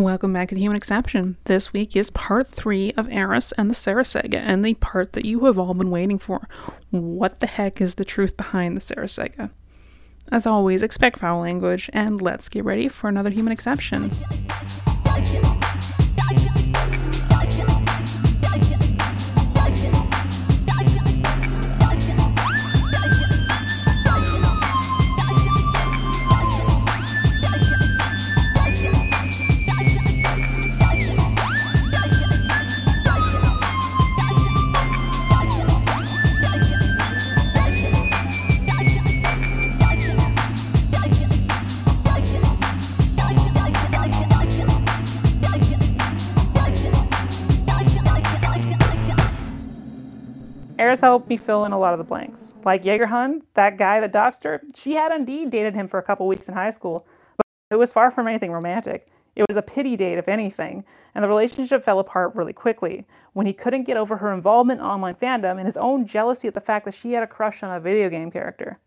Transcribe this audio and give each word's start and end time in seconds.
Welcome 0.00 0.32
back 0.32 0.48
to 0.48 0.54
the 0.54 0.62
Human 0.62 0.78
Exception. 0.78 1.36
This 1.44 1.74
week 1.74 1.94
is 1.94 2.08
part 2.08 2.48
three 2.48 2.90
of 2.92 3.06
Aeris 3.12 3.52
and 3.52 3.68
the 3.68 3.74
Sarah 3.74 4.04
Saga, 4.04 4.38
and 4.38 4.64
the 4.64 4.72
part 4.72 5.12
that 5.12 5.26
you 5.26 5.44
have 5.44 5.58
all 5.58 5.74
been 5.74 5.90
waiting 5.90 6.18
for. 6.18 6.48
What 6.88 7.40
the 7.40 7.46
heck 7.46 7.82
is 7.82 7.96
the 7.96 8.04
truth 8.04 8.34
behind 8.34 8.78
the 8.78 8.80
Sarah 8.80 9.08
Saga? 9.08 9.50
As 10.32 10.46
always, 10.46 10.82
expect 10.82 11.18
foul 11.18 11.40
language, 11.40 11.90
and 11.92 12.18
let's 12.18 12.48
get 12.48 12.64
ready 12.64 12.88
for 12.88 13.08
another 13.10 13.28
Human 13.28 13.52
Exception. 13.52 14.10
Helped 51.00 51.28
me 51.28 51.38
fill 51.38 51.64
in 51.64 51.72
a 51.72 51.78
lot 51.78 51.94
of 51.94 51.98
the 51.98 52.04
blanks. 52.04 52.54
Like 52.62 52.82
Jaegerhund, 52.82 53.42
that 53.54 53.78
guy 53.78 54.00
that 54.00 54.12
doxed 54.12 54.44
her, 54.44 54.62
she 54.76 54.94
had 54.94 55.12
indeed 55.12 55.50
dated 55.50 55.74
him 55.74 55.88
for 55.88 55.98
a 55.98 56.02
couple 56.02 56.26
weeks 56.28 56.48
in 56.48 56.54
high 56.54 56.70
school, 56.70 57.06
but 57.36 57.46
it 57.70 57.78
was 57.78 57.92
far 57.92 58.10
from 58.10 58.28
anything 58.28 58.52
romantic. 58.52 59.08
It 59.34 59.46
was 59.48 59.56
a 59.56 59.62
pity 59.62 59.96
date, 59.96 60.18
if 60.18 60.28
anything, 60.28 60.84
and 61.14 61.24
the 61.24 61.28
relationship 61.28 61.82
fell 61.82 62.00
apart 62.00 62.34
really 62.34 62.52
quickly 62.52 63.06
when 63.32 63.46
he 63.46 63.52
couldn't 63.52 63.84
get 63.84 63.96
over 63.96 64.18
her 64.18 64.32
involvement 64.32 64.80
in 64.80 64.86
online 64.86 65.14
fandom 65.14 65.56
and 65.56 65.66
his 65.66 65.78
own 65.78 66.06
jealousy 66.06 66.48
at 66.48 66.54
the 66.54 66.60
fact 66.60 66.84
that 66.84 66.94
she 66.94 67.12
had 67.12 67.22
a 67.22 67.26
crush 67.26 67.62
on 67.62 67.74
a 67.74 67.80
video 67.80 68.10
game 68.10 68.30
character. 68.30 68.78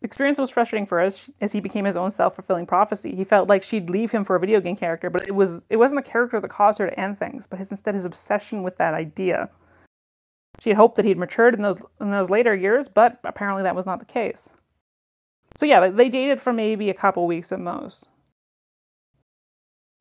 The 0.00 0.06
experience 0.06 0.38
was 0.38 0.50
frustrating 0.50 0.86
for 0.86 1.00
us 1.00 1.30
as 1.40 1.52
he 1.52 1.60
became 1.60 1.84
his 1.84 1.96
own 1.96 2.10
self-fulfilling 2.10 2.66
prophecy. 2.66 3.14
He 3.14 3.24
felt 3.24 3.48
like 3.48 3.62
she'd 3.62 3.88
leave 3.88 4.10
him 4.10 4.24
for 4.24 4.36
a 4.36 4.40
video 4.40 4.60
game 4.60 4.76
character, 4.76 5.08
but 5.08 5.28
it 5.28 5.34
was 5.34 5.64
it 5.70 5.76
wasn't 5.76 6.04
the 6.04 6.10
character 6.10 6.40
that 6.40 6.48
caused 6.48 6.80
her 6.80 6.88
to 6.88 7.00
end 7.00 7.16
things, 7.16 7.46
but 7.46 7.58
his, 7.58 7.70
instead 7.70 7.94
his 7.94 8.04
obsession 8.04 8.62
with 8.62 8.76
that 8.76 8.92
idea. 8.92 9.50
She 10.60 10.70
had 10.70 10.76
hoped 10.76 10.96
that 10.96 11.04
he'd 11.04 11.18
matured 11.18 11.54
in 11.54 11.62
those 11.62 11.82
in 12.00 12.10
those 12.10 12.30
later 12.30 12.54
years, 12.54 12.88
but 12.88 13.20
apparently 13.24 13.62
that 13.62 13.76
was 13.76 13.86
not 13.86 13.98
the 13.98 14.04
case. 14.04 14.52
So 15.56 15.66
yeah, 15.66 15.88
they 15.88 16.08
dated 16.08 16.40
for 16.40 16.52
maybe 16.52 16.90
a 16.90 16.94
couple 16.94 17.26
weeks 17.26 17.52
at 17.52 17.60
most. 17.60 18.08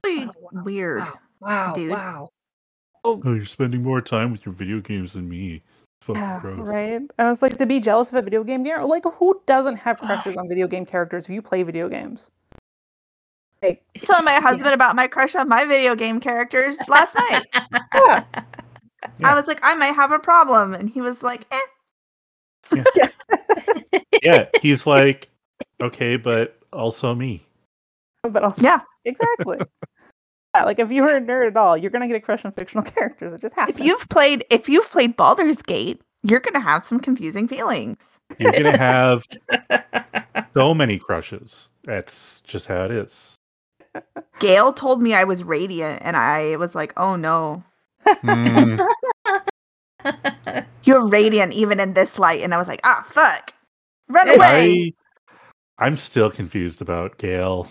Really 0.03 0.27
oh, 0.27 0.63
weird. 0.63 1.03
Oh, 1.03 1.13
wow, 1.39 1.73
dude. 1.73 1.91
wow. 1.91 2.29
Oh. 3.03 3.21
oh, 3.23 3.33
you're 3.33 3.45
spending 3.45 3.83
more 3.83 4.01
time 4.01 4.31
with 4.31 4.45
your 4.45 4.53
video 4.53 4.79
games 4.79 5.13
than 5.13 5.29
me. 5.29 5.61
Yeah, 6.13 6.39
gross. 6.39 6.59
right. 6.59 7.01
And 7.17 7.31
it's 7.31 7.41
like 7.41 7.57
to 7.57 7.65
be 7.65 7.79
jealous 7.79 8.09
of 8.09 8.15
a 8.15 8.21
video 8.21 8.43
game 8.43 8.63
gamer. 8.63 8.83
Like, 8.83 9.03
who 9.05 9.41
doesn't 9.45 9.77
have 9.77 9.97
crushes 9.97 10.37
on 10.37 10.47
video 10.47 10.67
game 10.67 10.85
characters 10.85 11.25
if 11.25 11.31
you 11.31 11.41
play 11.41 11.63
video 11.63 11.89
games? 11.89 12.29
Like, 13.63 13.83
Telling 13.95 14.25
my 14.25 14.35
husband 14.35 14.73
about 14.73 14.95
my 14.95 15.07
crush 15.07 15.35
on 15.35 15.47
my 15.49 15.65
video 15.65 15.95
game 15.95 16.19
characters 16.19 16.79
last 16.87 17.15
night. 17.15 17.43
yeah, 17.95 18.23
Yeah. 19.19 19.31
I 19.31 19.35
was 19.35 19.47
like, 19.47 19.59
I 19.63 19.75
might 19.75 19.93
have 19.95 20.11
a 20.11 20.19
problem, 20.19 20.73
and 20.73 20.89
he 20.89 21.01
was 21.01 21.21
like, 21.23 21.45
eh. 21.51 22.83
Yeah, 24.23 24.45
he's 24.61 24.87
like, 24.87 25.29
okay, 25.81 26.15
but 26.17 26.57
also 26.73 27.13
me. 27.15 27.45
but 28.23 28.43
also, 28.43 28.61
Yeah. 28.61 28.79
exactly. 29.05 29.59
yeah, 30.55 30.63
like 30.63 30.79
if 30.79 30.91
you're 30.91 31.17
a 31.17 31.21
nerd 31.21 31.47
at 31.47 31.57
all, 31.57 31.77
you're 31.77 31.91
gonna 31.91 32.07
get 32.07 32.15
a 32.15 32.21
crush 32.21 32.43
on 32.45 32.51
fictional 32.51 32.83
characters. 32.91 33.33
It 33.33 33.41
just 33.41 33.53
happens. 33.55 33.77
If 33.79 33.85
you've 33.85 34.07
played, 34.09 34.45
if 34.49 34.67
you've 34.67 34.89
played 34.89 35.15
Baldur's 35.15 35.61
Gate, 35.61 36.01
you're 36.23 36.39
gonna 36.39 36.59
have 36.59 36.83
some 36.85 36.99
confusing 36.99 37.47
feelings. 37.47 38.17
You're 38.39 38.51
gonna 38.51 38.77
have 38.77 39.23
so 40.55 40.73
many 40.73 40.97
crushes. 40.97 41.69
That's 41.83 42.41
just 42.41 42.65
how 42.65 42.85
it 42.85 42.91
is. 42.91 43.35
Gale 44.39 44.73
told 44.73 45.01
me 45.03 45.13
I 45.13 45.23
was 45.23 45.43
radiant, 45.43 46.01
and 46.03 46.17
I 46.17 46.55
was 46.55 46.73
like, 46.73 46.93
oh 46.97 47.15
no, 47.15 47.63
Mm, 48.07 48.79
you're 50.83 51.07
radiant 51.07 51.53
even 51.53 51.79
in 51.79 51.93
this 51.93 52.19
light. 52.19 52.41
And 52.41 52.53
I 52.53 52.57
was 52.57 52.67
like, 52.67 52.81
ah, 52.83 53.05
fuck, 53.09 53.53
run 54.09 54.29
away. 54.29 54.93
I, 55.79 55.85
I'm 55.85 55.97
still 55.97 56.29
confused 56.29 56.81
about 56.81 57.17
Gale. 57.17 57.69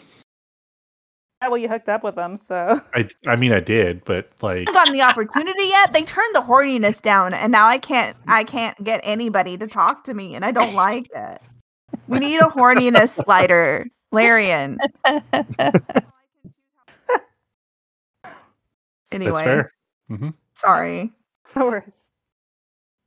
yeah, 1.42 1.48
well, 1.48 1.58
you 1.58 1.68
hooked 1.68 1.88
up 1.88 2.02
with 2.02 2.16
them, 2.16 2.36
so 2.36 2.80
I, 2.94 3.08
I 3.26 3.36
mean, 3.36 3.52
I 3.52 3.60
did, 3.60 4.04
but 4.04 4.30
like, 4.42 4.66
haven't 4.66 4.74
gotten 4.74 4.92
the 4.92 5.02
opportunity 5.02 5.64
yet. 5.68 5.92
They 5.92 6.02
turned 6.02 6.34
the 6.34 6.40
horniness 6.40 7.00
down, 7.00 7.34
and 7.34 7.52
now 7.52 7.66
I 7.66 7.78
can't. 7.78 8.16
I 8.26 8.44
can't 8.44 8.82
get 8.82 9.00
anybody 9.04 9.56
to 9.58 9.66
talk 9.66 10.04
to 10.04 10.14
me, 10.14 10.34
and 10.34 10.44
I 10.44 10.50
don't 10.50 10.74
like 10.74 11.08
it. 11.14 11.40
We 12.08 12.18
need 12.18 12.40
a 12.40 12.46
horniness 12.46 13.10
slider, 13.24 13.86
Larian. 14.12 14.78
Anyway, 19.14 19.44
that's 19.44 19.46
fair. 19.46 19.72
Hmm 20.08 20.30
sorry. 20.54 21.12
no 21.56 21.66
worries. 21.66 22.12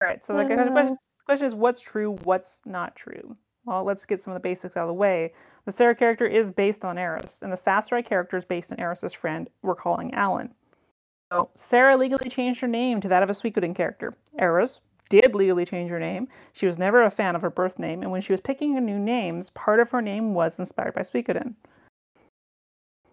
All 0.01 0.07
right, 0.07 0.23
so 0.23 0.37
the 0.37 0.45
question- 0.45 0.71
question, 0.71 0.97
question 1.25 1.45
is 1.47 1.55
what's 1.55 1.81
true, 1.81 2.17
what's 2.23 2.59
not 2.65 2.95
true? 2.95 3.35
Well, 3.65 3.83
let's 3.83 4.05
get 4.05 4.21
some 4.21 4.31
of 4.31 4.35
the 4.35 4.47
basics 4.47 4.77
out 4.77 4.83
of 4.83 4.87
the 4.87 4.93
way. 4.93 5.33
The 5.65 5.71
Sarah 5.71 5.95
character 5.95 6.25
is 6.25 6.51
based 6.51 6.85
on 6.85 6.97
Aeris, 6.97 7.41
and 7.41 7.51
the 7.51 7.57
Sasarai 7.57 8.03
character 8.03 8.37
is 8.37 8.45
based 8.45 8.71
on 8.71 8.79
Aeris's 8.79 9.13
friend 9.13 9.49
we're 9.61 9.75
calling 9.75 10.13
Alan. 10.13 10.53
So 11.33 11.49
Sarah 11.55 11.97
legally 11.97 12.29
changed 12.29 12.61
her 12.61 12.67
name 12.67 13.01
to 13.01 13.09
that 13.09 13.23
of 13.23 13.29
a 13.29 13.33
Suikoden 13.33 13.75
character. 13.75 14.15
Aeris 14.39 14.79
did 15.09 15.35
legally 15.35 15.65
change 15.65 15.89
her 15.89 15.99
name. 15.99 16.29
She 16.53 16.65
was 16.65 16.77
never 16.77 17.03
a 17.03 17.11
fan 17.11 17.35
of 17.35 17.41
her 17.41 17.49
birth 17.49 17.79
name, 17.79 18.01
and 18.03 18.11
when 18.11 18.21
she 18.21 18.31
was 18.31 18.39
picking 18.39 18.73
her 18.73 18.81
new 18.81 18.99
names, 18.99 19.49
part 19.49 19.79
of 19.81 19.91
her 19.91 20.01
name 20.01 20.33
was 20.33 20.59
inspired 20.59 20.93
by 20.93 21.01
Suikoden. 21.01 21.55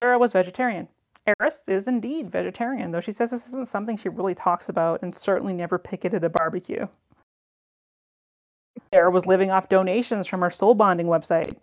Sarah 0.00 0.18
was 0.18 0.32
vegetarian. 0.32 0.86
Aeris 1.26 1.64
is 1.68 1.88
indeed 1.88 2.30
vegetarian, 2.30 2.90
though 2.90 3.00
she 3.00 3.12
says 3.12 3.30
this 3.30 3.46
isn't 3.48 3.68
something 3.68 3.96
she 3.96 4.08
really 4.08 4.34
talks 4.34 4.68
about 4.68 5.02
and 5.02 5.14
certainly 5.14 5.54
never 5.54 5.78
picketed 5.78 6.22
a 6.22 6.28
barbecue. 6.28 6.86
Sarah 8.92 9.10
was 9.10 9.26
living 9.26 9.50
off 9.50 9.68
donations 9.68 10.26
from 10.26 10.40
her 10.40 10.50
soul 10.50 10.74
bonding 10.74 11.06
website. 11.06 11.56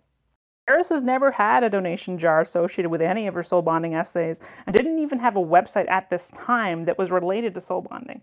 Aeris 0.68 0.90
has 0.90 1.02
never 1.02 1.30
had 1.30 1.64
a 1.64 1.70
donation 1.70 2.18
jar 2.18 2.40
associated 2.40 2.88
with 2.88 3.02
any 3.02 3.26
of 3.26 3.34
her 3.34 3.42
soul 3.42 3.62
bonding 3.62 3.94
essays 3.94 4.40
and 4.66 4.74
didn't 4.74 4.98
even 4.98 5.18
have 5.18 5.36
a 5.36 5.40
website 5.40 5.88
at 5.90 6.08
this 6.08 6.30
time 6.32 6.84
that 6.84 6.98
was 6.98 7.10
related 7.10 7.54
to 7.54 7.60
soul 7.60 7.82
bonding. 7.82 8.20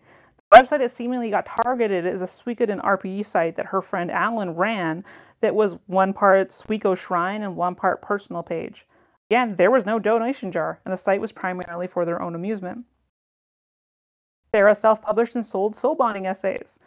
The 0.51 0.57
website 0.57 0.79
that 0.79 0.91
seemingly 0.91 1.29
got 1.29 1.45
targeted 1.45 2.05
is 2.05 2.21
a 2.21 2.25
Suikoden 2.25 2.83
RPE 2.83 3.25
site 3.25 3.55
that 3.55 3.67
her 3.67 3.81
friend 3.81 4.09
Alan 4.09 4.55
ran 4.55 5.03
that 5.41 5.53
was 5.53 5.77
one 5.87 6.13
part 6.13 6.49
Suiko 6.49 6.97
Shrine 6.97 7.43
and 7.43 7.55
one 7.55 7.75
part 7.75 8.01
personal 8.01 8.41
page. 8.41 8.85
Again, 9.29 9.55
there 9.55 9.71
was 9.71 9.85
no 9.85 9.99
donation 9.99 10.51
jar, 10.51 10.79
and 10.83 10.91
the 10.91 10.97
site 10.97 11.21
was 11.21 11.31
primarily 11.31 11.87
for 11.87 12.03
their 12.03 12.21
own 12.21 12.33
amusement. 12.33 12.85
Sarah 14.51 14.73
self 14.73 15.01
published 15.01 15.35
and 15.35 15.45
sold 15.45 15.75
soul 15.75 15.93
bonding 15.93 16.25
essays. 16.25 16.79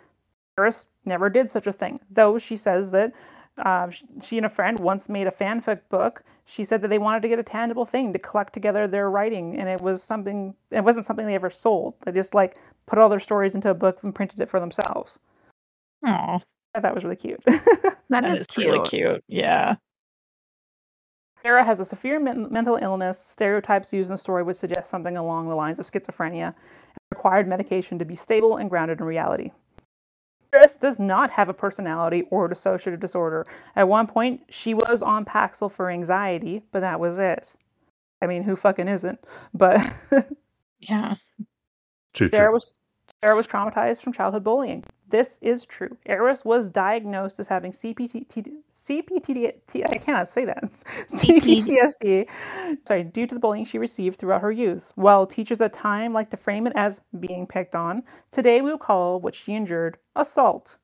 Aeris 0.59 0.87
never 1.05 1.31
did 1.31 1.49
such 1.49 1.67
a 1.67 1.73
thing, 1.73 2.01
though 2.11 2.39
she 2.39 2.57
says 2.57 2.91
that 2.91 3.13
uh, 3.59 3.89
she 4.21 4.37
and 4.39 4.47
a 4.47 4.49
friend 4.49 4.81
once 4.81 5.09
made 5.09 5.27
a 5.27 5.31
fanfic 5.31 5.81
book. 5.89 6.25
She 6.45 6.65
said 6.65 6.83
that 6.83 6.89
they 6.89 6.99
wanted 6.99 7.23
to 7.23 7.29
get 7.29 7.39
a 7.39 7.45
tangible 7.45 7.85
thing 7.85 8.13
to 8.13 8.19
collect 8.19 8.53
together 8.53 8.89
their 8.89 9.09
writing, 9.09 9.57
and 9.57 9.69
it 9.69 9.81
was 9.81 10.03
something. 10.03 10.55
It 10.71 10.85
wasn't 10.85 11.07
something 11.07 11.27
they 11.27 11.37
ever 11.37 11.51
sold. 11.51 11.95
They 12.01 12.13
just 12.13 12.35
like 12.35 12.57
put 12.87 12.99
all 12.99 13.09
their 13.09 13.21
stories 13.21 13.55
into 13.55 13.71
a 13.71 13.75
book 13.75 14.03
and 14.03 14.15
printed 14.15 14.41
it 14.41 14.51
for 14.51 14.59
themselves. 14.59 15.21
Aw, 16.05 16.37
I 16.37 16.39
thought 16.75 16.83
that 16.83 16.95
was 16.95 17.05
really 17.05 17.17
cute. 17.17 17.43
That 18.11 18.25
that 18.25 18.33
is, 18.33 18.41
is 18.41 18.47
cute. 18.47 18.67
really 18.67 18.87
cute. 18.87 19.25
Yeah. 19.27 19.77
Sarah 21.43 21.65
has 21.65 21.81
a 21.81 21.85
severe 21.85 22.21
men- 22.21 22.49
mental 22.51 22.79
illness. 22.81 23.19
Stereotypes 23.19 23.93
used 23.93 24.11
in 24.11 24.15
the 24.15 24.19
story 24.19 24.43
would 24.43 24.57
suggest 24.57 24.91
something 24.91 25.17
along 25.17 25.49
the 25.49 25.55
lines 25.55 25.81
of 25.81 25.87
schizophrenia 25.87 26.47
and 26.47 26.55
required 27.11 27.49
medication 27.49 27.99
to 27.99 28.05
be 28.05 28.15
stable 28.15 28.57
and 28.57 28.71
grounded 28.71 29.01
in 29.01 29.07
reality. 29.07 29.51
Aeris 30.55 30.77
does 30.77 31.01
not 31.01 31.31
have 31.31 31.49
a 31.49 31.55
personality 31.55 32.25
or 32.31 32.49
dissociative 32.49 33.01
disorder. 33.01 33.47
At 33.75 33.89
one 33.89 34.07
point, 34.07 34.43
she 34.51 34.75
was 34.75 35.03
on 35.03 35.25
Paxil 35.25 35.73
for 35.73 35.91
anxiety, 35.91 36.63
but 36.73 36.81
that 36.81 37.01
was 37.01 37.19
it. 37.19 37.57
I 38.21 38.27
mean, 38.27 38.43
who 38.43 38.55
fucking 38.55 38.87
isn't? 38.87 39.19
But 39.55 39.81
Yeah. 40.89 41.15
True, 42.13 42.29
Sarah 42.31 42.53
was 42.53 42.67
Sarah 43.23 43.37
was 43.37 43.47
traumatized 43.47 44.03
from 44.03 44.13
childhood 44.13 44.45
bullying. 44.45 44.85
This 45.13 45.39
is 45.43 45.67
true. 45.67 45.95
Aeris 46.09 46.43
was 46.43 46.71
diagnosed 46.71 47.39
as 47.39 47.47
having 47.47 47.71
CPT, 47.71 48.27
CPTD, 48.75 49.53
I 49.85 49.99
cannot 49.99 50.27
say 50.27 50.47
that. 50.47 50.65
CPTSD, 50.65 52.27
sorry, 52.89 53.05
due 53.05 53.27
to 53.27 53.35
the 53.35 53.39
bullying 53.39 53.67
she 53.67 53.77
received 53.77 54.19
throughout 54.19 54.41
her 54.41 54.51
youth. 54.51 54.91
While 54.95 55.27
teachers 55.27 55.61
at 55.61 55.71
the 55.71 55.79
time 55.79 56.15
liked 56.15 56.31
to 56.31 56.39
frame 56.39 56.67
it 56.67 56.73
as 56.77 57.03
being 57.21 57.47
picked 57.47 57.75
on, 57.75 58.05
today 58.31 58.63
we 58.63 58.71
would 58.71 58.81
call 58.81 59.21
what 59.21 59.35
she 59.35 59.53
endured 59.53 59.99
assault. 60.17 60.79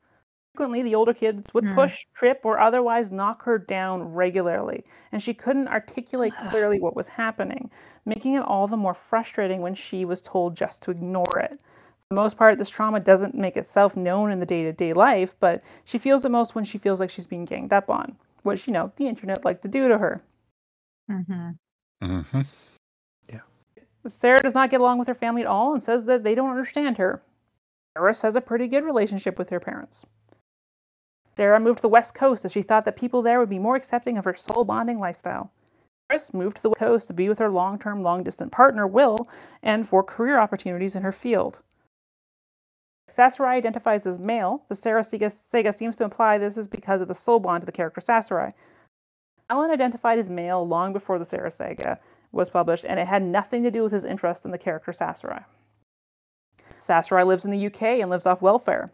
Frequently, 0.53 0.83
the 0.83 0.93
older 0.93 1.13
kids 1.15 1.51
would 1.55 1.63
Hmm. 1.63 1.73
push, 1.73 2.05
trip, 2.13 2.41
or 2.43 2.59
otherwise 2.59 3.11
knock 3.11 3.41
her 3.45 3.57
down 3.57 4.13
regularly, 4.13 4.85
and 5.11 5.23
she 5.23 5.33
couldn't 5.33 5.69
articulate 5.69 6.35
clearly 6.51 6.79
what 6.79 6.95
was 6.95 7.07
happening, 7.07 7.71
making 8.05 8.35
it 8.35 8.43
all 8.43 8.67
the 8.67 8.77
more 8.77 8.93
frustrating 8.93 9.61
when 9.61 9.73
she 9.73 10.05
was 10.05 10.21
told 10.21 10.55
just 10.55 10.83
to 10.83 10.91
ignore 10.91 11.39
it. 11.39 11.59
For 12.09 12.15
the 12.15 12.21
most 12.21 12.37
part, 12.37 12.57
this 12.57 12.71
trauma 12.71 12.99
doesn't 12.99 13.35
make 13.35 13.55
itself 13.55 13.95
known 13.95 14.31
in 14.31 14.39
the 14.39 14.45
day 14.47 14.63
to 14.63 14.73
day 14.73 14.93
life, 14.93 15.35
but 15.39 15.61
she 15.85 15.99
feels 15.99 16.25
it 16.25 16.31
most 16.31 16.55
when 16.55 16.63
she 16.63 16.79
feels 16.79 16.99
like 16.99 17.11
she's 17.11 17.27
being 17.27 17.45
ganged 17.45 17.71
up 17.71 17.91
on, 17.91 18.15
which, 18.41 18.65
you 18.65 18.73
know, 18.73 18.91
the 18.95 19.07
internet 19.07 19.45
like 19.45 19.61
to 19.61 19.67
do 19.67 19.87
to 19.87 19.99
her. 19.99 20.23
Mm-hmm. 21.11 21.49
Mm-hmm. 22.03 22.41
Yeah. 23.31 23.41
Sarah 24.07 24.41
does 24.41 24.55
not 24.55 24.71
get 24.71 24.81
along 24.81 24.97
with 24.97 25.07
her 25.07 25.13
family 25.13 25.43
at 25.43 25.47
all 25.47 25.71
and 25.71 25.83
says 25.83 26.07
that 26.07 26.23
they 26.23 26.33
don't 26.33 26.49
understand 26.49 26.97
her. 26.97 27.21
Aeris 27.95 28.23
has 28.23 28.35
a 28.35 28.41
pretty 28.41 28.67
good 28.67 28.83
relationship 28.83 29.37
with 29.37 29.51
her 29.51 29.59
parents. 29.59 30.07
Sarah 31.37 31.59
moved 31.59 31.77
to 31.77 31.83
the 31.83 31.89
West 31.89 32.15
Coast 32.15 32.43
as 32.43 32.51
she 32.51 32.63
thought 32.63 32.85
that 32.85 32.97
people 32.97 33.21
there 33.21 33.37
would 33.37 33.49
be 33.49 33.59
more 33.59 33.75
accepting 33.75 34.17
of 34.17 34.25
her 34.25 34.33
soul 34.33 34.63
bonding 34.63 34.97
lifestyle. 34.97 35.51
Aeris 36.09 36.33
moved 36.33 36.57
to 36.57 36.63
the 36.63 36.69
West 36.69 36.79
Coast 36.79 37.07
to 37.09 37.13
be 37.13 37.29
with 37.29 37.37
her 37.37 37.51
long 37.51 37.77
term, 37.77 38.01
long 38.01 38.23
distance 38.23 38.49
partner, 38.51 38.87
Will, 38.87 39.29
and 39.61 39.87
for 39.87 40.03
career 40.03 40.39
opportunities 40.39 40.95
in 40.95 41.03
her 41.03 41.11
field. 41.11 41.61
Sasarai 43.09 43.57
identifies 43.57 44.05
as 44.05 44.19
male. 44.19 44.63
The 44.69 44.75
Sarah 44.75 45.03
Saga, 45.03 45.29
Saga 45.29 45.73
seems 45.73 45.95
to 45.97 46.03
imply 46.03 46.37
this 46.37 46.57
is 46.57 46.67
because 46.67 47.01
of 47.01 47.07
the 47.07 47.15
soul 47.15 47.39
bond 47.39 47.61
to 47.61 47.65
the 47.65 47.71
character 47.71 48.01
Sasarai. 48.01 48.53
Alan 49.49 49.71
identified 49.71 50.19
as 50.19 50.29
male 50.29 50.65
long 50.65 50.93
before 50.93 51.17
the 51.17 51.25
Sarah 51.25 51.51
Saga 51.51 51.99
was 52.31 52.49
published, 52.49 52.85
and 52.85 52.99
it 52.99 53.07
had 53.07 53.23
nothing 53.23 53.63
to 53.63 53.71
do 53.71 53.83
with 53.83 53.91
his 53.91 54.05
interest 54.05 54.45
in 54.45 54.51
the 54.51 54.57
character 54.57 54.93
Sasarai. 54.93 55.43
Sasarai 56.79 57.25
lives 57.25 57.45
in 57.45 57.51
the 57.51 57.65
UK 57.65 57.81
and 57.99 58.09
lives 58.09 58.25
off 58.25 58.41
welfare. 58.41 58.91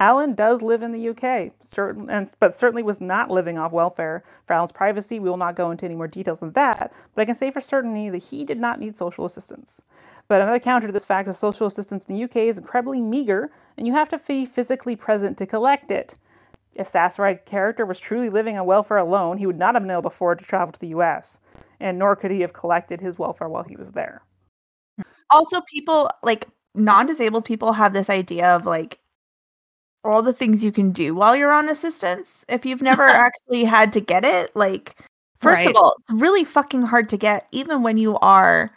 Alan 0.00 0.34
does 0.34 0.62
live 0.62 0.82
in 0.82 0.92
the 0.92 1.08
UK, 1.08 1.52
certain, 1.60 2.08
and, 2.08 2.32
but 2.38 2.54
certainly 2.54 2.84
was 2.84 3.00
not 3.00 3.32
living 3.32 3.58
off 3.58 3.72
welfare. 3.72 4.22
For 4.46 4.54
Alan's 4.54 4.70
privacy, 4.70 5.18
we 5.18 5.28
will 5.28 5.36
not 5.36 5.56
go 5.56 5.72
into 5.72 5.86
any 5.86 5.96
more 5.96 6.06
details 6.06 6.38
than 6.38 6.52
that, 6.52 6.92
but 7.14 7.22
I 7.22 7.24
can 7.24 7.34
say 7.34 7.50
for 7.50 7.60
certainty 7.60 8.08
that 8.10 8.18
he 8.18 8.44
did 8.44 8.60
not 8.60 8.78
need 8.78 8.96
social 8.96 9.24
assistance. 9.24 9.82
But 10.28 10.42
another 10.42 10.58
counter 10.58 10.86
to 10.86 10.92
this 10.92 11.06
fact 11.06 11.28
is 11.28 11.38
social 11.38 11.66
assistance 11.66 12.04
in 12.04 12.14
the 12.14 12.24
UK 12.24 12.36
is 12.36 12.58
incredibly 12.58 13.00
meager, 13.00 13.50
and 13.76 13.86
you 13.86 13.94
have 13.94 14.10
to 14.10 14.18
be 14.18 14.44
physically 14.44 14.94
present 14.94 15.38
to 15.38 15.46
collect 15.46 15.90
it. 15.90 16.18
If 16.74 16.86
Sasarai 16.86 17.40
character 17.46 17.86
was 17.86 17.98
truly 17.98 18.28
living 18.28 18.58
on 18.58 18.66
welfare 18.66 18.98
alone, 18.98 19.38
he 19.38 19.46
would 19.46 19.58
not 19.58 19.74
have 19.74 19.82
been 19.82 19.90
able 19.90 20.02
to 20.02 20.08
afford 20.08 20.38
to 20.38 20.44
travel 20.44 20.70
to 20.72 20.80
the 20.80 20.88
US, 20.88 21.40
and 21.80 21.98
nor 21.98 22.14
could 22.14 22.30
he 22.30 22.42
have 22.42 22.52
collected 22.52 23.00
his 23.00 23.18
welfare 23.18 23.48
while 23.48 23.64
he 23.64 23.74
was 23.76 23.92
there. 23.92 24.22
Also, 25.30 25.60
people 25.62 26.10
like 26.22 26.46
non-disabled 26.74 27.44
people 27.44 27.72
have 27.72 27.92
this 27.92 28.10
idea 28.10 28.54
of 28.54 28.66
like 28.66 28.98
all 30.04 30.22
the 30.22 30.32
things 30.32 30.62
you 30.62 30.70
can 30.72 30.92
do 30.92 31.14
while 31.14 31.34
you're 31.34 31.52
on 31.52 31.68
assistance. 31.68 32.44
If 32.48 32.66
you've 32.66 32.82
never 32.82 33.02
actually 33.08 33.64
had 33.64 33.92
to 33.94 34.00
get 34.00 34.24
it, 34.24 34.54
like 34.54 35.00
first 35.38 35.58
Right. 35.58 35.68
of 35.68 35.76
all, 35.76 35.96
it's 36.00 36.20
really 36.20 36.44
fucking 36.44 36.82
hard 36.82 37.08
to 37.08 37.16
get, 37.16 37.46
even 37.50 37.82
when 37.82 37.96
you 37.96 38.18
are 38.18 38.70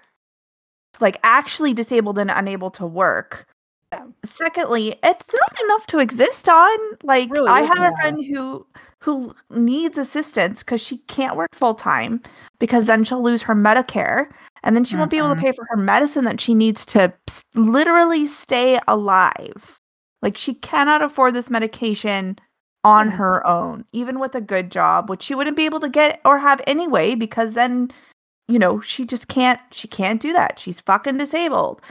like 0.99 1.19
actually 1.23 1.73
disabled 1.73 2.17
and 2.19 2.29
unable 2.31 2.69
to 2.71 2.85
work. 2.85 3.47
Yeah. 3.93 4.05
Secondly, 4.25 4.95
it's 5.03 5.33
not 5.33 5.61
enough 5.65 5.87
to 5.87 5.99
exist 5.99 6.49
on. 6.49 6.77
Like 7.03 7.29
Really 7.31 7.49
I 7.49 7.61
have 7.61 7.79
a 7.79 7.95
friend 8.01 8.25
who 8.25 8.65
who 8.99 9.33
needs 9.49 9.97
assistance 9.97 10.61
because 10.61 10.79
she 10.79 10.97
can't 11.07 11.35
work 11.35 11.49
full 11.55 11.73
time 11.73 12.21
because 12.59 12.85
then 12.85 13.03
she'll 13.03 13.23
lose 13.23 13.41
her 13.41 13.55
Medicare 13.55 14.27
and 14.63 14.75
then 14.75 14.83
she 14.83 14.95
won't 14.95 15.09
be 15.09 15.17
able 15.17 15.29
to 15.29 15.35
Mhm. 15.35 15.41
pay 15.41 15.51
for 15.53 15.65
her 15.69 15.77
medicine 15.77 16.23
that 16.25 16.39
she 16.39 16.53
needs 16.53 16.85
to 16.85 17.11
literally 17.55 18.27
stay 18.27 18.79
alive. 18.87 19.79
Like 20.21 20.37
she 20.37 20.53
cannot 20.53 21.01
afford 21.01 21.33
this 21.33 21.49
medication 21.49 22.37
on 22.83 23.09
her 23.09 23.45
own, 23.45 23.85
even 23.91 24.19
with 24.19 24.35
a 24.35 24.41
good 24.41 24.71
job, 24.71 25.09
which 25.09 25.23
she 25.23 25.33
wouldn't 25.35 25.57
be 25.57 25.65
able 25.65 25.79
to 25.79 25.89
get 25.89 26.21
or 26.23 26.37
have 26.37 26.61
anyway 26.67 27.15
because 27.15 27.55
then 27.55 27.89
you 28.47 28.59
know, 28.59 28.81
she 28.81 29.05
just 29.05 29.27
can't 29.27 29.59
she 29.71 29.87
can't 29.87 30.21
do 30.21 30.33
that. 30.33 30.59
She's 30.59 30.81
fucking 30.81 31.17
disabled. 31.17 31.81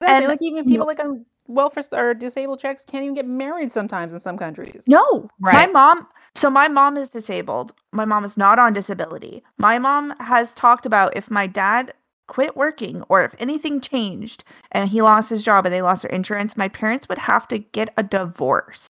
Exactly. 0.00 0.24
And, 0.24 0.26
like 0.28 0.42
even 0.42 0.68
you 0.68 0.72
people 0.74 0.86
like 0.86 1.00
on 1.00 1.24
welfare 1.46 1.82
st- 1.82 2.00
or 2.00 2.14
disabled 2.14 2.60
checks 2.60 2.84
can't 2.84 3.04
even 3.04 3.14
get 3.14 3.26
married 3.26 3.70
sometimes 3.70 4.12
in 4.12 4.18
some 4.18 4.38
countries. 4.38 4.84
No, 4.86 5.28
my 5.40 5.66
mom. 5.66 6.06
So 6.34 6.48
my 6.48 6.68
mom 6.68 6.96
is 6.96 7.10
disabled. 7.10 7.74
My 7.92 8.04
mom 8.04 8.24
is 8.24 8.36
not 8.36 8.58
on 8.58 8.72
disability. 8.72 9.42
My 9.58 9.78
mom 9.78 10.14
has 10.20 10.54
talked 10.54 10.86
about 10.86 11.16
if 11.16 11.30
my 11.30 11.46
dad 11.46 11.92
quit 12.28 12.56
working 12.56 13.02
or 13.08 13.22
if 13.22 13.34
anything 13.38 13.80
changed 13.80 14.44
and 14.70 14.88
he 14.88 15.02
lost 15.02 15.28
his 15.28 15.44
job 15.44 15.66
and 15.66 15.72
they 15.72 15.82
lost 15.82 16.02
their 16.02 16.10
insurance, 16.10 16.56
my 16.56 16.68
parents 16.68 17.08
would 17.08 17.18
have 17.18 17.46
to 17.48 17.58
get 17.58 17.92
a 17.96 18.02
divorce 18.02 18.88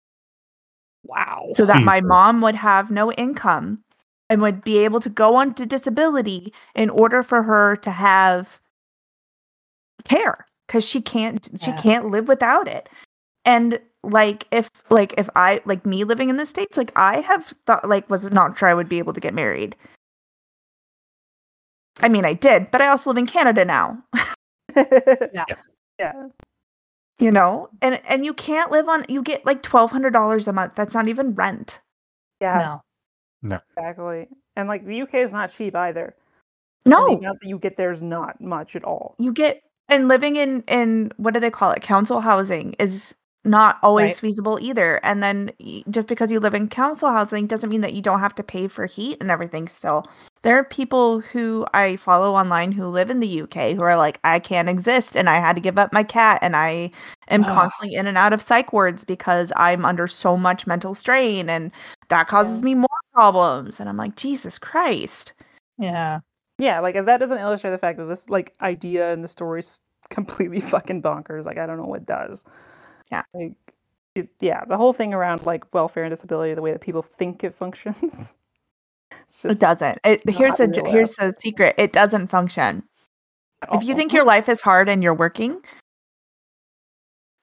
Wow. 1.04 1.48
so 1.54 1.66
that 1.66 1.80
hmm. 1.80 1.86
my 1.86 2.02
mom 2.02 2.42
would 2.42 2.56
have 2.56 2.92
no 2.92 3.12
income 3.14 3.82
and 4.30 4.42
would 4.42 4.64
be 4.64 4.78
able 4.78 5.00
to 5.00 5.10
go 5.10 5.36
on 5.36 5.54
to 5.56 5.66
disability 5.66 6.54
in 6.76 6.90
order 6.90 7.24
for 7.24 7.44
her 7.44 7.76
to 7.78 7.92
have 7.92 8.60
care 10.06 10.46
because 10.68 10.86
she 10.88 11.02
can't 11.02 11.50
she 11.60 11.72
can't 11.74 12.06
live 12.06 12.28
without 12.28 12.68
it 12.68 12.88
and 13.44 13.80
like 14.04 14.48
if 14.52 14.70
like 14.90 15.14
if 15.18 15.30
i 15.36 15.60
like 15.66 15.86
me 15.86 16.04
living 16.04 16.30
in 16.30 16.38
the 16.38 16.46
states 16.46 16.78
like 16.78 16.92
i 16.96 17.20
have 17.22 17.46
thought 17.66 17.88
like 17.88 18.10
was 18.10 18.32
not 18.32 18.58
sure 18.58 18.70
i 18.70 18.74
would 18.74 18.88
be 18.88 18.98
able 18.98 19.12
to 19.14 19.20
get 19.20 19.34
married 19.34 19.76
i 22.02 22.08
mean 22.08 22.24
i 22.24 22.34
did 22.34 22.72
but 22.72 22.82
i 22.82 22.88
also 22.88 23.10
live 23.10 23.18
in 23.18 23.26
canada 23.26 23.66
now 23.66 24.02
yeah. 24.76 25.46
Yeah. 26.00 26.28
you 27.20 27.32
know 27.32 27.70
and 27.82 28.00
and 28.08 28.24
you 28.26 28.34
can't 28.34 28.72
live 28.72 28.88
on 28.88 29.06
you 29.10 29.22
get 29.22 29.46
like 29.46 29.62
$1200 29.64 30.48
a 30.48 30.54
month 30.54 30.76
that's 30.76 30.94
not 30.94 31.08
even 31.10 31.36
rent 31.36 31.82
Yeah. 32.40 32.58
no. 32.60 32.82
Exactly. 33.44 34.28
And 34.56 34.68
like 34.68 34.86
the 34.86 35.02
UK 35.02 35.16
is 35.16 35.34
not 35.34 35.50
cheap 35.50 35.76
either. 35.76 36.16
no 36.86 36.98
And 37.08 37.22
the 37.22 37.26
amount 37.26 37.40
that 37.42 37.48
you 37.50 37.60
get 37.60 37.78
there 37.78 37.92
is 37.92 38.02
not 38.02 38.40
much 38.42 38.76
at 38.76 38.84
all. 38.84 39.16
you 39.20 39.32
get 39.34 39.62
and 39.88 40.08
living 40.08 40.36
in 40.36 40.62
in 40.68 41.12
what 41.18 41.34
do 41.34 41.40
they 41.40 41.50
call 41.50 41.72
it 41.72 41.82
council 41.82 42.22
housing 42.22 42.74
is 42.80 43.16
not 43.46 43.78
always 43.82 44.10
Right. 44.10 44.18
feasible 44.18 44.60
either 44.62 45.00
and 45.04 45.24
then 45.24 45.50
just 45.90 46.08
because 46.10 46.30
you 46.30 46.40
live 46.42 46.54
in 46.54 46.68
council 46.68 47.10
housing 47.10 47.48
doesn't 47.48 47.70
mean 47.70 47.80
that 47.82 47.94
you 47.94 48.02
don't 48.02 48.20
have 48.20 48.36
to 48.36 48.44
pay 48.44 48.68
for 48.68 48.86
heat 48.86 49.18
and 49.22 49.32
everything 49.32 49.68
still 49.70 50.06
there 50.44 50.58
are 50.60 50.64
people 50.66 51.22
who 51.22 51.66
i 51.74 51.96
follow 51.96 52.36
online 52.36 52.74
who 52.74 52.86
live 52.86 53.10
in 53.10 53.22
the 53.22 53.42
uk 53.42 53.54
who 53.54 53.82
are 53.82 53.96
like 53.96 54.20
i 54.26 54.40
can't 54.40 54.68
exist 54.70 55.16
and 55.16 55.30
i 55.30 55.38
had 55.40 55.56
to 55.56 55.62
give 55.62 55.80
up 55.80 55.94
my 55.94 56.04
cat 56.04 56.38
and 56.42 56.54
i 56.56 56.92
am 57.30 57.46
Ugh. 57.46 57.50
constantly 57.50 57.96
in 57.96 58.08
and 58.08 58.18
out 58.18 58.34
of 58.34 58.42
psych 58.42 58.74
wards 58.74 59.06
because 59.06 59.54
i'm 59.56 59.86
under 59.86 60.06
so 60.06 60.36
much 60.36 60.68
mental 60.68 60.94
strain 60.94 61.50
and 61.50 61.72
that 62.10 62.28
causes 62.28 62.60
Yeah. 62.60 62.66
me 62.66 62.76
more 62.76 62.88
problems 63.14 63.80
and 63.80 63.88
i'm 63.90 63.98
like 63.98 64.16
jesus 64.16 64.60
christ 64.60 65.34
Yeah. 65.78 66.20
Yeah, 66.62 66.82
like 66.82 66.96
if 66.96 67.06
that 67.06 67.20
doesn't 67.20 67.38
illustrate 67.38 67.72
the 67.72 67.78
fact 67.78 67.98
that 68.00 68.06
this 68.08 68.30
like 68.30 68.54
idea 68.62 69.14
and 69.14 69.24
the 69.24 69.30
story 69.30 69.60
is 69.60 69.80
completely 70.10 70.60
fucking 70.74 71.02
bonkers, 71.02 71.46
like 71.46 71.58
I 71.58 71.66
don't 71.66 71.78
know 71.78 71.86
what 71.86 72.06
does. 72.06 72.44
Yeah. 73.10 73.24
Like 73.34 73.54
it, 74.14 74.28
yeah, 74.42 74.66
the 74.66 74.76
whole 74.76 74.92
thing 74.92 75.14
around 75.14 75.46
like 75.46 75.74
welfare 75.74 76.04
and 76.04 76.12
disability, 76.12 76.54
the 76.54 76.62
way 76.62 76.74
that 76.74 76.82
people 76.82 77.02
think 77.02 77.46
it 77.46 77.56
functions. 77.56 78.36
It's 79.24 79.46
it 79.46 79.60
doesn't 79.60 80.00
it, 80.04 80.28
here's 80.30 80.56
the 80.56 80.68
real 80.68 80.92
here's 80.92 81.16
the 81.16 81.34
secret 81.40 81.76
it 81.78 81.94
doesn't 81.94 82.28
function 82.28 82.84
If 83.72 83.84
you 83.86 83.96
think 83.96 84.12
your 84.12 84.26
life 84.26 84.50
is 84.50 84.60
hard 84.62 84.90
and 84.90 85.02
you're 85.02 85.14
working, 85.16 85.62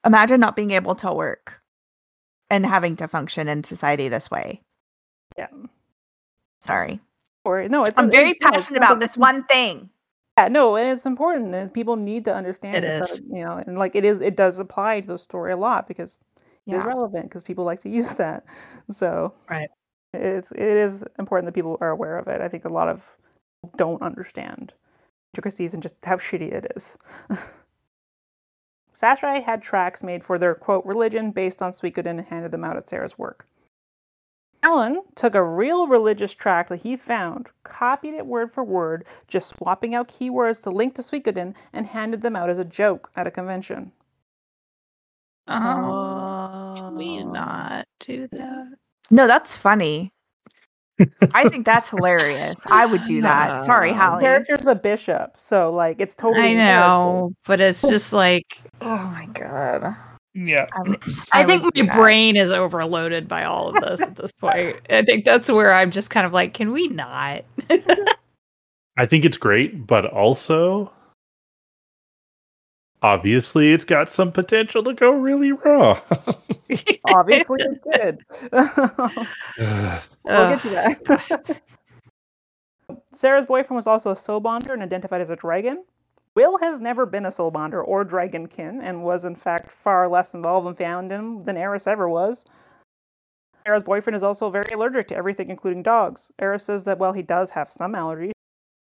imagine 0.05 0.39
not 0.39 0.55
being 0.55 0.71
able 0.71 0.95
to 0.95 1.11
work 1.11 1.61
and 2.49 2.65
having 2.65 2.95
to 2.97 3.07
function 3.07 3.47
in 3.47 3.63
society 3.63 4.09
this 4.09 4.29
way. 4.31 4.61
yeah. 5.37 5.47
Sorry. 6.61 6.99
Or 7.45 7.67
no, 7.67 7.83
it's 7.85 7.97
I'm 7.97 8.07
a- 8.07 8.11
very 8.11 8.31
it- 8.31 8.37
no, 8.41 8.47
it's 8.49 8.57
passionate 8.57 8.77
about 8.77 8.99
this 8.99 9.15
one 9.17 9.43
thing. 9.45 9.89
Yeah, 10.37 10.49
no, 10.49 10.75
and 10.75 10.87
it's 10.89 11.05
important, 11.05 11.55
and 11.55 11.73
people 11.73 11.95
need 11.95 12.25
to 12.25 12.33
understand 12.35 12.75
It 12.77 12.81
this, 12.81 13.11
is. 13.13 13.19
that, 13.21 13.25
you 13.35 13.43
know, 13.43 13.53
and 13.65 13.77
like 13.79 13.95
it 13.95 14.05
is, 14.05 14.21
it 14.21 14.35
does 14.35 14.59
apply 14.59 15.01
to 15.01 15.07
the 15.07 15.17
story 15.17 15.51
a 15.51 15.57
lot 15.57 15.87
because 15.87 16.17
it 16.67 16.75
is 16.75 16.81
Yeah. 16.83 16.87
relevant 16.87 17.25
because 17.25 17.43
people 17.43 17.63
like 17.65 17.81
to 17.83 17.89
use 18.01 18.15
that. 18.15 18.43
So 18.91 19.33
Right. 19.49 19.69
it's 20.13 20.51
it 20.51 20.59
is 20.59 21.03
important 21.17 21.45
that 21.47 21.53
people 21.53 21.77
are 21.81 21.89
aware 21.89 22.17
of 22.17 22.27
it. 22.27 22.41
I 22.41 22.49
think 22.49 22.65
a 22.65 22.73
lot 22.73 22.87
of 22.87 23.17
people 23.63 23.73
don't 23.77 24.01
understand 24.03 24.73
intricacies 25.33 25.73
and 25.73 25.81
just 25.81 25.95
how 26.03 26.17
shitty 26.17 26.51
it 26.51 26.71
is. 26.75 26.97
Sasarai 28.97 29.43
had 29.43 29.61
tracks 29.61 30.01
made 30.01 30.23
for 30.23 30.39
their 30.39 30.55
quote 30.55 30.83
religion 30.83 31.29
based 31.29 31.61
on 31.61 31.71
Suikoden 31.71 32.17
and 32.17 32.25
handed 32.25 32.51
them 32.51 32.63
out 32.63 32.77
at 32.77 32.89
Sarah's 32.89 33.15
work. 33.15 33.45
Alan 34.63 35.03
took 35.13 35.35
a 35.35 35.43
real 35.43 35.85
religious 35.85 36.33
track 36.33 36.67
that 36.69 36.77
he 36.77 36.97
found, 36.97 37.49
copied 37.63 38.15
it 38.15 38.25
word 38.25 38.51
for 38.51 38.63
word, 38.63 39.05
just 39.27 39.49
swapping 39.49 39.93
out 39.93 40.07
keywords 40.07 40.63
to 40.63 40.71
link 40.71 40.95
to 40.95 41.03
Suikoden, 41.03 41.55
and 41.71 41.85
handed 41.85 42.23
them 42.23 42.35
out 42.35 42.49
as 42.49 42.57
a 42.57 42.65
joke 42.65 43.11
at 43.15 43.27
a 43.27 43.31
convention. 43.31 43.91
Oh, 45.47 46.73
can 46.75 46.95
we 46.95 47.23
not 47.23 47.85
do 47.99 48.27
that? 48.31 48.79
No, 49.11 49.27
that's 49.27 49.55
funny. 49.55 50.09
I 51.33 51.49
think 51.49 51.65
that's 51.65 51.89
hilarious. 51.89 52.59
I 52.65 52.85
would 52.85 53.03
do 53.05 53.21
that. 53.21 53.65
Sorry, 53.65 53.91
No. 53.91 53.97
The 53.97 54.03
Hallie. 54.03 54.23
character's 54.23 54.67
a 54.67 54.75
bishop, 54.75 55.33
so 55.37 55.71
like 55.71 55.99
it's 56.01 56.15
totally 56.15 56.45
I 56.45 56.47
in 56.49 56.57
character. 56.57 56.87
know, 56.87 57.33
but 57.45 57.61
it's 57.61 57.81
just 57.89 58.13
like, 58.13 58.57
oh 58.81 58.97
my 58.97 59.27
god. 59.33 59.95
Yeah. 60.33 60.67
I, 60.73 60.81
would- 60.89 61.03
I, 61.31 61.41
I 61.41 61.45
think 61.45 61.63
my 61.75 61.85
that. 61.85 61.95
brain 61.95 62.35
is 62.35 62.51
overloaded 62.51 63.27
by 63.27 63.43
all 63.43 63.69
of 63.69 63.75
this 63.81 64.01
at 64.01 64.15
this 64.15 64.31
point. 64.39 64.77
I 64.89 65.01
think 65.03 65.25
that's 65.25 65.49
where 65.49 65.73
I'm 65.73 65.89
just 65.91 66.09
kind 66.11 66.25
of 66.25 66.33
like, 66.33 66.53
can 66.53 66.71
we 66.71 66.87
not? 66.89 67.43
I 68.97 69.05
think 69.05 69.25
it's 69.25 69.37
great, 69.37 69.85
but 69.87 70.05
also 70.05 70.91
obviously 73.01 73.73
it's 73.73 73.83
got 73.83 74.09
some 74.09 74.31
potential 74.31 74.83
to 74.83 74.93
go 74.93 75.11
really 75.11 75.51
wrong. 75.51 76.01
Obviously, 77.05 77.61
it 77.61 77.81
did. 77.91 78.25
we'll 78.51 80.49
get 80.49 80.59
to 80.59 80.69
that. 80.69 81.61
Sarah's 83.11 83.45
boyfriend 83.45 83.75
was 83.75 83.87
also 83.87 84.11
a 84.11 84.15
soul 84.15 84.39
bonder 84.39 84.73
and 84.73 84.81
identified 84.81 85.21
as 85.21 85.31
a 85.31 85.35
dragon. 85.35 85.83
Will 86.35 86.57
has 86.59 86.79
never 86.79 87.05
been 87.05 87.25
a 87.25 87.31
soul 87.31 87.51
bonder 87.51 87.81
or 87.81 88.05
dragonkin 88.05 88.79
and 88.81 89.03
was, 89.03 89.25
in 89.25 89.35
fact, 89.35 89.71
far 89.71 90.07
less 90.07 90.33
involved 90.33 90.67
in 90.67 90.75
fandom 90.75 91.43
than 91.43 91.57
Aeris 91.57 91.87
ever 91.87 92.07
was. 92.07 92.45
Sarah's 93.65 93.83
boyfriend 93.83 94.15
is 94.15 94.23
also 94.23 94.49
very 94.49 94.71
allergic 94.71 95.07
to 95.09 95.15
everything, 95.15 95.49
including 95.49 95.83
dogs. 95.83 96.31
Aeris 96.39 96.63
says 96.63 96.83
that, 96.83 96.99
while 96.99 97.13
he 97.13 97.21
does 97.21 97.49
have 97.49 97.71
some 97.71 97.93
allergies. 97.93 98.31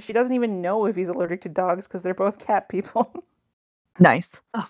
She 0.01 0.13
doesn't 0.13 0.35
even 0.35 0.61
know 0.61 0.87
if 0.87 0.97
he's 0.97 1.09
allergic 1.09 1.41
to 1.43 1.49
dogs 1.49 1.87
because 1.87 2.03
they're 2.03 2.13
both 2.13 2.45
cat 2.45 2.69
people. 2.69 3.13
Nice. 3.99 4.41
Oh. 4.55 4.69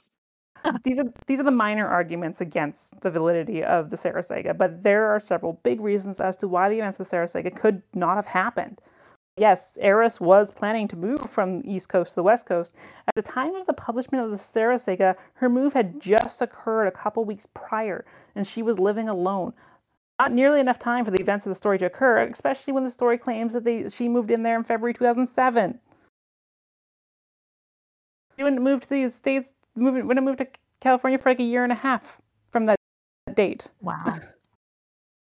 these 0.84 0.98
are 0.98 1.04
these 1.26 1.40
are 1.40 1.44
the 1.44 1.50
minor 1.50 1.86
arguments 1.86 2.40
against 2.40 3.00
the 3.02 3.10
validity 3.10 3.62
of 3.62 3.90
the 3.90 3.96
Sarah 3.96 4.22
Saga, 4.22 4.54
but 4.54 4.82
there 4.82 5.06
are 5.06 5.20
several 5.20 5.60
big 5.62 5.80
reasons 5.80 6.20
as 6.20 6.36
to 6.38 6.48
why 6.48 6.68
the 6.68 6.78
events 6.78 6.98
of 6.98 7.06
the 7.06 7.10
Sarah 7.10 7.28
Saga 7.28 7.50
could 7.50 7.82
not 7.94 8.16
have 8.16 8.26
happened. 8.26 8.80
Yes, 9.36 9.76
Aeris 9.82 10.20
was 10.20 10.52
planning 10.52 10.86
to 10.88 10.96
move 10.96 11.28
from 11.28 11.58
the 11.58 11.70
East 11.70 11.88
Coast 11.88 12.10
to 12.10 12.16
the 12.16 12.22
West 12.22 12.46
Coast. 12.46 12.72
At 13.08 13.16
the 13.16 13.22
time 13.22 13.54
of 13.56 13.66
the 13.66 13.72
publishment 13.72 14.24
of 14.24 14.30
the 14.30 14.38
Sarah 14.38 14.78
Saga, 14.78 15.16
her 15.34 15.48
move 15.48 15.72
had 15.72 16.00
just 16.00 16.40
occurred 16.40 16.86
a 16.86 16.92
couple 16.92 17.24
weeks 17.24 17.46
prior, 17.52 18.04
and 18.36 18.46
she 18.46 18.62
was 18.62 18.78
living 18.78 19.08
alone. 19.08 19.52
Not 20.20 20.30
nearly 20.30 20.60
enough 20.60 20.78
time 20.78 21.04
for 21.04 21.10
the 21.10 21.20
events 21.20 21.46
of 21.46 21.50
the 21.50 21.56
story 21.56 21.78
to 21.78 21.86
occur, 21.86 22.22
especially 22.22 22.72
when 22.72 22.84
the 22.84 22.90
story 22.90 23.18
claims 23.18 23.52
that 23.54 23.64
they, 23.64 23.88
she 23.88 24.08
moved 24.08 24.30
in 24.30 24.44
there 24.44 24.56
in 24.56 24.62
February 24.62 24.94
2007. 24.94 25.80
She 28.36 28.42
wouldn't 28.42 28.62
move 28.62 28.80
to 28.82 28.88
the 28.88 29.08
States, 29.08 29.54
moved, 29.74 29.96
wouldn't 29.96 30.16
have 30.16 30.24
moved 30.24 30.38
to 30.38 30.48
California 30.80 31.18
for 31.18 31.30
like 31.30 31.40
a 31.40 31.44
year 31.44 31.62
and 31.62 31.72
a 31.72 31.76
half 31.76 32.20
from 32.50 32.66
that 32.66 32.78
date. 33.34 33.68
Wow. 33.80 34.18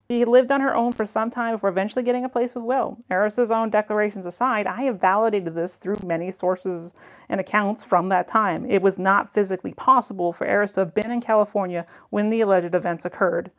She 0.10 0.24
lived 0.24 0.54
on 0.54 0.62
her 0.62 0.74
own 0.74 0.94
for 0.94 1.06
some 1.06 1.30
time 1.30 1.56
before 1.56 1.70
eventually 1.70 2.02
getting 2.02 2.24
a 2.24 2.30
place 2.30 2.56
with 2.56 2.64
Will. 2.64 2.98
Aeris's 3.12 3.52
own 3.52 3.70
declarations 3.70 4.26
aside, 4.26 4.66
I 4.66 4.84
have 4.84 5.02
validated 5.02 5.54
this 5.54 5.76
through 5.76 6.00
many 6.02 6.32
sources 6.32 6.94
and 7.28 7.42
accounts 7.42 7.84
from 7.84 8.08
that 8.08 8.26
time. 8.26 8.66
It 8.70 8.82
was 8.82 8.98
not 8.98 9.34
physically 9.34 9.74
possible 9.74 10.32
for 10.32 10.48
Aeris 10.48 10.72
to 10.74 10.82
have 10.82 10.94
been 10.94 11.12
in 11.12 11.20
California 11.20 11.86
when 12.10 12.30
the 12.30 12.40
alleged 12.40 12.74
events 12.74 13.04
occurred. 13.04 13.52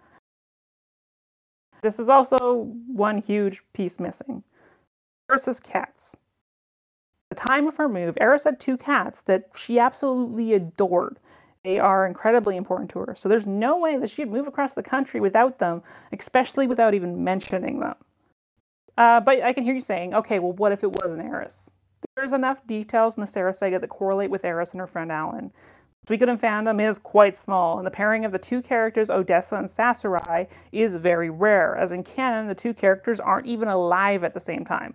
This 1.83 1.99
is 1.99 2.09
also 2.09 2.73
one 2.87 3.19
huge 3.19 3.62
piece 3.75 4.00
missing. 4.00 4.43
Aeris's 5.28 5.61
cats. 5.61 6.17
The 7.30 7.37
time 7.37 7.66
of 7.66 7.76
her 7.76 7.88
move, 7.88 8.16
Aeris 8.20 8.44
had 8.44 8.58
two 8.58 8.76
cats 8.76 9.23
that 9.23 9.50
she 9.54 9.78
absolutely 9.78 10.54
adored. 10.54 11.18
They 11.62 11.78
are 11.78 12.06
incredibly 12.06 12.56
important 12.56 12.90
to 12.90 13.00
her. 13.00 13.14
So 13.14 13.28
there's 13.28 13.47
no 13.47 13.78
way 13.78 13.97
that 13.97 14.08
she'd 14.08 14.30
move 14.30 14.47
across 14.47 14.75
the 14.75 14.82
country 14.82 15.20
without 15.20 15.58
them, 15.58 15.82
especially 16.12 16.66
without 16.66 16.94
even 16.94 17.25
mentioning 17.25 17.80
them. 17.80 17.97
Uh, 18.97 19.20
but 19.20 19.42
I 19.42 19.52
can 19.52 19.64
hear 19.64 19.75
you 19.75 19.80
saying, 19.80 20.14
okay, 20.14 20.38
well, 20.38 20.52
what 20.52 20.73
if 20.73 20.82
it 20.82 20.92
was 20.92 21.11
an 21.11 21.20
Aeris? 21.20 21.70
There's 22.16 22.32
enough 22.32 22.66
details 22.66 23.16
in 23.16 23.20
the 23.20 23.26
Sarah 23.26 23.52
saga 23.52 23.78
that 23.78 23.88
correlate 23.88 24.30
with 24.30 24.44
Aeris 24.44 24.73
and 24.73 24.80
her 24.80 24.87
friend 24.87 25.12
Alan. 25.12 25.52
Found 26.38 26.66
them 26.66 26.80
is 26.80 26.99
quite 26.99 27.37
small, 27.37 27.76
and 27.76 27.87
the 27.87 27.90
pairing 27.90 28.25
of 28.25 28.32
the 28.32 28.38
two 28.38 28.62
characters, 28.62 29.11
Odessa 29.11 29.56
and 29.56 29.68
Sasarai, 29.68 30.49
is 30.73 30.97
very 30.97 31.28
rare, 31.28 31.76
as 31.76 31.92
in 31.92 32.02
canon, 32.02 32.47
the 32.47 32.54
two 32.54 32.73
characters 32.73 33.20
aren't 33.20 33.47
even 33.47 33.68
alive 33.68 34.25
at 34.25 34.32
the 34.32 34.40
same 34.40 34.64
time. 34.64 34.94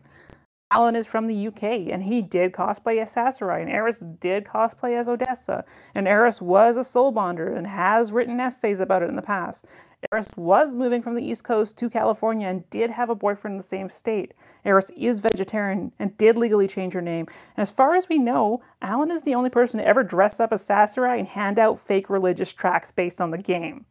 Alan 0.74 0.96
is 0.96 1.06
from 1.06 1.28
the 1.28 1.48
UK, 1.50 1.92
and 1.92 2.02
he 2.02 2.20
did 2.20 2.52
cosplay 2.52 3.00
as 3.00 3.12
Sasarai, 3.12 3.62
and 3.62 3.70
Aeris 3.70 4.00
did 4.00 4.44
cosplay 4.44 4.98
as 4.98 5.08
Odessa, 5.08 5.64
and 5.94 6.08
Aeris 6.08 6.42
was 6.42 6.78
a 6.78 6.84
soul 6.84 7.12
bonder 7.12 7.54
and 7.54 7.68
has 7.68 8.12
written 8.12 8.40
essays 8.40 8.80
about 8.80 9.04
it 9.04 9.10
in 9.10 9.16
the 9.16 9.22
past. 9.22 9.66
Aeris 10.12 10.32
was 10.36 10.74
moving 10.74 11.04
from 11.04 11.14
the 11.14 11.24
East 11.24 11.44
Coast 11.44 11.78
to 11.78 11.92
California 11.92 12.48
and 12.48 12.68
did 12.72 12.90
have 12.90 13.12
a 13.12 13.16
boyfriend 13.16 13.54
in 13.54 13.58
the 13.60 13.64
same 13.64 13.88
state. 13.88 14.34
Aeris 14.66 14.90
is 14.98 15.20
vegetarian 15.20 15.92
and 16.00 16.18
did 16.18 16.40
legally 16.40 16.68
change 16.68 16.94
her 16.94 17.02
name. 17.02 17.28
And 17.56 17.62
as 17.62 17.70
far 17.70 17.96
as 17.96 18.10
we 18.10 18.18
know, 18.18 18.64
Alan 18.82 19.12
is 19.12 19.22
the 19.22 19.36
only 19.36 19.52
person 19.52 19.80
to 19.80 19.86
ever 19.86 20.04
dress 20.04 20.40
up 20.40 20.52
as 20.52 20.66
Sasarai 20.66 21.20
and 21.20 21.28
hand 21.28 21.60
out 21.60 21.80
fake 21.80 22.10
religious 22.10 22.52
tracts 22.52 22.92
based 22.92 23.22
on 23.22 23.30
the 23.30 23.38
game. 23.38 23.86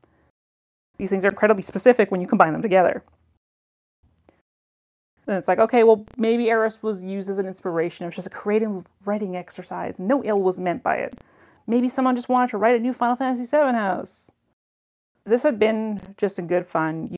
These 0.98 1.10
things 1.10 1.24
are 1.24 1.30
incredibly 1.30 1.62
specific 1.62 2.10
when 2.10 2.20
you 2.20 2.26
combine 2.26 2.52
them 2.52 2.62
together. 2.62 3.04
And 5.26 5.36
it's 5.36 5.46
like, 5.46 5.58
okay, 5.58 5.84
well, 5.84 6.04
maybe 6.16 6.50
Aeris 6.50 6.82
was 6.82 7.04
used 7.04 7.30
as 7.30 7.38
an 7.38 7.46
inspiration. 7.46 8.04
It 8.04 8.08
was 8.08 8.16
just 8.16 8.26
a 8.26 8.30
creative 8.30 8.88
writing 9.04 9.36
exercise. 9.36 10.00
No 10.00 10.22
ill 10.24 10.40
was 10.40 10.58
meant 10.58 10.82
by 10.82 10.96
it. 10.96 11.20
Maybe 11.66 11.88
someone 11.88 12.16
just 12.16 12.28
wanted 12.28 12.50
to 12.50 12.58
write 12.58 12.74
a 12.74 12.80
new 12.80 12.92
Final 12.92 13.14
Fantasy 13.14 13.44
VII 13.44 13.72
house. 13.72 14.30
This 15.24 15.44
had 15.44 15.60
been 15.60 16.14
just 16.16 16.40
a 16.40 16.42
good 16.42 16.66
fun, 16.66 17.14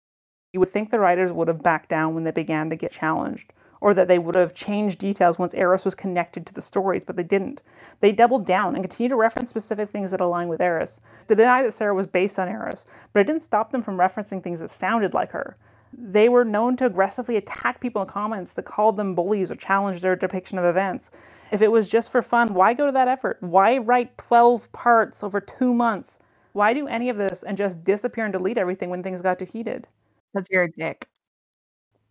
you, 0.53 0.61
would 0.61 0.71
think 0.71 0.91
the 0.91 0.99
writers 0.99 1.33
would 1.33 1.49
have 1.49 1.63
backed 1.63 1.89
down 1.89 2.15
when 2.15 2.25
they 2.25 2.31
began 2.31 2.69
to 2.69 2.77
get 2.77 2.93
challenged, 2.93 3.55
or 3.81 3.95
that 3.95 4.09
they 4.09 4.19
would 4.19 4.35
have 4.35 4.53
changed 4.53 4.99
details 4.99 5.39
once 5.39 5.55
Aeris 5.55 5.87
was 5.87 5.95
connected 5.95 6.45
to 6.45 6.53
the 6.53 6.61
stories, 6.61 7.03
but 7.03 7.17
they 7.17 7.23
didn't. 7.23 7.63
They 8.01 8.13
doubled 8.13 8.45
down 8.45 8.75
and 8.75 8.85
continued 8.85 9.11
to 9.11 9.17
reference 9.17 9.49
specific 9.49 9.89
things 9.89 10.11
that 10.11 10.21
align 10.21 10.49
with 10.49 10.61
Aeris. 10.61 11.01
They 11.27 11.35
denied 11.35 11.65
that 11.65 11.73
Sarah 11.73 11.95
was 11.95 12.07
based 12.07 12.39
on 12.39 12.49
Aeris, 12.49 12.85
but 13.15 13.21
it 13.21 13.27
didn't 13.27 13.43
stop 13.43 13.73
them 13.73 13.83
from 13.83 13.97
referencing 13.97 14.43
things 14.43 14.61
that 14.61 14.71
sounded 14.71 15.15
like 15.15 15.33
her 15.33 15.57
they 15.99 16.29
were 16.29 16.45
known 16.45 16.77
to 16.77 16.87
aggressively 16.87 17.37
attack 17.37 17.81
people 17.81 18.03
in 18.03 18.09
comments 18.09 18.55
that 18.55 18.65
called 18.65 18.97
them 18.97 19.15
bullies 19.15 19.51
or 19.51 19.55
challenged 19.55 20.03
their 20.03 20.17
depiction 20.17 20.59
of 20.59 20.65
events. 20.65 21.11
If 21.53 21.63
it 21.63 21.71
was 21.71 21.89
just 21.91 22.11
for 22.11 22.23
fun, 22.23 22.55
why 22.55 22.75
go 22.75 22.87
to 22.87 22.93
that 22.93 23.09
effort? 23.09 23.39
Why 23.41 23.79
write 23.79 24.17
12 24.19 24.73
parts 24.73 25.23
over 25.23 25.41
two 25.41 25.75
months? 25.75 26.19
Why 26.53 26.73
do 26.73 26.87
any 26.87 27.09
of 27.09 27.17
this 27.17 27.43
and 27.43 27.57
just 27.57 27.83
disappear 27.83 28.25
and 28.25 28.33
delete 28.33 28.59
everything 28.59 28.91
when 28.91 29.03
things 29.03 29.23
got 29.23 29.39
too 29.39 29.45
heated? 29.45 29.87
Because 30.33 30.49
you're 30.51 30.65
a 30.65 30.73
dick. 30.73 31.09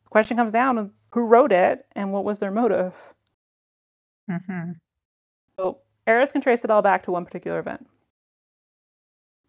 The 0.04 0.10
question 0.10 0.38
comes 0.38 0.52
down 0.52 0.92
who 1.12 1.26
wrote 1.26 1.52
it 1.52 1.86
and 1.94 2.12
what 2.12 2.26
was 2.26 2.40
their 2.40 2.52
motive. 2.52 3.14
Mm-hmm. 4.30 4.72
So 5.58 5.80
Aeris 6.08 6.32
can 6.32 6.42
trace 6.42 6.64
it 6.64 6.72
all 6.72 6.82
back 6.82 7.04
to 7.04 7.12
one 7.12 7.26
particular 7.26 7.60
event. 7.60 7.88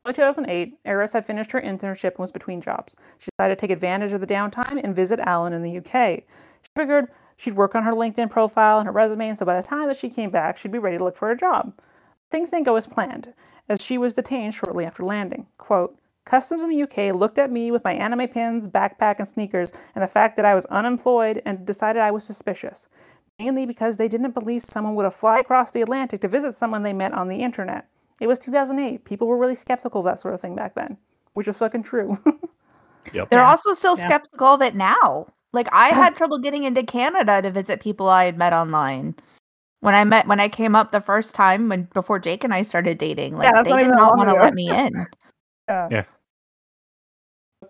In 0.07 0.13
2008, 0.13 0.79
Aeris 0.85 1.15
had 1.15 1.25
finished 1.25 1.53
her 1.53 1.61
internship 1.61 2.11
and 2.11 2.19
was 2.19 2.31
between 2.31 2.61
jobs. 2.61 2.95
She 3.19 3.31
decided 3.31 3.59
to 3.59 3.61
take 3.61 3.71
advantage 3.71 4.13
of 4.13 4.21
the 4.21 4.27
downtime 4.27 4.79
and 4.85 4.95
visit 4.95 5.19
Alan 5.19 5.55
in 5.55 5.63
the 5.63 5.79
UK. 5.79 6.25
She 6.63 6.71
figured 6.77 7.09
she'd 7.39 7.57
work 7.57 7.75
on 7.75 7.85
her 7.85 7.93
LinkedIn 7.93 8.29
profile 8.29 8.79
and 8.79 8.87
her 8.87 8.93
resume, 8.93 9.33
so 9.33 9.47
by 9.47 9.59
the 9.59 9.67
time 9.67 9.87
that 9.87 9.97
she 9.97 10.11
came 10.11 10.29
back, 10.29 10.59
she'd 10.59 10.73
be 10.73 10.79
ready 10.79 10.99
to 10.99 11.05
look 11.05 11.17
for 11.17 11.31
a 11.31 11.37
job. 11.37 11.73
Things 12.31 12.51
didn't 12.51 12.67
go 12.67 12.77
as 12.77 12.87
planned, 12.87 13.33
as 13.67 13.81
she 13.81 13.97
was 13.97 14.13
detained 14.13 14.55
shortly 14.55 14.85
after 14.85 15.03
landing. 15.03 15.47
Quote, 15.57 15.99
Customs 16.27 16.63
in 16.63 16.69
the 16.69 16.83
UK 16.83 17.15
looked 17.15 17.39
at 17.39 17.51
me 17.51 17.71
with 17.71 17.85
my 17.85 17.95
anime 17.95 18.29
pins, 18.29 18.69
backpack, 18.69 19.19
and 19.19 19.29
sneakers, 19.29 19.73
and 19.95 20.05
the 20.05 20.09
fact 20.09 20.37
that 20.37 20.45
I 20.45 20.55
was 20.55 20.67
unemployed 20.67 21.41
and 21.47 21.65
decided 21.65 22.01
I 22.01 22.11
was 22.11 22.25
suspicious. 22.25 22.89
Mainly 23.39 23.65
because 23.65 23.97
they 23.97 24.09
didn't 24.09 24.33
believe 24.33 24.63
someone 24.63 24.95
would 24.97 25.05
have 25.05 25.15
fly 25.15 25.39
across 25.39 25.71
the 25.71 25.83
Atlantic 25.83 26.21
to 26.21 26.29
visit 26.29 26.55
someone 26.55 26.83
they 26.83 26.93
met 26.93 27.13
on 27.13 27.29
the 27.29 27.39
internet. 27.39 27.89
It 28.25 28.27
was 28.27 28.39
2008. 28.39 29.05
People 29.05 29.27
were 29.29 29.37
really 29.37 29.55
skeptical 29.55 30.01
of 30.01 30.07
that 30.07 30.19
sort 30.19 30.33
of 30.33 30.41
thing 30.41 30.55
back 30.55 30.75
then, 30.75 30.97
which 31.35 31.47
is 31.47 31.59
fucking 31.59 31.83
true. 31.83 32.19
Yep. 33.13 33.29
They're 33.29 33.43
Yeah. 33.43 33.51
also 33.51 33.75
still 33.75 33.99
Yeah. 33.99 34.07
skeptical 34.07 34.47
of 34.47 34.63
it 34.63 34.75
now. 34.75 35.27
Like 35.53 35.69
I 35.73 35.89
had 36.09 36.17
trouble 36.17 36.39
getting 36.39 36.65
into 36.65 36.83
Canada 36.83 37.43
to 37.43 37.51
visit 37.51 37.81
people 37.83 38.09
I 38.09 38.25
had 38.25 38.39
met 38.39 38.55
online. 38.55 39.15
When 39.81 39.95
I 39.95 40.05
met 40.05 40.27
when 40.27 40.41
I 40.41 40.49
came 40.49 40.75
up 40.75 40.91
the 40.91 41.03
first 41.03 41.35
time 41.35 41.69
when 41.69 41.83
before 41.93 42.19
Jake 42.19 42.45
and 42.45 42.55
I 42.55 42.63
started 42.63 42.97
dating, 42.97 43.37
like 43.37 43.53
that's 43.53 43.69
they 43.69 43.75
not 43.75 43.81
did 43.81 43.91
not 43.91 44.17
want 44.17 44.31
to 44.31 44.37
let 44.37 44.55
me 44.55 44.71
in. 44.71 44.95
Yeah. 45.69 45.89
Yeah. 45.91 46.05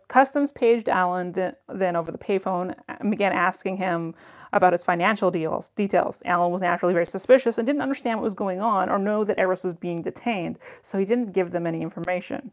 Customs 0.07 0.53
paged 0.53 0.89
Alan 0.89 1.33
then, 1.33 1.55
then 1.69 1.97
over 1.97 2.13
the 2.13 2.19
payphone 2.19 2.77
and 2.87 3.11
began 3.11 3.33
asking 3.33 3.77
him 3.77 4.15
about 4.55 4.73
his 4.73 4.85
financial 4.85 5.31
deals, 5.31 5.69
details. 5.71 6.23
Alan 6.25 6.53
was 6.53 6.63
naturally 6.63 6.95
very 6.95 7.07
suspicious 7.07 7.59
and 7.59 7.67
didn't 7.67 7.83
understand 7.83 8.19
what 8.19 8.25
was 8.25 8.35
going 8.35 8.61
on 8.61 8.89
or 8.89 8.99
know 8.99 9.25
that 9.25 9.39
Aeris 9.39 9.65
was 9.65 9.75
being 9.75 10.03
detained, 10.03 10.59
so 10.83 10.99
he 10.99 11.05
didn't 11.05 11.33
give 11.33 11.51
them 11.51 11.67
any 11.67 11.83
information. 11.83 12.53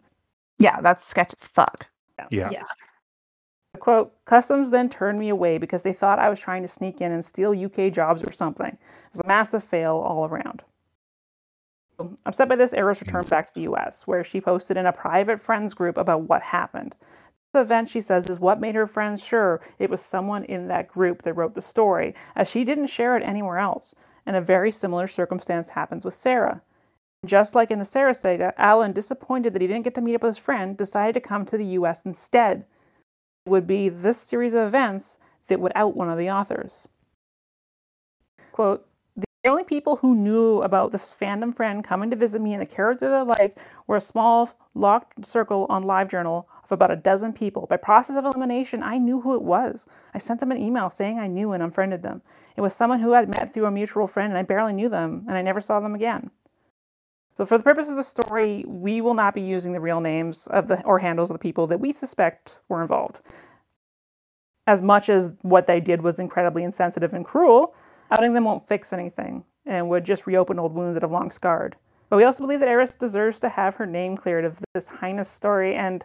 Yeah, 0.59 0.81
that's 0.81 1.05
sketch 1.05 1.33
as 1.33 1.47
fuck. 1.47 1.87
Yeah. 2.29 2.49
Yeah. 2.51 2.63
Quote, 3.79 4.13
Customs 4.25 4.69
then 4.69 4.89
turned 4.89 5.17
me 5.17 5.29
away 5.29 5.57
because 5.57 5.83
they 5.83 5.93
thought 5.93 6.19
I 6.19 6.29
was 6.29 6.39
trying 6.39 6.61
to 6.61 6.67
sneak 6.67 7.01
in 7.01 7.11
and 7.11 7.23
steal 7.23 7.51
UK 7.51 7.91
jobs 7.91 8.23
or 8.23 8.31
something. 8.31 8.67
It 8.67 9.11
was 9.13 9.21
a 9.21 9.27
massive 9.27 9.63
fail 9.63 9.95
all 9.97 10.25
around. 10.25 10.63
Upset 12.25 12.49
by 12.49 12.55
this, 12.55 12.73
Aeris 12.73 13.01
returned 13.01 13.27
mm. 13.27 13.31
back 13.31 13.47
to 13.47 13.53
the 13.53 13.71
US, 13.71 14.07
where 14.07 14.23
she 14.23 14.41
posted 14.41 14.77
in 14.77 14.85
a 14.85 14.93
private 14.93 15.39
friends 15.39 15.73
group 15.73 15.97
about 15.97 16.23
what 16.23 16.41
happened. 16.41 16.95
Event, 17.53 17.89
she 17.89 17.99
says, 17.99 18.27
is 18.27 18.39
what 18.39 18.61
made 18.61 18.75
her 18.75 18.87
friends 18.87 19.23
sure 19.23 19.61
it 19.77 19.89
was 19.89 20.01
someone 20.01 20.45
in 20.45 20.67
that 20.69 20.87
group 20.87 21.23
that 21.23 21.33
wrote 21.33 21.53
the 21.53 21.61
story, 21.61 22.15
as 22.35 22.49
she 22.49 22.63
didn't 22.63 22.87
share 22.87 23.17
it 23.17 23.23
anywhere 23.23 23.57
else. 23.57 23.93
And 24.25 24.35
a 24.35 24.41
very 24.41 24.71
similar 24.71 25.07
circumstance 25.07 25.69
happens 25.69 26.05
with 26.05 26.13
Sarah. 26.13 26.61
Just 27.25 27.53
like 27.53 27.69
in 27.69 27.79
the 27.79 27.85
Sarah 27.85 28.13
saga, 28.13 28.53
Alan, 28.57 28.93
disappointed 28.93 29.53
that 29.53 29.61
he 29.61 29.67
didn't 29.67 29.83
get 29.83 29.95
to 29.95 30.01
meet 30.01 30.15
up 30.15 30.23
with 30.23 30.29
his 30.29 30.43
friend, 30.43 30.77
decided 30.77 31.13
to 31.13 31.19
come 31.19 31.45
to 31.45 31.57
the 31.57 31.65
US 31.65 32.05
instead. 32.05 32.65
It 33.45 33.49
would 33.49 33.67
be 33.67 33.89
this 33.89 34.17
series 34.17 34.53
of 34.53 34.65
events 34.65 35.19
that 35.47 35.59
would 35.59 35.73
out 35.75 35.95
one 35.95 36.09
of 36.09 36.17
the 36.17 36.31
authors. 36.31 36.87
Quote, 38.53 38.87
the 39.15 39.49
only 39.49 39.63
people 39.63 39.97
who 39.97 40.15
knew 40.15 40.61
about 40.61 40.91
this 40.91 41.15
fandom 41.19 41.53
friend 41.53 41.83
coming 41.83 42.11
to 42.11 42.15
visit 42.15 42.41
me 42.41 42.53
and 42.53 42.61
the 42.61 42.65
character 42.67 43.13
I 43.13 43.21
liked 43.23 43.57
were 43.87 43.97
a 43.97 44.01
small 44.01 44.49
locked 44.75 45.25
circle 45.25 45.65
on 45.67 45.83
LiveJournal 45.83 46.45
about 46.71 46.91
a 46.91 46.95
dozen 46.95 47.33
people. 47.33 47.67
By 47.67 47.77
process 47.77 48.15
of 48.15 48.25
elimination, 48.25 48.83
I 48.83 48.97
knew 48.97 49.21
who 49.21 49.35
it 49.35 49.41
was. 49.41 49.85
I 50.13 50.17
sent 50.17 50.39
them 50.39 50.51
an 50.51 50.57
email 50.57 50.89
saying 50.89 51.19
I 51.19 51.27
knew 51.27 51.51
and 51.51 51.63
unfriended 51.63 52.03
them. 52.03 52.21
It 52.55 52.61
was 52.61 52.75
someone 52.75 52.99
who 52.99 53.13
I'd 53.13 53.29
met 53.29 53.53
through 53.53 53.65
a 53.65 53.71
mutual 53.71 54.07
friend 54.07 54.31
and 54.31 54.37
I 54.37 54.43
barely 54.43 54.73
knew 54.73 54.89
them 54.89 55.25
and 55.27 55.37
I 55.37 55.41
never 55.41 55.61
saw 55.61 55.79
them 55.79 55.95
again. 55.95 56.31
So 57.35 57.45
for 57.45 57.57
the 57.57 57.63
purpose 57.63 57.89
of 57.89 57.95
the 57.95 58.03
story, 58.03 58.65
we 58.67 59.01
will 59.01 59.13
not 59.13 59.33
be 59.33 59.41
using 59.41 59.71
the 59.71 59.79
real 59.79 60.01
names 60.01 60.47
of 60.47 60.67
the 60.67 60.83
or 60.83 60.99
handles 60.99 61.31
of 61.31 61.35
the 61.35 61.41
people 61.41 61.65
that 61.67 61.79
we 61.79 61.93
suspect 61.93 62.59
were 62.67 62.81
involved. 62.81 63.21
As 64.67 64.81
much 64.81 65.09
as 65.09 65.31
what 65.41 65.65
they 65.65 65.79
did 65.79 66.01
was 66.01 66.19
incredibly 66.19 66.63
insensitive 66.63 67.13
and 67.13 67.25
cruel, 67.25 67.73
outing 68.11 68.33
them 68.33 68.43
won't 68.43 68.67
fix 68.67 68.93
anything 68.93 69.43
and 69.65 69.89
would 69.89 70.03
just 70.03 70.27
reopen 70.27 70.59
old 70.59 70.73
wounds 70.73 70.95
that 70.95 71.03
have 71.03 71.11
long 71.11 71.31
scarred. 71.31 71.75
But 72.09 72.17
we 72.17 72.25
also 72.25 72.43
believe 72.43 72.59
that 72.59 72.67
Aeris 72.67 72.95
deserves 72.95 73.39
to 73.39 73.49
have 73.49 73.75
her 73.75 73.85
name 73.85 74.17
cleared 74.17 74.43
of 74.43 74.59
this 74.73 74.89
heinous 74.99 75.29
story 75.29 75.75
and 75.75 76.03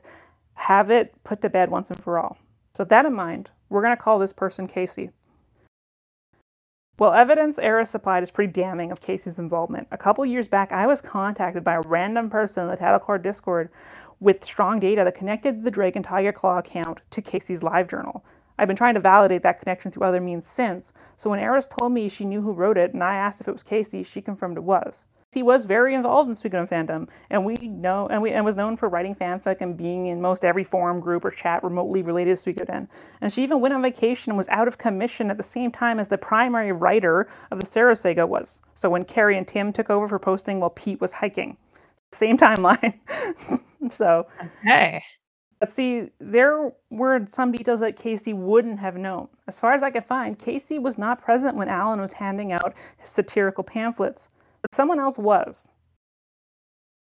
have 0.57 0.91
it 0.91 1.15
put 1.23 1.43
to 1.43 1.49
bed 1.49 1.71
once 1.71 1.91
and 1.91 2.03
for 2.03 2.19
all. 2.19 2.39
So, 2.75 2.83
with 2.83 2.89
that 2.91 3.07
in 3.07 3.15
mind, 3.15 3.51
we're 3.69 3.83
going 3.83 3.97
to 3.97 4.03
call 4.03 4.19
this 4.19 4.33
person 4.33 4.67
Casey. 4.67 5.11
Well, 6.99 7.13
evidence 7.13 7.59
Aeris 7.59 7.91
supplied 7.91 8.23
is 8.23 8.31
pretty 8.31 8.53
damning 8.53 8.91
of 8.91 9.01
Casey's 9.01 9.39
involvement. 9.39 9.87
A 9.91 9.99
couple 9.99 10.25
years 10.25 10.49
back, 10.49 10.73
I 10.73 10.87
was 10.87 11.03
contacted 11.03 11.63
by 11.63 11.75
a 11.75 11.83
random 11.83 12.31
person 12.31 12.65
in 12.65 12.71
the 12.71 12.77
Tattlecore 12.77 13.23
Discord 13.23 13.69
with 14.19 14.43
strong 14.43 14.81
data 14.81 15.05
that 15.05 15.15
connected 15.15 15.63
the 15.63 15.71
Drake 15.71 15.95
and 15.95 16.05
Tiger 16.05 16.33
Claw 16.33 16.59
account 16.59 17.03
to 17.11 17.21
Casey's 17.21 17.63
live 17.63 17.89
journal. 17.89 18.25
I've 18.59 18.69
been 18.69 18.77
trying 18.77 18.95
to 18.95 19.01
validate 19.01 19.43
that 19.43 19.59
connection 19.59 19.91
through 19.91 20.07
other 20.07 20.23
means 20.23 20.47
since, 20.47 20.95
so 21.17 21.29
when 21.29 21.39
Aeris 21.39 21.67
told 21.67 21.93
me 21.93 22.09
she 22.09 22.25
knew 22.25 22.41
who 22.41 22.53
wrote 22.53 22.79
it 22.79 22.95
and 22.95 23.05
I 23.05 23.17
asked 23.17 23.43
if 23.43 23.49
it 23.49 23.53
was 23.53 23.63
Casey, 23.63 24.03
she 24.03 24.23
confirmed 24.23 24.57
it 24.57 24.65
was. 24.65 25.05
He 25.37 25.45
was 25.45 25.67
very 25.67 25.95
involved 25.95 26.31
in 26.31 26.35
Suikoden 26.35 26.67
fandom, 26.69 27.11
and 27.31 27.45
we 27.45 27.57
know 27.59 28.09
and 28.09 28.23
we 28.23 28.33
and 28.33 28.43
was 28.47 28.57
known 28.57 28.79
for 28.79 28.89
writing 28.89 29.15
fanfic 29.15 29.59
and 29.61 29.77
being 29.77 30.07
in 30.07 30.23
most 30.23 30.47
every 30.47 30.65
forum 30.65 30.99
group 31.01 31.27
or 31.27 31.31
chat 31.31 31.63
remotely 31.63 32.03
related 32.03 32.39
to 32.39 32.51
Suikoden. 32.55 32.89
And 33.21 33.33
she 33.33 33.43
even 33.45 33.61
went 33.61 33.75
on 33.75 33.83
vacation 33.83 34.33
and 34.33 34.39
was 34.39 34.49
out 34.49 34.69
of 34.69 34.79
commission 34.79 35.31
at 35.31 35.37
the 35.37 35.45
same 35.45 35.73
time 35.73 36.01
as 36.01 36.09
the 36.09 36.19
primary 36.19 36.73
writer 36.73 37.29
of 37.53 37.61
the 37.61 37.67
Sarah 37.67 37.97
saga 37.97 38.27
was. 38.27 38.63
So 38.75 38.91
when 38.91 39.05
Carrie 39.05 39.39
and 39.39 39.47
Tim 39.47 39.75
took 39.75 39.91
over 39.91 40.09
for 40.09 40.19
posting 40.19 40.61
while 40.61 40.71
Pete 40.71 41.03
was 41.03 41.13
hiking, 41.13 41.59
same 42.13 42.39
timeline. 42.39 42.95
so 43.91 44.27
Okay. 44.67 45.03
but 45.61 45.71
see, 45.71 46.11
there 46.21 46.73
were 46.91 47.27
some 47.29 47.53
details 47.53 47.81
that 47.81 47.97
Casey 47.97 48.35
wouldn't 48.35 48.79
have 48.81 48.97
known. 48.97 49.29
As 49.49 49.61
far 49.61 49.75
as 49.75 49.83
I 49.83 49.91
could 49.91 50.05
find, 50.05 50.39
Casey 50.39 50.79
was 50.79 50.99
not 50.99 51.23
present 51.23 51.57
when 51.57 51.69
Alan 51.69 52.01
was 52.01 52.15
handing 52.15 52.53
out 52.53 52.75
his 52.99 53.11
satirical 53.11 53.65
pamphlets, 53.65 54.29
but 54.67 54.75
someone 54.75 54.99
else 54.99 55.17
was. 55.17 55.69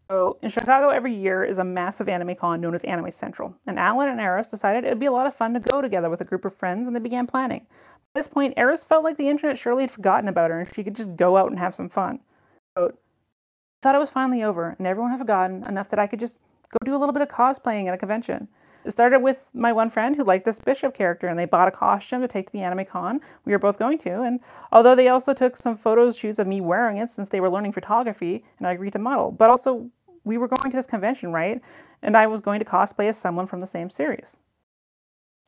So, 0.08 0.38
in 0.44 0.50
Chicago 0.50 0.90
every 0.90 1.16
year 1.16 1.44
is 1.44 1.58
a 1.58 1.64
massive 1.64 2.08
anime 2.08 2.36
con 2.36 2.62
known 2.62 2.76
as 2.76 2.84
Anime 2.84 3.10
Central, 3.10 3.56
and 3.66 3.80
Alan 3.80 4.08
and 4.08 4.20
Aeris 4.20 4.50
decided 4.50 4.84
it 4.84 4.90
would 4.90 5.00
be 5.00 5.08
a 5.08 5.12
lot 5.12 5.26
of 5.26 5.34
fun 5.34 5.56
to 5.56 5.60
go 5.60 5.82
together 5.82 6.12
with 6.12 6.22
a 6.22 6.26
group 6.26 6.46
of 6.46 6.54
friends, 6.54 6.86
and 6.86 6.96
they 6.96 7.00
began 7.00 7.26
planning. 7.26 7.62
At 7.62 8.14
this 8.14 8.28
point, 8.28 8.54
Aeris 8.56 8.86
felt 8.86 9.04
like 9.04 9.18
the 9.18 9.30
internet 9.30 9.58
surely 9.58 9.82
had 9.82 9.90
forgotten 9.90 10.30
about 10.30 10.52
her, 10.52 10.60
and 10.60 10.76
she 10.76 10.84
could 10.84 10.96
just 10.96 11.16
go 11.16 11.38
out 11.38 11.50
and 11.50 11.58
have 11.58 11.74
some 11.74 11.90
fun. 11.90 12.20
I 12.78 12.90
thought 13.82 13.96
it 13.96 14.00
was 14.00 14.12
finally 14.12 14.44
over, 14.44 14.76
and 14.78 14.86
everyone 14.86 15.10
had 15.10 15.20
forgotten 15.20 15.64
enough 15.64 15.90
that 15.90 15.98
I 15.98 16.06
could 16.06 16.20
just 16.20 16.38
go 16.70 16.78
do 16.86 16.96
a 16.96 17.00
little 17.00 17.14
bit 17.14 17.24
of 17.24 17.30
cosplaying 17.30 17.88
at 17.88 17.96
a 17.96 17.98
convention. 17.98 18.48
It 18.86 18.92
started 18.92 19.20
with 19.20 19.50
my 19.54 19.74
one 19.74 19.90
friend 19.90 20.16
who 20.16 20.24
liked 20.24 20.46
this 20.46 20.60
bishop 20.60 20.94
character, 20.94 21.28
and 21.28 21.40
they 21.40 21.46
bought 21.46 21.68
a 21.68 21.72
costume 21.72 22.22
to 22.22 22.28
take 22.28 22.46
to 22.46 22.54
the 22.54 22.62
anime 22.62 22.86
con 22.86 23.20
we 23.44 23.52
were 23.52 23.60
both 23.60 23.80
going 23.80 23.98
to. 24.00 24.22
And 24.22 24.40
although 24.72 24.94
they 24.94 25.08
also 25.08 25.34
took 25.34 25.58
some 25.58 25.76
photo 25.76 26.12
shoots 26.12 26.38
of 26.38 26.46
me 26.46 26.62
wearing 26.62 26.98
it 26.98 27.10
since 27.10 27.30
they 27.30 27.40
were 27.40 27.50
learning 27.50 27.72
photography, 27.72 28.46
and 28.60 28.68
I 28.68 28.74
agreed 28.74 28.94
to 28.94 29.00
model, 29.00 29.32
but 29.32 29.50
also 29.50 29.90
we 30.24 30.38
were 30.38 30.48
going 30.48 30.70
to 30.70 30.78
this 30.78 30.86
convention, 30.86 31.34
right? 31.34 31.62
And 32.04 32.16
I 32.16 32.28
was 32.28 32.42
going 32.42 32.60
to 32.60 32.66
cosplay 32.66 33.10
as 33.10 33.18
someone 33.18 33.48
from 33.48 33.60
the 33.60 33.68
same 33.68 33.90
series. 33.90 34.40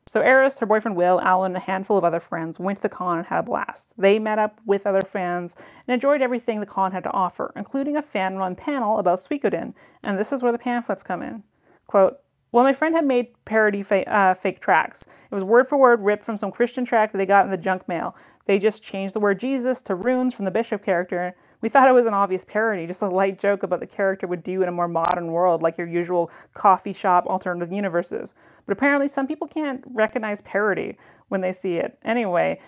So 0.08 0.22
Aeris, 0.22 0.58
her 0.58 0.66
boyfriend 0.66 0.96
Will, 0.96 1.20
Alan, 1.20 1.52
and 1.52 1.56
a 1.58 1.60
handful 1.60 1.98
of 1.98 2.04
other 2.04 2.18
friends 2.18 2.58
went 2.58 2.78
to 2.78 2.82
the 2.82 2.88
con 2.88 3.18
and 3.18 3.26
had 3.26 3.40
a 3.40 3.42
blast. 3.42 3.92
They 3.98 4.18
met 4.18 4.38
up 4.38 4.58
with 4.64 4.86
other 4.86 5.02
fans 5.02 5.54
and 5.86 5.94
enjoyed 5.94 6.22
everything 6.22 6.58
the 6.58 6.66
con 6.66 6.92
had 6.92 7.04
to 7.04 7.12
offer, 7.12 7.52
including 7.54 7.96
a 7.96 8.02
fan-run 8.02 8.56
panel 8.56 8.98
about 8.98 9.18
Suikoden, 9.18 9.74
and 10.02 10.18
this 10.18 10.32
is 10.32 10.42
where 10.42 10.50
the 10.50 10.58
pamphlets 10.58 11.02
come 11.02 11.22
in. 11.22 11.44
Quote, 11.86 12.18
well, 12.50 12.64
my 12.64 12.72
friend 12.72 12.94
had 12.94 13.04
made 13.04 13.28
parody 13.44 13.82
fa- 13.82 14.08
uh, 14.10 14.34
fake 14.34 14.60
tracks. 14.60 15.02
It 15.02 15.34
was 15.34 15.44
word 15.44 15.68
for 15.68 15.76
word 15.76 16.00
ripped 16.00 16.24
from 16.24 16.36
some 16.36 16.50
Christian 16.50 16.84
track 16.84 17.12
that 17.12 17.18
they 17.18 17.26
got 17.26 17.44
in 17.44 17.50
the 17.50 17.56
junk 17.56 17.86
mail. 17.88 18.16
They 18.46 18.58
just 18.58 18.82
changed 18.82 19.14
the 19.14 19.20
word 19.20 19.38
Jesus 19.38 19.82
to 19.82 19.94
runes 19.94 20.34
from 20.34 20.46
the 20.46 20.50
bishop 20.50 20.82
character. 20.82 21.34
We 21.60 21.68
thought 21.68 21.88
it 21.88 21.92
was 21.92 22.06
an 22.06 22.14
obvious 22.14 22.46
parody, 22.46 22.86
just 22.86 23.02
a 23.02 23.08
light 23.08 23.38
joke 23.38 23.62
about 23.62 23.80
the 23.80 23.86
character 23.86 24.26
would 24.26 24.42
do 24.42 24.62
in 24.62 24.68
a 24.68 24.72
more 24.72 24.88
modern 24.88 25.32
world, 25.32 25.60
like 25.60 25.76
your 25.76 25.88
usual 25.88 26.30
coffee 26.54 26.94
shop 26.94 27.26
alternative 27.26 27.72
universes. 27.72 28.34
But 28.64 28.72
apparently, 28.72 29.08
some 29.08 29.26
people 29.26 29.48
can't 29.48 29.84
recognize 29.92 30.40
parody 30.42 30.96
when 31.28 31.42
they 31.42 31.52
see 31.52 31.76
it. 31.76 31.98
Anyway, 32.02 32.60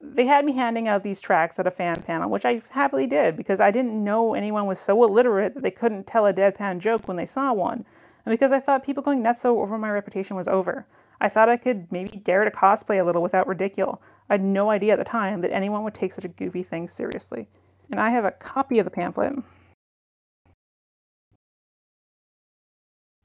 they 0.00 0.26
had 0.26 0.44
me 0.44 0.52
handing 0.52 0.86
out 0.86 1.02
these 1.02 1.20
tracks 1.20 1.58
at 1.58 1.66
a 1.66 1.70
fan 1.72 2.02
panel, 2.02 2.30
which 2.30 2.44
I 2.44 2.60
happily 2.70 3.08
did 3.08 3.36
because 3.36 3.60
I 3.60 3.72
didn't 3.72 4.04
know 4.04 4.34
anyone 4.34 4.66
was 4.66 4.78
so 4.78 5.02
illiterate 5.02 5.54
that 5.54 5.62
they 5.62 5.70
couldn't 5.72 6.06
tell 6.06 6.26
a 6.26 6.34
deadpan 6.34 6.78
joke 6.78 7.08
when 7.08 7.16
they 7.16 7.26
saw 7.26 7.52
one 7.52 7.84
and 8.24 8.32
because 8.32 8.52
I 8.52 8.60
thought 8.60 8.84
people 8.84 9.02
going 9.02 9.22
nuts 9.22 9.44
over 9.44 9.78
my 9.78 9.90
reputation 9.90 10.36
was 10.36 10.48
over. 10.48 10.86
I 11.20 11.28
thought 11.28 11.48
I 11.48 11.56
could 11.56 11.90
maybe 11.92 12.18
dare 12.18 12.44
to 12.44 12.50
cosplay 12.50 13.00
a 13.00 13.04
little 13.04 13.22
without 13.22 13.46
ridicule. 13.46 14.02
I 14.28 14.34
had 14.34 14.42
no 14.42 14.70
idea 14.70 14.94
at 14.94 14.98
the 14.98 15.04
time 15.04 15.42
that 15.42 15.52
anyone 15.52 15.84
would 15.84 15.94
take 15.94 16.12
such 16.12 16.24
a 16.24 16.28
goofy 16.28 16.62
thing 16.62 16.88
seriously. 16.88 17.46
And 17.90 18.00
I 18.00 18.10
have 18.10 18.24
a 18.24 18.30
copy 18.30 18.78
of 18.78 18.84
the 18.84 18.90
pamphlet. 18.90 19.34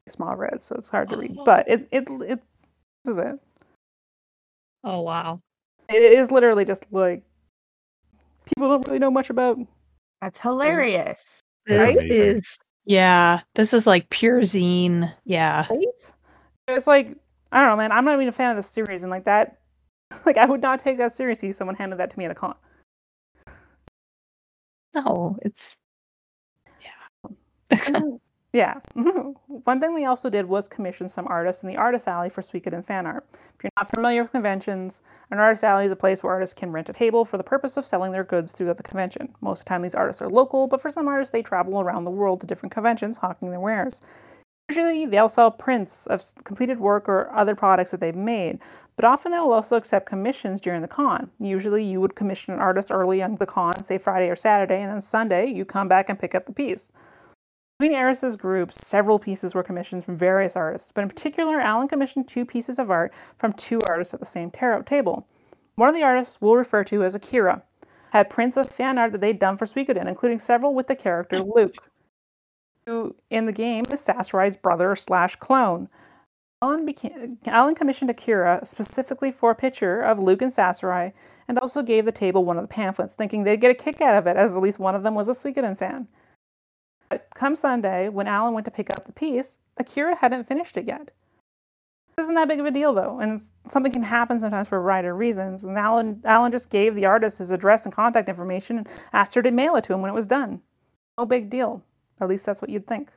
Small 0.09 0.35
red, 0.35 0.61
so 0.61 0.75
it's 0.75 0.89
hard 0.89 1.09
to 1.09 1.17
read. 1.17 1.37
But 1.45 1.69
it 1.69 1.87
it 1.91 2.07
it 2.09 2.41
this 3.03 3.11
is 3.11 3.17
it. 3.19 3.39
Oh 4.83 5.01
wow. 5.01 5.39
It 5.87 6.01
is 6.01 6.31
literally 6.31 6.65
just 6.65 6.91
like 6.91 7.23
people 8.45 8.69
don't 8.69 8.87
really 8.87 8.99
know 8.99 9.11
much 9.11 9.29
about. 9.29 9.59
That's 10.21 10.39
hilarious. 10.39 11.41
This 11.67 12.01
Amazing. 12.01 12.11
is 12.11 12.59
yeah. 12.85 13.41
This 13.55 13.73
is 13.73 13.87
like 13.87 14.09
pure 14.09 14.41
zine. 14.41 15.13
Yeah. 15.25 15.65
Right? 15.69 16.13
It's 16.67 16.87
like 16.87 17.15
I 17.51 17.59
don't 17.61 17.69
know, 17.69 17.77
man. 17.77 17.91
I'm 17.91 18.05
not 18.05 18.15
even 18.15 18.27
a 18.27 18.31
fan 18.31 18.51
of 18.51 18.57
the 18.57 18.63
series, 18.63 19.03
and 19.03 19.09
like 19.09 19.25
that, 19.25 19.59
like 20.25 20.37
I 20.37 20.45
would 20.45 20.61
not 20.61 20.79
take 20.79 20.97
that 20.97 21.11
seriously 21.11 21.49
if 21.49 21.55
someone 21.55 21.75
handed 21.75 21.97
that 21.99 22.11
to 22.11 22.19
me 22.19 22.25
at 22.25 22.31
a 22.31 22.35
con. 22.35 22.55
No, 24.93 25.37
it's 25.41 25.79
yeah. 26.81 27.99
Yeah. 28.51 28.79
One 28.95 29.79
thing 29.79 29.93
we 29.93 30.05
also 30.05 30.29
did 30.29 30.47
was 30.47 30.67
commission 30.67 31.07
some 31.07 31.27
artists 31.27 31.61
in 31.61 31.69
the 31.69 31.77
Artist 31.77 32.07
Alley 32.07 32.29
for 32.29 32.41
Suikoden 32.41 32.83
fan 32.83 33.05
art. 33.05 33.25
If 33.33 33.63
you're 33.63 33.71
not 33.77 33.93
familiar 33.93 34.23
with 34.23 34.31
conventions, 34.31 35.03
an 35.29 35.37
Artist 35.37 35.63
Alley 35.63 35.85
is 35.85 35.91
a 35.91 35.95
place 35.95 36.23
where 36.23 36.33
artists 36.33 36.55
can 36.55 36.71
rent 36.71 36.89
a 36.89 36.93
table 36.93 37.25
for 37.25 37.37
the 37.37 37.43
purpose 37.43 37.77
of 37.77 37.85
selling 37.85 38.11
their 38.11 38.23
goods 38.23 38.51
throughout 38.51 38.77
the 38.77 38.83
convention. 38.83 39.35
Most 39.41 39.59
of 39.59 39.65
the 39.65 39.69
time, 39.69 39.81
these 39.83 39.93
artists 39.93 40.21
are 40.21 40.29
local, 40.29 40.67
but 40.67 40.81
for 40.81 40.89
some 40.89 41.07
artists, 41.07 41.31
they 41.31 41.43
travel 41.43 41.79
around 41.79 42.05
the 42.05 42.11
world 42.11 42.41
to 42.41 42.47
different 42.47 42.73
conventions 42.73 43.17
hawking 43.17 43.51
their 43.51 43.59
wares. 43.59 44.01
Usually, 44.69 45.05
they'll 45.05 45.29
sell 45.29 45.51
prints 45.51 46.07
of 46.07 46.21
completed 46.43 46.79
work 46.79 47.07
or 47.07 47.31
other 47.31 47.55
products 47.55 47.91
that 47.91 47.99
they've 47.99 48.15
made, 48.15 48.59
but 48.95 49.05
often 49.05 49.31
they'll 49.31 49.51
also 49.51 49.77
accept 49.77 50.07
commissions 50.07 50.59
during 50.59 50.81
the 50.81 50.87
con. 50.87 51.29
Usually, 51.39 51.83
you 51.83 52.01
would 52.01 52.15
commission 52.15 52.53
an 52.53 52.59
artist 52.59 52.89
early 52.91 53.21
on 53.21 53.35
the 53.35 53.45
con, 53.45 53.83
say 53.83 53.97
Friday 53.99 54.29
or 54.29 54.35
Saturday, 54.35 54.81
and 54.81 54.91
then 54.91 55.01
Sunday, 55.01 55.47
you 55.47 55.65
come 55.65 55.87
back 55.87 56.09
and 56.09 56.17
pick 56.17 56.33
up 56.33 56.45
the 56.45 56.53
piece. 56.53 56.91
Between 57.79 57.97
Aeris's 57.97 58.35
groups, 58.35 58.85
several 58.85 59.19
pieces 59.19 59.55
were 59.55 59.63
commissioned 59.63 60.03
from 60.03 60.17
various 60.17 60.57
artists, 60.57 60.91
but 60.91 61.01
in 61.01 61.07
particular, 61.07 61.61
Alan 61.61 61.87
commissioned 61.87 62.27
two 62.27 62.43
pieces 62.43 62.77
of 62.77 62.91
art 62.91 63.13
from 63.37 63.53
two 63.53 63.79
artists 63.87 64.13
at 64.13 64.19
the 64.19 64.25
same 64.25 64.51
tarot 64.51 64.81
table. 64.81 65.25
One 65.75 65.87
of 65.87 65.95
the 65.95 66.03
artists 66.03 66.41
we'll 66.41 66.57
refer 66.57 66.83
to 66.83 67.05
as 67.05 67.15
Akira 67.15 67.63
had 68.11 68.29
prints 68.29 68.57
of 68.57 68.69
fan 68.69 68.97
art 68.97 69.13
that 69.13 69.21
they'd 69.21 69.39
done 69.39 69.55
for 69.55 69.65
Suikoden, 69.65 70.09
including 70.09 70.39
several 70.39 70.73
with 70.73 70.87
the 70.87 70.95
character 70.95 71.39
Luke, 71.55 71.89
who 72.85 73.15
in 73.29 73.45
the 73.45 73.53
game 73.53 73.85
is 73.89 74.05
Sasarai's 74.05 74.57
brother 74.57 74.93
slash 74.97 75.37
clone. 75.37 75.87
Became, 76.85 77.37
Alan 77.45 77.75
commissioned 77.75 78.11
Akira 78.11 78.59
specifically 78.65 79.31
for 79.31 79.51
a 79.51 79.55
picture 79.55 80.01
of 80.01 80.19
Luke 80.19 80.41
and 80.41 80.51
Sasarai, 80.51 81.13
and 81.47 81.57
also 81.57 81.81
gave 81.81 82.03
the 82.03 82.11
table 82.11 82.43
one 82.43 82.57
of 82.57 82.63
the 82.63 82.67
pamphlets, 82.67 83.15
thinking 83.15 83.45
they'd 83.45 83.61
get 83.61 83.71
a 83.71 83.73
kick 83.73 84.01
out 84.01 84.15
of 84.15 84.27
it, 84.27 84.35
as 84.35 84.57
at 84.57 84.61
least 84.61 84.79
one 84.79 84.95
of 84.95 85.03
them 85.03 85.15
was 85.15 85.29
a 85.29 85.31
Suikoden 85.31 85.77
fan. 85.77 86.09
But 87.09 87.27
come 87.33 87.55
Sunday, 87.55 88.07
when 88.07 88.27
Alan 88.27 88.53
went 88.53 88.65
to 88.65 88.71
pick 88.71 88.89
up 88.89 89.05
the 89.05 89.11
piece, 89.11 89.59
Akira 89.77 90.15
hadn't 90.15 90.45
finished 90.45 90.77
it 90.77 90.85
yet. 90.85 91.11
This 92.15 92.25
isn't 92.25 92.35
that 92.35 92.47
big 92.47 92.59
of 92.59 92.65
a 92.65 92.71
deal, 92.71 92.93
though, 92.93 93.19
and 93.19 93.41
something 93.67 93.91
can 93.91 94.03
happen 94.03 94.39
sometimes 94.39 94.67
for 94.67 94.77
a 94.77 94.81
variety 94.81 95.07
of 95.07 95.17
reasons. 95.17 95.63
And 95.63 95.77
Alan, 95.77 96.21
Alan 96.25 96.51
just 96.51 96.69
gave 96.69 96.93
the 96.93 97.05
artist 97.05 97.37
his 97.37 97.51
address 97.51 97.85
and 97.85 97.93
contact 97.93 98.29
information 98.29 98.77
and 98.77 98.89
asked 99.13 99.33
her 99.35 99.41
to 99.41 99.51
mail 99.51 99.75
it 99.77 99.85
to 99.85 99.93
him 99.93 100.01
when 100.01 100.11
it 100.11 100.15
was 100.15 100.25
done. 100.25 100.61
No 101.17 101.25
big 101.25 101.49
deal. 101.49 101.81
At 102.19 102.27
least 102.27 102.45
that's 102.45 102.61
what 102.61 102.69
you'd 102.69 102.87
think. 102.87 103.09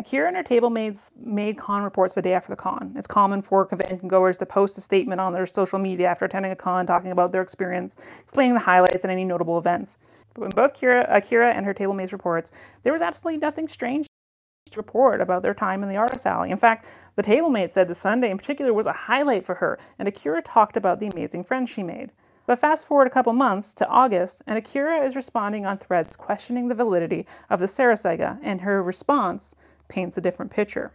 Akira 0.00 0.28
and 0.28 0.36
her 0.36 0.42
table 0.42 0.70
mates 0.70 1.10
made 1.18 1.58
con 1.58 1.82
reports 1.82 2.14
the 2.14 2.22
day 2.22 2.32
after 2.32 2.50
the 2.50 2.56
con. 2.56 2.94
It's 2.96 3.06
common 3.06 3.42
for 3.42 3.66
convention 3.66 4.08
goers 4.08 4.38
to 4.38 4.46
post 4.46 4.78
a 4.78 4.80
statement 4.80 5.20
on 5.20 5.32
their 5.32 5.46
social 5.46 5.78
media 5.78 6.08
after 6.08 6.24
attending 6.24 6.52
a 6.52 6.56
con 6.56 6.86
talking 6.86 7.10
about 7.10 7.32
their 7.32 7.42
experience, 7.42 7.96
explaining 8.22 8.54
the 8.54 8.60
highlights 8.60 9.04
and 9.04 9.10
any 9.10 9.24
notable 9.24 9.58
events. 9.58 9.98
But 10.36 10.46
in 10.46 10.50
both 10.50 10.78
Kira, 10.78 11.10
uh, 11.10 11.16
Akira 11.16 11.52
and 11.52 11.64
her 11.64 11.74
table 11.74 11.94
mates 11.94 12.12
reports, 12.12 12.52
there 12.82 12.92
was 12.92 13.02
absolutely 13.02 13.38
nothing 13.38 13.68
strange 13.68 14.06
to 14.70 14.78
report 14.78 15.20
about 15.20 15.42
their 15.42 15.54
time 15.54 15.82
in 15.82 15.88
the 15.88 15.96
artist 15.96 16.26
alley. 16.26 16.50
In 16.50 16.56
fact, 16.58 16.86
the 17.14 17.22
table 17.22 17.50
mate 17.50 17.70
said 17.70 17.88
the 17.88 17.94
Sunday 17.94 18.30
in 18.30 18.38
particular 18.38 18.74
was 18.74 18.86
a 18.86 18.92
highlight 18.92 19.44
for 19.44 19.54
her, 19.54 19.78
and 19.98 20.06
Akira 20.06 20.42
talked 20.42 20.76
about 20.76 21.00
the 21.00 21.06
amazing 21.06 21.44
friends 21.44 21.70
she 21.70 21.82
made. 21.82 22.12
But 22.46 22.58
fast 22.58 22.86
forward 22.86 23.06
a 23.06 23.10
couple 23.10 23.32
months 23.32 23.74
to 23.74 23.88
August, 23.88 24.42
and 24.46 24.58
Akira 24.58 25.04
is 25.04 25.16
responding 25.16 25.66
on 25.66 25.78
threads 25.78 26.16
questioning 26.16 26.68
the 26.68 26.74
validity 26.74 27.26
of 27.50 27.58
the 27.58 27.66
Sarah 27.66 27.96
Saga, 27.96 28.38
and 28.42 28.60
her 28.60 28.82
response 28.82 29.54
paints 29.88 30.18
a 30.18 30.20
different 30.20 30.50
picture. 30.50 30.92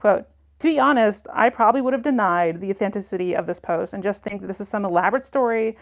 Quote, 0.00 0.26
to 0.58 0.68
be 0.68 0.78
honest, 0.78 1.26
I 1.34 1.50
probably 1.50 1.82
would 1.82 1.92
have 1.92 2.02
denied 2.02 2.62
the 2.62 2.70
authenticity 2.70 3.36
of 3.36 3.46
this 3.46 3.60
post 3.60 3.92
and 3.92 4.02
just 4.02 4.22
think 4.22 4.40
that 4.40 4.46
this 4.46 4.60
is 4.60 4.68
some 4.68 4.86
elaborate 4.86 5.26
story 5.26 5.76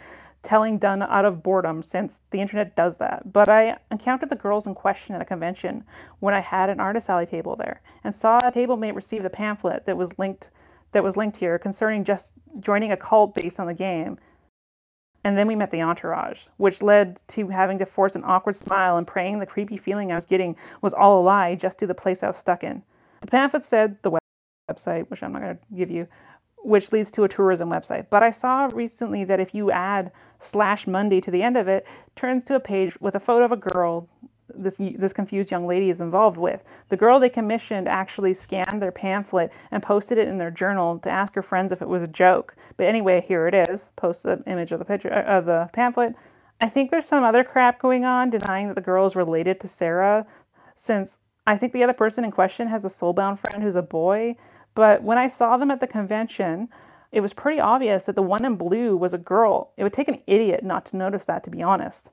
telling 0.45 0.79
done 0.79 1.03
out 1.03 1.25
of 1.25 1.43
boredom 1.43 1.83
since 1.83 2.21
the 2.31 2.41
internet 2.41 2.77
does 2.77 2.99
that. 2.99 3.33
But 3.33 3.49
I 3.49 3.79
encountered 3.91 4.29
the 4.29 4.37
girls 4.37 4.67
in 4.67 4.75
question 4.75 5.15
at 5.15 5.23
a 5.23 5.25
convention 5.25 5.85
when 6.21 6.35
I 6.35 6.41
had 6.41 6.71
an 6.71 6.81
artist 6.81 7.09
alley 7.09 7.27
table 7.27 7.57
there 7.57 7.81
and 8.05 8.15
saw 8.15 8.47
a 8.47 8.53
table 8.53 8.77
mate 8.77 8.95
receive 8.95 9.23
the 9.23 9.31
pamphlet 9.31 9.87
that 9.87 9.97
was 9.97 10.19
linked 10.19 10.51
that 10.93 11.03
was 11.03 11.17
linked 11.17 11.39
here 11.39 11.59
concerning 11.59 12.05
just 12.05 12.35
joining 12.61 12.93
a 12.93 12.97
cult 12.97 13.35
based 13.35 13.59
on 13.59 13.67
the 13.67 13.75
game. 13.75 14.17
And 15.25 15.37
then 15.37 15.49
we 15.49 15.57
met 15.57 15.71
the 15.71 15.83
entourage, 15.83 16.47
which 16.59 16.83
led 16.83 17.21
to 17.29 17.49
having 17.49 17.79
to 17.79 17.87
force 17.87 18.15
an 18.15 18.23
awkward 18.25 18.55
smile 18.55 18.97
and 18.97 19.07
praying 19.07 19.41
the 19.41 19.47
creepy 19.47 19.77
feeling 19.77 20.13
I 20.13 20.15
was 20.15 20.27
getting 20.27 20.55
was 20.83 20.95
all 20.95 21.21
a 21.21 21.23
lie 21.23 21.57
just 21.57 21.79
to 21.81 21.87
the 21.87 21.95
place 21.95 22.23
I 22.23 22.29
was 22.29 22.37
stuck 22.37 22.63
in. 22.63 22.85
The 23.23 23.27
pamphlet 23.27 23.65
said 23.65 23.97
the 24.03 24.21
website, 24.71 25.09
which 25.09 25.23
I'm 25.23 25.33
not 25.33 25.43
going 25.43 25.57
to 25.57 25.63
give 25.75 25.91
you, 25.91 26.07
which 26.65 26.93
leads 26.93 27.11
to 27.13 27.25
a 27.25 27.29
tourism 27.29 27.69
website. 27.69 28.07
But 28.11 28.23
I 28.23 28.31
saw 28.31 28.71
recently 28.73 29.25
that 29.25 29.41
if 29.41 29.55
you 29.55 29.71
add 29.71 30.11
slash 30.39 30.87
Monday 30.87 31.21
to 31.21 31.31
the 31.31 31.43
end 31.43 31.57
of 31.57 31.69
it, 31.69 31.87
turns 32.17 32.43
to 32.45 32.55
a 32.55 32.61
page 32.61 32.99
with 33.01 33.15
a 33.15 33.21
photo 33.21 33.45
of 33.45 33.53
a 33.53 33.57
girl 33.57 34.09
this 34.57 34.77
this 34.77 35.13
confused 35.13 35.51
young 35.51 35.67
lady 35.67 35.91
is 35.91 36.01
involved 36.01 36.37
with. 36.37 36.65
The 36.89 36.97
girl 36.97 37.19
they 37.19 37.29
commissioned 37.29 37.89
actually 37.89 38.35
scanned 38.35 38.81
their 38.83 38.93
pamphlet 38.93 39.51
and 39.71 39.83
posted 39.83 40.19
it 40.19 40.29
in 40.29 40.39
their 40.39 40.51
journal 40.51 40.99
to 41.01 41.11
ask 41.11 41.35
her 41.35 41.43
friends 41.43 41.73
if 41.73 41.83
it 41.83 41.89
was 41.89 42.03
a 42.03 42.09
joke. 42.09 42.55
But 42.77 42.87
anyway, 42.87 43.21
here 43.21 43.47
it 43.47 43.55
is. 43.55 43.91
Post 43.97 44.23
the 44.23 44.43
image 44.47 44.73
of 44.73 44.79
the 44.79 44.85
picture 44.85 45.13
uh, 45.13 45.23
of 45.23 45.47
the 45.47 45.71
pamphlet. 45.73 46.15
I 46.61 46.69
think 46.69 46.91
there's 46.91 47.07
some 47.07 47.25
other 47.25 47.43
crap 47.43 47.79
going 47.79 48.05
on 48.05 48.31
denying 48.31 48.69
that 48.69 48.75
the 48.75 48.81
girl 48.81 49.05
is 49.05 49.17
related 49.17 49.61
to 49.61 49.69
Sarah, 49.69 50.27
since 50.75 51.19
I 51.47 51.57
think 51.57 51.73
the 51.73 51.83
other 51.83 51.93
person 51.93 52.25
in 52.25 52.31
question 52.31 52.69
has 52.69 52.85
a 52.85 52.89
soulbound 52.89 53.39
friend 53.39 53.63
who's 53.63 53.77
a 53.77 53.83
boy. 53.83 54.37
But 54.75 55.03
when 55.03 55.19
I 55.19 55.29
saw 55.29 55.57
them 55.57 55.71
at 55.71 55.81
the 55.81 55.87
convention, 55.87 56.69
it 57.13 57.21
was 57.21 57.33
pretty 57.33 57.61
obvious 57.61 58.05
that 58.05 58.17
the 58.17 58.23
one 58.23 58.45
in 58.45 58.57
blue 58.57 58.97
was 58.97 59.15
a 59.15 59.19
girl. 59.19 59.73
It 59.77 59.85
would 59.85 59.93
take 59.93 60.09
an 60.09 60.21
idiot 60.27 60.65
not 60.65 60.85
to 60.87 60.97
notice 60.97 61.25
that, 61.27 61.45
to 61.45 61.51
be 61.51 61.63
honest. 61.63 62.11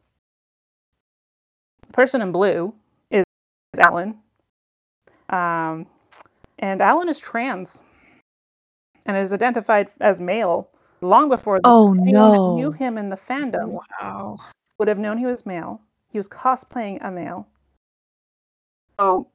The 1.88 1.94
person 1.94 2.22
in 2.22 2.32
blue 2.32 2.74
is, 3.10 3.24
is 3.74 3.80
Alan. 3.80 4.20
Um, 5.30 5.88
and 6.60 6.82
Alan 6.82 7.10
is 7.10 7.20
trans 7.20 7.82
and 9.06 9.18
is 9.18 9.34
identified 9.34 9.90
as 10.00 10.22
male 10.22 10.70
long 11.02 11.30
before 11.30 11.60
oh, 11.64 11.94
anyone 11.94 12.12
no. 12.12 12.56
knew 12.56 12.72
him 12.72 12.98
in 12.98 13.10
the 13.10 13.16
fandom 13.16 13.80
Wow. 14.00 14.38
would 14.78 14.88
have 14.88 15.00
known 15.00 15.18
he 15.18 15.26
was 15.26 15.46
male. 15.46 15.82
He 16.10 16.20
was 16.20 16.30
cosplaying 16.30 17.04
a 17.04 17.10
male. 17.10 17.48
So 19.00 19.28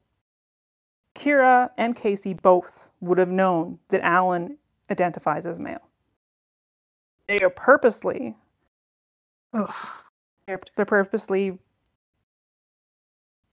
Kira 1.17 1.71
and 1.77 1.97
Casey 1.97 2.35
both 2.35 2.91
would 3.01 3.19
have 3.19 3.31
known 3.31 3.79
that 3.89 4.03
Alan 4.03 4.59
identifies 4.91 5.47
as 5.47 5.59
male. 5.59 5.89
They 7.27 7.41
are 7.41 7.51
purposely 7.51 8.37
Ugh. 9.53 9.75
they're, 10.47 10.61
they're 10.77 10.85
purposely 10.85 11.59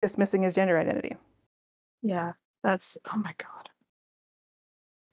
dismissing 0.02 0.44
his 0.44 0.54
gender 0.54 0.78
identity. 0.78 1.16
Yeah. 2.02 2.34
That's 2.64 2.98
oh 3.14 3.18
my 3.18 3.34
god. 3.38 3.70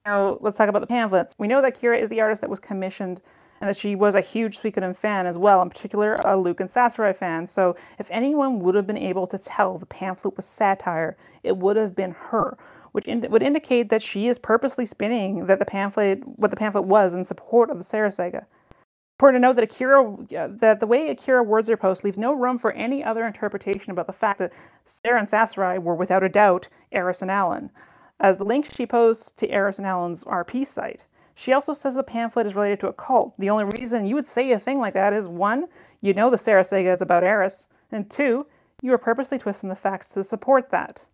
Now 0.04 0.38
let's 0.40 0.56
talk 0.56 0.68
about 0.68 0.80
the 0.80 0.86
pamphlets. 0.86 1.34
We 1.38 1.48
know 1.48 1.62
that 1.62 1.80
Kira 1.80 2.00
is 2.00 2.08
the 2.08 2.20
artist 2.20 2.40
that 2.40 2.50
was 2.50 2.60
commissioned 2.60 3.20
and 3.60 3.68
that 3.68 3.76
she 3.76 3.94
was 3.94 4.14
a 4.14 4.20
huge 4.20 4.58
Suikoden 4.58 4.96
fan 4.96 5.26
as 5.26 5.36
well, 5.36 5.60
in 5.60 5.68
particular 5.68 6.14
a 6.24 6.36
Luke 6.36 6.60
and 6.60 6.70
Sasarai 6.70 7.12
fan. 7.14 7.46
So 7.46 7.76
if 7.98 8.08
anyone 8.10 8.60
would 8.60 8.74
have 8.74 8.86
been 8.86 8.96
able 8.96 9.26
to 9.26 9.38
tell 9.38 9.76
the 9.78 9.86
pamphlet 9.86 10.36
was 10.36 10.46
satire, 10.46 11.16
it 11.42 11.58
would 11.58 11.76
have 11.76 11.94
been 11.94 12.12
her, 12.12 12.56
which 12.92 13.06
ind- 13.06 13.28
would 13.30 13.42
indicate 13.42 13.90
that 13.90 14.02
she 14.02 14.28
is 14.28 14.38
purposely 14.38 14.86
spinning 14.86 15.46
that 15.46 15.58
the 15.58 15.66
pamphlet, 15.66 16.22
what 16.38 16.50
the 16.50 16.56
pamphlet 16.56 16.84
was, 16.84 17.14
in 17.14 17.24
support 17.24 17.70
of 17.70 17.76
the 17.76 17.84
Sarah 17.84 18.10
Saga. 18.10 18.46
Important 19.18 19.42
to 19.42 19.48
note 19.48 19.56
that 19.56 19.64
Akira, 19.64 20.16
that 20.48 20.80
the 20.80 20.86
way 20.86 21.10
Akira 21.10 21.42
words 21.42 21.68
her 21.68 21.76
post 21.76 22.02
leaves 22.04 22.16
no 22.16 22.32
room 22.32 22.56
for 22.56 22.72
any 22.72 23.04
other 23.04 23.26
interpretation 23.26 23.90
about 23.90 24.06
the 24.06 24.14
fact 24.14 24.38
that 24.38 24.50
Sarah 24.86 25.18
and 25.18 25.28
Sasarai 25.28 25.78
were 25.78 25.94
without 25.94 26.24
a 26.24 26.28
doubt 26.30 26.70
Aeris 26.90 27.20
and 27.20 27.30
Alan, 27.30 27.70
as 28.18 28.38
the 28.38 28.44
links 28.44 28.74
she 28.74 28.86
posts 28.86 29.30
to 29.32 29.50
Aeris 29.50 29.76
and 29.78 29.86
Alan's 29.86 30.24
RP 30.24 30.66
site. 30.66 31.04
She 31.40 31.54
also 31.54 31.72
says 31.72 31.94
the 31.94 32.02
pamphlet 32.02 32.44
is 32.44 32.54
related 32.54 32.80
to 32.80 32.88
a 32.88 32.92
cult. 32.92 33.32
The 33.38 33.48
only 33.48 33.64
reason 33.64 34.04
you 34.04 34.14
would 34.14 34.26
say 34.26 34.52
a 34.52 34.58
thing 34.58 34.78
like 34.78 34.92
that 34.92 35.14
is 35.14 35.26
one, 35.26 35.68
you 36.02 36.12
know 36.12 36.28
the 36.28 36.36
Sarah 36.36 36.66
Saga 36.66 36.90
is 36.90 37.00
about 37.00 37.24
Aeris, 37.24 37.66
and 37.90 38.10
two, 38.10 38.46
you 38.82 38.92
are 38.92 38.98
purposely 38.98 39.38
twisting 39.38 39.70
the 39.70 39.74
facts 39.74 40.12
to 40.12 40.22
support 40.22 40.68
that. 40.68 41.08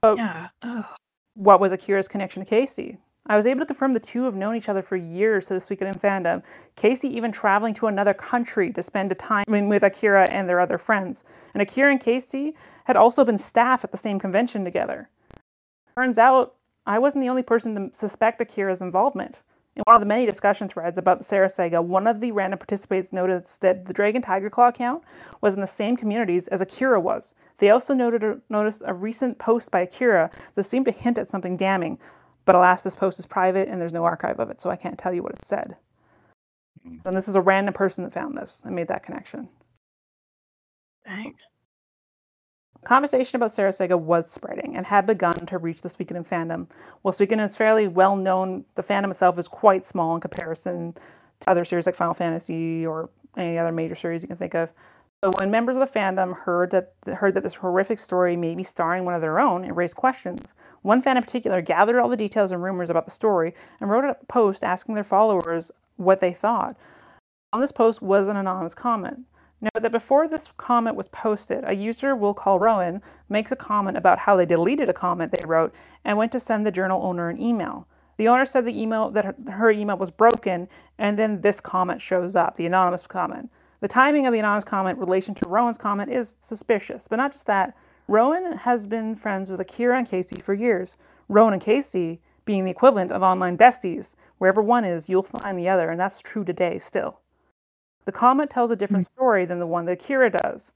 But 0.00 0.16
Yeah. 0.16 0.48
Ugh. 0.62 0.86
what 1.34 1.60
was 1.60 1.72
Akira's 1.72 2.08
connection 2.08 2.42
to 2.42 2.48
Casey? 2.48 2.96
I 3.26 3.36
was 3.36 3.44
able 3.44 3.60
to 3.60 3.66
confirm 3.66 3.92
the 3.92 4.00
two 4.00 4.24
have 4.24 4.36
known 4.36 4.56
each 4.56 4.70
other 4.70 4.80
for 4.80 4.96
years 4.96 5.48
to 5.48 5.52
this 5.52 5.68
weekend 5.68 5.90
in 5.90 6.00
fandom. 6.00 6.42
Casey 6.76 7.08
even 7.08 7.32
traveling 7.32 7.74
to 7.74 7.88
another 7.88 8.14
country 8.14 8.72
to 8.72 8.82
spend 8.82 9.12
a 9.12 9.16
time 9.16 9.44
with 9.68 9.82
Akira 9.82 10.28
and 10.28 10.48
their 10.48 10.60
other 10.60 10.78
friends. 10.78 11.24
And 11.52 11.60
Akira 11.60 11.90
and 11.90 12.00
Casey 12.00 12.54
had 12.84 12.96
also 12.96 13.22
been 13.22 13.36
staff 13.36 13.84
at 13.84 13.90
the 13.90 13.98
same 13.98 14.18
convention 14.18 14.64
together. 14.64 15.10
Turns 15.94 16.16
out 16.16 16.54
I 16.86 16.98
wasn't 16.98 17.22
the 17.22 17.28
only 17.28 17.42
person 17.42 17.74
to 17.74 17.94
suspect 17.94 18.40
Akira's 18.40 18.80
involvement. 18.80 19.42
In 19.74 19.82
one 19.84 19.94
of 19.94 20.00
the 20.00 20.06
many 20.06 20.24
discussion 20.24 20.68
threads 20.68 20.96
about 20.96 21.18
the 21.18 21.24
Sarah 21.24 21.50
Saga, 21.50 21.82
one 21.82 22.06
of 22.06 22.20
the 22.20 22.32
random 22.32 22.58
participants 22.58 23.12
noticed 23.12 23.60
that 23.60 23.84
the 23.84 23.92
Dragon 23.92 24.22
Tiger 24.22 24.48
Claw 24.48 24.68
account 24.68 25.02
was 25.42 25.52
in 25.52 25.60
the 25.60 25.66
same 25.66 25.98
communities 25.98 26.48
as 26.48 26.62
Akira 26.62 26.98
was. 26.98 27.34
They 27.58 27.68
also 27.68 27.92
noted, 27.92 28.40
noticed 28.48 28.82
a 28.86 28.94
recent 28.94 29.38
post 29.38 29.70
by 29.70 29.80
Akira 29.80 30.30
that 30.54 30.62
seemed 30.62 30.86
to 30.86 30.92
hint 30.92 31.18
at 31.18 31.28
something 31.28 31.58
damning, 31.58 31.98
but 32.46 32.54
alas, 32.54 32.80
this 32.80 32.96
post 32.96 33.18
is 33.18 33.26
private 33.26 33.68
and 33.68 33.78
there's 33.78 33.92
no 33.92 34.04
archive 34.04 34.40
of 34.40 34.48
it, 34.48 34.62
so 34.62 34.70
I 34.70 34.76
can't 34.76 34.98
tell 34.98 35.12
you 35.12 35.22
what 35.22 35.32
it 35.32 35.44
said. 35.44 35.76
Hmm. 36.82 36.96
And 37.04 37.14
this 37.14 37.28
is 37.28 37.36
a 37.36 37.42
random 37.42 37.74
person 37.74 38.02
that 38.04 38.14
found 38.14 38.38
this 38.38 38.62
and 38.64 38.74
made 38.74 38.88
that 38.88 39.02
connection. 39.02 39.50
Dang. 41.04 41.34
Conversation 42.86 43.34
about 43.34 43.50
Sarah 43.50 43.72
Saga 43.72 43.98
was 43.98 44.30
spreading 44.30 44.76
and 44.76 44.86
had 44.86 45.06
begun 45.06 45.44
to 45.46 45.58
reach 45.58 45.80
the 45.80 45.88
Suikoden 45.88 46.24
fandom. 46.24 46.70
While 47.02 47.10
Suikoden 47.10 47.42
is 47.42 47.56
fairly 47.56 47.88
well 47.88 48.14
known, 48.14 48.64
the 48.76 48.82
fandom 48.84 49.10
itself 49.10 49.36
is 49.38 49.48
quite 49.48 49.84
small 49.84 50.14
in 50.14 50.20
comparison 50.20 50.94
to 51.40 51.50
other 51.50 51.64
series 51.64 51.86
like 51.86 51.96
Final 51.96 52.14
Fantasy 52.14 52.86
or 52.86 53.10
any 53.36 53.58
other 53.58 53.72
major 53.72 53.96
series 53.96 54.22
you 54.22 54.28
can 54.28 54.36
think 54.36 54.54
of. 54.54 54.70
So 55.24 55.32
when 55.32 55.50
members 55.50 55.76
of 55.76 55.80
the 55.92 55.98
fandom 55.98 56.32
heard 56.38 56.70
that 56.70 56.92
heard 57.12 57.34
that 57.34 57.42
this 57.42 57.54
horrific 57.54 57.98
story 57.98 58.36
may 58.36 58.54
be 58.54 58.62
starring 58.62 59.04
one 59.04 59.14
of 59.14 59.20
their 59.20 59.40
own, 59.40 59.64
it 59.64 59.74
raised 59.74 59.96
questions. 59.96 60.54
One 60.82 61.02
fan 61.02 61.16
in 61.16 61.24
particular 61.24 61.60
gathered 61.60 61.98
all 61.98 62.08
the 62.08 62.16
details 62.16 62.52
and 62.52 62.62
rumors 62.62 62.88
about 62.88 63.06
the 63.06 63.10
story 63.10 63.52
and 63.80 63.90
wrote 63.90 64.04
a 64.04 64.16
post 64.28 64.62
asking 64.62 64.94
their 64.94 65.02
followers 65.02 65.72
what 65.96 66.20
they 66.20 66.32
thought. 66.32 66.76
On 67.52 67.60
this 67.60 67.72
post 67.72 68.00
was 68.00 68.28
an 68.28 68.36
anonymous 68.36 68.74
comment. 68.74 69.24
Note 69.60 69.82
that 69.82 69.92
before 69.92 70.28
this 70.28 70.50
comment 70.58 70.96
was 70.96 71.08
posted, 71.08 71.64
a 71.66 71.74
user 71.74 72.14
we'll 72.14 72.34
call 72.34 72.58
Rowan 72.58 73.00
makes 73.30 73.52
a 73.52 73.56
comment 73.56 73.96
about 73.96 74.18
how 74.18 74.36
they 74.36 74.44
deleted 74.44 74.90
a 74.90 74.92
comment 74.92 75.32
they 75.32 75.46
wrote 75.46 75.74
and 76.04 76.18
went 76.18 76.30
to 76.32 76.40
send 76.40 76.66
the 76.66 76.70
journal 76.70 77.02
owner 77.02 77.30
an 77.30 77.40
email. 77.40 77.88
The 78.18 78.28
owner 78.28 78.44
said 78.44 78.66
the 78.66 78.80
email 78.80 79.10
that 79.10 79.34
her, 79.48 79.70
email 79.70 79.96
was 79.96 80.10
broken, 80.10 80.68
and 80.98 81.18
then 81.18 81.40
this 81.40 81.60
comment 81.60 82.02
shows 82.02 82.36
up, 82.36 82.56
the 82.56 82.66
anonymous 82.66 83.06
comment. 83.06 83.50
The 83.80 83.88
timing 83.88 84.26
of 84.26 84.32
the 84.32 84.38
anonymous 84.38 84.64
comment 84.64 84.96
in 84.98 85.04
relation 85.04 85.34
to 85.36 85.48
Rowan's 85.48 85.78
comment 85.78 86.10
is 86.10 86.36
suspicious, 86.40 87.08
but 87.08 87.16
not 87.16 87.32
just 87.32 87.46
that. 87.46 87.74
Rowan 88.08 88.58
has 88.58 88.86
been 88.86 89.16
friends 89.16 89.50
with 89.50 89.60
Akira 89.60 89.98
and 89.98 90.06
Casey 90.06 90.38
for 90.38 90.54
years. 90.54 90.96
Rowan 91.28 91.54
and 91.54 91.62
Casey 91.62 92.20
being 92.44 92.64
the 92.64 92.70
equivalent 92.70 93.10
of 93.10 93.22
online 93.22 93.58
besties. 93.58 94.16
Wherever 94.38 94.62
one 94.62 94.84
is, 94.84 95.08
you'll 95.08 95.22
find 95.22 95.58
the 95.58 95.68
other, 95.68 95.90
and 95.90 95.98
that's 95.98 96.20
true 96.20 96.44
today 96.44 96.78
still. 96.78 97.20
The 98.06 98.12
comment 98.12 98.50
tells 98.50 98.70
a 98.70 98.76
different 98.76 99.04
mm. 99.04 99.12
story 99.12 99.44
than 99.44 99.58
the 99.58 99.66
one 99.66 99.84
that 99.84 100.02
Akira 100.02 100.30
does. 100.30 100.72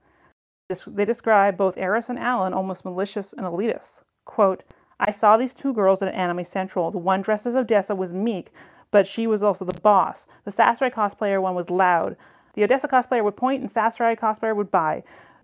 This, 0.69 0.85
they 0.85 1.05
describe 1.05 1.57
both 1.57 1.79
Aeris 1.79 2.11
and 2.11 2.19
Alan 2.19 2.53
almost 2.53 2.85
malicious 2.85 3.33
and 3.33 3.47
elitist. 3.47 4.03
Quote, 4.25 4.63
I 5.01 5.11
saw 5.11 5.37
these 5.37 5.55
two 5.55 5.73
girls 5.73 6.03
at 6.03 6.15
Anime 6.15 6.45
Central. 6.45 6.91
The 6.91 6.99
one 6.99 7.23
dressed 7.23 7.47
as 7.47 7.57
Odessa 7.57 7.95
was 7.95 8.13
meek, 8.13 8.53
but 8.91 9.07
she 9.07 9.27
was 9.27 9.43
also 9.43 9.65
the 9.65 9.73
boss. 9.73 10.27
The 10.45 10.51
Sasarai 10.51 10.91
cosplayer 10.91 11.41
one 11.41 11.55
was 11.55 11.71
loud. 11.71 12.17
The 12.55 12.65
Odessa 12.65 12.89
cosplayer 12.89 13.25
would 13.25 13.37
point 13.37 13.61
and 13.61 13.71
Sasarai 13.71 14.17
cosplayer 14.17 14.55
would 14.55 14.71
buy. 14.71 15.03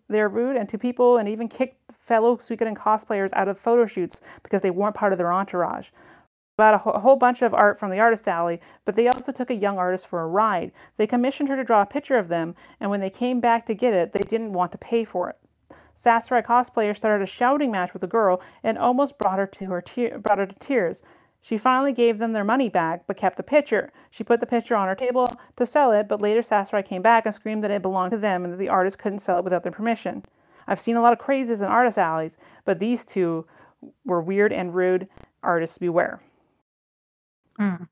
they're 0.09 0.29
rude 0.29 0.57
and 0.57 0.69
to 0.69 0.79
people 0.79 1.17
and 1.17 1.29
even 1.29 1.49
kicked 1.49 1.93
fellow 1.99 2.37
Suikoden 2.37 2.77
cosplayers 2.77 3.31
out 3.33 3.49
of 3.49 3.59
photo 3.59 3.87
shoots 3.87 4.21
because 4.43 4.61
they 4.61 4.71
weren't 4.71 4.95
part 4.95 5.13
of 5.13 5.19
their 5.19 5.33
entourage. 5.33 5.91
About 6.59 6.75
a, 6.75 6.79
wh- 6.79 7.03
whole 7.03 7.17
bunch 7.17 7.43
of 7.43 7.53
art 7.53 7.79
from 7.79 7.91
the 7.91 7.99
artist 7.99 8.27
alley, 8.27 8.63
but 8.87 8.95
they 8.95 9.09
also 9.09 9.31
took 9.31 9.51
a 9.51 9.55
young 9.55 9.77
artist 9.77 10.07
for 10.07 10.23
a 10.23 10.27
ride. 10.27 10.73
They 10.97 11.07
commissioned 11.07 11.51
her 11.51 11.57
to 11.57 11.65
draw 11.65 11.83
a 11.83 11.87
picture 11.87 12.17
of 12.17 12.29
them, 12.29 12.55
and 12.81 12.91
when 12.91 13.01
they 13.01 13.11
came 13.11 13.41
back 13.41 13.67
to 13.67 13.75
get 13.75 13.93
it, 13.93 14.13
they 14.13 14.23
didn't 14.23 14.55
want 14.55 14.73
to 14.73 14.79
pay 14.79 15.05
for 15.05 15.29
it. 15.29 15.37
Sasarai 15.95 16.43
cosplayer 16.43 16.97
started 16.97 17.23
a 17.23 17.27
shouting 17.27 17.71
match 17.71 17.93
with 17.93 18.01
the 18.01 18.07
girl 18.07 18.41
and 18.63 18.79
almost 18.79 19.19
brought 19.19 19.39
her 19.39 19.47
to 19.47 19.67
her 19.67 19.83
te- 19.83 20.17
brought 20.17 20.39
her 20.39 20.47
to 20.47 20.59
tears. 20.59 21.03
She 21.43 21.59
finally 21.59 21.93
gave 21.93 22.19
them 22.19 22.33
their 22.33 22.43
money 22.43 22.71
back, 22.71 23.07
but 23.07 23.19
kept 23.19 23.37
the 23.37 23.43
picture. 23.43 23.93
She 24.11 24.25
put 24.25 24.41
the 24.41 24.47
picture 24.47 24.77
on 24.77 24.89
her 24.89 24.95
table 24.95 25.37
to 25.57 25.67
sell 25.67 25.93
it, 25.93 26.09
but 26.09 26.23
later 26.23 26.41
Sasarai 26.41 26.83
came 26.83 27.03
back 27.03 27.27
and 27.27 27.35
screamed 27.35 27.63
that 27.65 27.71
it 27.71 27.83
belonged 27.83 28.13
to 28.13 28.17
them 28.17 28.45
and 28.45 28.53
that 28.53 28.59
the 28.59 28.71
artist 28.71 28.99
couldn't 28.99 29.21
sell 29.21 29.39
it 29.39 29.45
without 29.45 29.63
their 29.63 29.73
permission. 29.73 30.25
I've 30.67 30.81
seen 30.81 30.97
a 30.97 31.03
lot 31.03 31.13
of 31.13 31.19
crazes 31.19 31.61
in 31.61 31.69
artist 31.69 31.99
alleys, 31.99 32.39
but 32.65 32.79
these 32.79 33.05
two 33.05 33.47
were 34.05 34.21
weird 34.23 34.53
and 34.53 34.75
rude. 34.75 35.07
Artists 35.43 35.79
beware. 35.79 36.21
Hmm. 37.59 37.85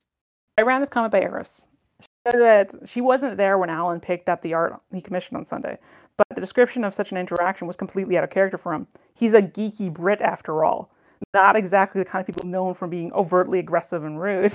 I 0.59 0.63
ran 0.63 0.81
this 0.81 0.89
comment 0.89 1.13
by 1.13 1.21
Aeris. 1.23 1.69
She 2.01 2.09
said 2.27 2.41
that 2.41 2.89
she 2.89 3.01
wasn't 3.01 3.37
there 3.37 3.59
when 3.59 3.71
Alan 3.71 4.01
picked 4.01 4.29
up 4.29 4.43
the 4.43 4.55
art 4.55 4.81
he 4.93 5.01
commissioned 5.01 5.37
on 5.39 5.45
Sunday, 5.45 5.79
but 6.17 6.27
the 6.35 6.41
description 6.41 6.85
of 6.85 6.95
such 6.95 7.13
an 7.13 7.19
interaction 7.19 7.67
was 7.67 7.77
completely 7.77 8.19
out 8.19 8.25
of 8.25 8.31
character 8.31 8.59
for 8.59 8.73
him. 8.75 8.87
He's 9.15 9.35
a 9.35 9.43
geeky 9.43 9.93
Brit 9.93 10.23
after 10.23 10.65
all, 10.65 10.93
not 11.35 11.57
exactly 11.57 12.01
the 12.03 12.05
kind 12.09 12.21
of 12.21 12.27
people 12.27 12.49
known 12.49 12.75
for 12.75 12.89
being 12.89 13.13
overtly 13.13 13.59
aggressive 13.59 14.05
and 14.05 14.21
rude. 14.21 14.55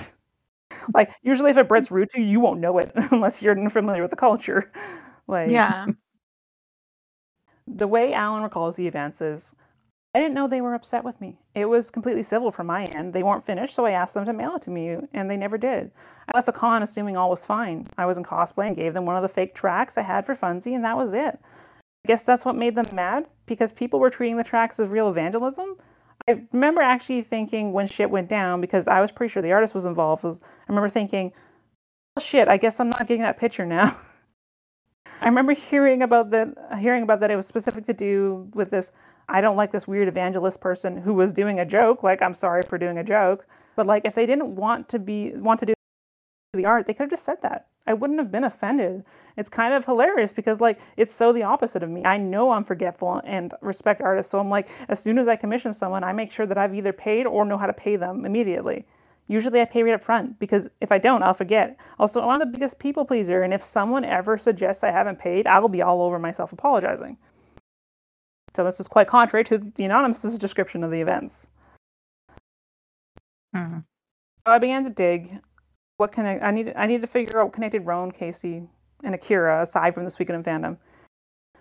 like 0.94 1.12
usually, 1.22 1.50
if 1.50 1.56
a 1.56 1.64
Brit's 1.64 1.90
rude 1.90 2.10
to 2.10 2.20
you, 2.20 2.26
you 2.26 2.40
won't 2.40 2.60
know 2.60 2.78
it 2.78 2.92
unless 3.12 3.42
you're 3.42 3.70
familiar 3.70 4.02
with 4.02 4.10
the 4.10 4.16
culture. 4.16 4.72
Like 5.28 5.50
Yeah. 5.50 5.86
the 7.66 7.86
way 7.86 8.12
Alan 8.12 8.42
recalls 8.42 8.76
the 8.76 8.86
events 8.86 9.20
is 9.20 9.54
I 10.12 10.18
didn't 10.18 10.34
know 10.34 10.48
they 10.48 10.60
were 10.60 10.74
upset 10.74 11.04
with 11.04 11.20
me. 11.20 11.38
It 11.54 11.66
was 11.66 11.90
completely 11.90 12.24
civil 12.24 12.50
from 12.50 12.66
my 12.66 12.86
end. 12.86 13.12
They 13.12 13.22
weren't 13.22 13.44
finished, 13.44 13.74
so 13.74 13.86
I 13.86 13.92
asked 13.92 14.14
them 14.14 14.24
to 14.24 14.32
mail 14.32 14.56
it 14.56 14.62
to 14.62 14.70
me, 14.70 14.96
and 15.12 15.30
they 15.30 15.36
never 15.36 15.56
did. 15.56 15.92
I 16.26 16.36
left 16.36 16.46
the 16.46 16.52
con 16.52 16.82
assuming 16.82 17.16
all 17.16 17.30
was 17.30 17.46
fine. 17.46 17.86
I 17.96 18.06
was 18.06 18.18
in 18.18 18.24
cosplay 18.24 18.66
and 18.66 18.76
gave 18.76 18.92
them 18.92 19.06
one 19.06 19.14
of 19.14 19.22
the 19.22 19.28
fake 19.28 19.54
tracks 19.54 19.96
I 19.96 20.02
had 20.02 20.26
for 20.26 20.34
Funzy, 20.34 20.74
and 20.74 20.84
that 20.84 20.96
was 20.96 21.14
it. 21.14 21.38
I 22.04 22.08
guess 22.08 22.24
that's 22.24 22.44
what 22.44 22.56
made 22.56 22.74
them 22.74 22.88
mad, 22.92 23.28
because 23.46 23.72
people 23.72 24.00
were 24.00 24.10
treating 24.10 24.36
the 24.36 24.42
tracks 24.42 24.80
as 24.80 24.88
real 24.88 25.08
evangelism. 25.08 25.76
I 26.28 26.42
remember 26.52 26.80
actually 26.80 27.22
thinking 27.22 27.72
when 27.72 27.86
shit 27.86 28.10
went 28.10 28.28
down, 28.28 28.60
because 28.60 28.88
I 28.88 29.00
was 29.00 29.12
pretty 29.12 29.30
sure 29.30 29.42
the 29.42 29.52
artist 29.52 29.74
was 29.74 29.86
involved, 29.86 30.24
was 30.24 30.40
I 30.42 30.72
remember 30.72 30.88
thinking, 30.88 31.32
well, 32.16 32.24
shit, 32.24 32.48
I 32.48 32.56
guess 32.56 32.80
I'm 32.80 32.90
not 32.90 33.06
getting 33.06 33.22
that 33.22 33.38
picture 33.38 33.64
now. 33.64 33.96
I 35.20 35.26
remember 35.26 35.52
hearing 35.52 36.02
about 36.02 36.30
that 36.30 36.78
hearing 36.78 37.02
about 37.02 37.20
that 37.20 37.30
it 37.30 37.36
was 37.36 37.46
specific 37.46 37.84
to 37.86 37.92
do 37.92 38.48
with 38.54 38.70
this 38.70 38.90
I 39.30 39.40
don't 39.40 39.56
like 39.56 39.70
this 39.70 39.86
weird 39.86 40.08
evangelist 40.08 40.60
person 40.60 40.96
who 40.96 41.14
was 41.14 41.32
doing 41.32 41.60
a 41.60 41.64
joke, 41.64 42.02
like 42.02 42.20
I'm 42.20 42.34
sorry 42.34 42.64
for 42.64 42.78
doing 42.78 42.98
a 42.98 43.04
joke. 43.04 43.46
But 43.76 43.86
like 43.86 44.04
if 44.04 44.14
they 44.14 44.26
didn't 44.26 44.56
want 44.56 44.88
to 44.90 44.98
be 44.98 45.32
want 45.34 45.60
to 45.60 45.66
do 45.66 45.74
the 46.52 46.66
art, 46.66 46.86
they 46.86 46.92
could 46.92 47.04
have 47.04 47.10
just 47.10 47.24
said 47.24 47.40
that. 47.42 47.68
I 47.86 47.94
wouldn't 47.94 48.18
have 48.18 48.32
been 48.32 48.44
offended. 48.44 49.04
It's 49.36 49.48
kind 49.48 49.72
of 49.72 49.84
hilarious 49.84 50.32
because 50.32 50.60
like 50.60 50.80
it's 50.96 51.14
so 51.14 51.32
the 51.32 51.44
opposite 51.44 51.82
of 51.82 51.90
me. 51.90 52.04
I 52.04 52.16
know 52.16 52.50
I'm 52.50 52.64
forgetful 52.64 53.22
and 53.24 53.54
respect 53.60 54.02
artists, 54.02 54.32
so 54.32 54.40
I'm 54.40 54.50
like 54.50 54.68
as 54.88 55.00
soon 55.00 55.16
as 55.16 55.28
I 55.28 55.36
commission 55.36 55.72
someone, 55.72 56.02
I 56.02 56.12
make 56.12 56.32
sure 56.32 56.46
that 56.46 56.58
I've 56.58 56.74
either 56.74 56.92
paid 56.92 57.26
or 57.26 57.44
know 57.44 57.56
how 57.56 57.66
to 57.66 57.72
pay 57.72 57.96
them 57.96 58.26
immediately. 58.26 58.84
Usually 59.28 59.60
I 59.60 59.64
pay 59.64 59.84
right 59.84 59.94
up 59.94 60.02
front 60.02 60.40
because 60.40 60.68
if 60.80 60.90
I 60.90 60.98
don't, 60.98 61.22
I'll 61.22 61.34
forget. 61.34 61.78
Also, 62.00 62.28
I'm 62.28 62.40
the 62.40 62.46
biggest 62.46 62.80
people 62.80 63.04
pleaser, 63.04 63.42
and 63.42 63.54
if 63.54 63.62
someone 63.62 64.04
ever 64.04 64.36
suggests 64.36 64.82
I 64.82 64.90
haven't 64.90 65.20
paid, 65.20 65.46
I 65.46 65.60
will 65.60 65.68
be 65.68 65.82
all 65.82 66.02
over 66.02 66.18
myself 66.18 66.52
apologizing. 66.52 67.16
So 68.54 68.64
this 68.64 68.80
is 68.80 68.88
quite 68.88 69.06
contrary 69.06 69.44
to 69.44 69.58
the 69.58 69.84
anonymous 69.84 70.22
description 70.38 70.82
of 70.82 70.90
the 70.90 71.00
events. 71.00 71.48
Hmm. 73.54 73.78
So 74.46 74.52
I 74.52 74.58
began 74.58 74.84
to 74.84 74.90
dig. 74.90 75.40
What 75.96 76.12
connect? 76.12 76.42
I 76.42 76.50
need. 76.50 76.72
I 76.76 76.86
need 76.86 77.00
to 77.02 77.06
figure 77.06 77.40
out 77.40 77.46
what 77.46 77.52
connected 77.52 77.84
Rowan, 77.84 78.10
Casey, 78.10 78.62
and 79.04 79.14
Akira 79.14 79.62
aside 79.62 79.94
from 79.94 80.04
this 80.04 80.18
weekend 80.18 80.46
in 80.46 80.62
fandom. 80.62 80.78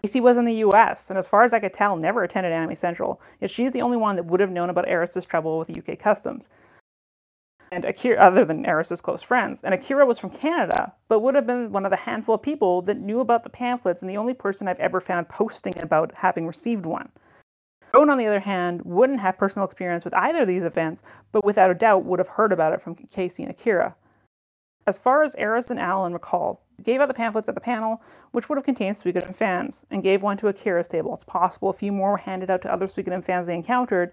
Casey 0.02 0.22
was 0.22 0.38
in 0.38 0.46
the 0.46 0.56
U.S. 0.56 1.10
and, 1.10 1.20
as 1.20 1.28
far 1.28 1.44
as 1.44 1.54
I 1.54 1.60
could 1.60 1.74
tell, 1.74 1.98
never 1.98 2.24
attended 2.24 2.54
Anime 2.54 2.76
Central. 2.76 3.22
Yet 3.42 3.50
she's 3.50 3.74
the 3.74 3.82
only 3.82 3.98
one 3.98 4.16
that 4.16 4.26
would 4.26 4.40
have 4.40 4.50
known 4.50 4.70
about 4.70 4.88
Aeris's 4.88 5.26
trouble 5.26 5.60
with 5.60 5.70
UK 5.70 6.00
customs. 6.00 6.50
And 7.72 7.86
Akira, 7.86 8.18
other 8.18 8.46
than 8.46 8.66
Aeris's 8.66 9.02
close 9.02 9.22
friends, 9.22 9.62
and 9.64 9.74
Akira 9.74 10.06
was 10.06 10.18
from 10.18 10.32
Canada, 10.32 10.94
but 11.08 11.20
would 11.20 11.36
have 11.36 11.46
been 11.46 11.72
one 11.72 11.86
of 11.86 11.92
the 11.92 11.98
handful 11.98 12.36
of 12.36 12.42
people 12.42 12.82
that 12.84 13.00
knew 13.00 13.20
about 13.20 13.44
the 13.44 13.50
pamphlets, 13.50 14.02
and 14.02 14.10
the 14.10 14.18
only 14.18 14.34
person 14.34 14.68
I've 14.68 14.80
ever 14.80 15.00
found 15.00 15.30
posting 15.30 15.78
about 15.78 16.16
having 16.16 16.48
received 16.48 16.86
one. 16.86 17.10
Rowan, 17.94 18.10
on 18.10 18.18
the 18.18 18.28
other 18.28 18.40
hand, 18.40 18.82
wouldn't 18.84 19.20
have 19.20 19.38
personal 19.38 19.66
experience 19.66 20.04
with 20.04 20.16
either 20.16 20.42
of 20.42 20.48
these 20.48 20.66
events, 20.66 21.04
but 21.32 21.46
without 21.46 21.72
a 21.72 21.76
doubt 21.76 22.06
would 22.06 22.20
have 22.20 22.28
heard 22.28 22.52
about 22.52 22.74
it 22.74 22.82
from 22.82 22.96
Casey 22.96 23.44
and 23.44 23.52
Akira. 23.52 23.96
As 24.88 24.98
far 24.98 25.24
as 25.24 25.36
Aeris 25.36 25.70
and 25.70 25.80
Alan 25.80 26.14
recall, 26.14 26.66
gave 26.82 27.02
out 27.02 27.08
the 27.08 27.14
pamphlets 27.14 27.50
at 27.50 27.56
the 27.56 27.62
panel, 27.62 28.02
which 28.32 28.50
would 28.50 28.58
have 28.58 28.66
contained 28.66 28.96
Suikoden 28.96 29.36
fans, 29.36 29.86
and 29.92 30.02
gave 30.02 30.24
one 30.24 30.38
to 30.38 30.48
Akira's 30.48 30.88
table. 30.88 31.14
It's 31.14 31.24
possible 31.24 31.70
a 31.70 31.74
few 31.74 31.92
more 31.92 32.12
were 32.12 32.18
handed 32.18 32.50
out 32.50 32.62
to 32.64 32.74
other 32.74 32.88
Suikoden 32.88 33.24
fans 33.24 33.48
they 33.48 33.56
encountered, 33.56 34.12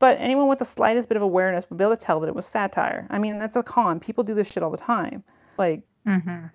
but 0.00 0.16
anyone 0.18 0.48
with 0.48 0.58
the 0.58 0.64
slightest 0.64 1.08
bit 1.08 1.16
of 1.16 1.22
awareness 1.22 1.70
would 1.70 1.76
be 1.76 1.84
able 1.84 1.96
to 1.96 2.04
tell 2.04 2.18
that 2.20 2.28
it 2.28 2.34
was 2.34 2.46
satire. 2.46 3.06
I 3.10 3.18
mean, 3.18 3.38
that's 3.38 3.54
a 3.54 3.62
con. 3.62 4.00
People 4.00 4.24
do 4.24 4.34
this 4.34 4.50
shit 4.50 4.62
all 4.64 4.70
the 4.70 4.76
time. 4.76 5.22
Like, 5.56 5.82
Mm-hmm. 6.08 6.46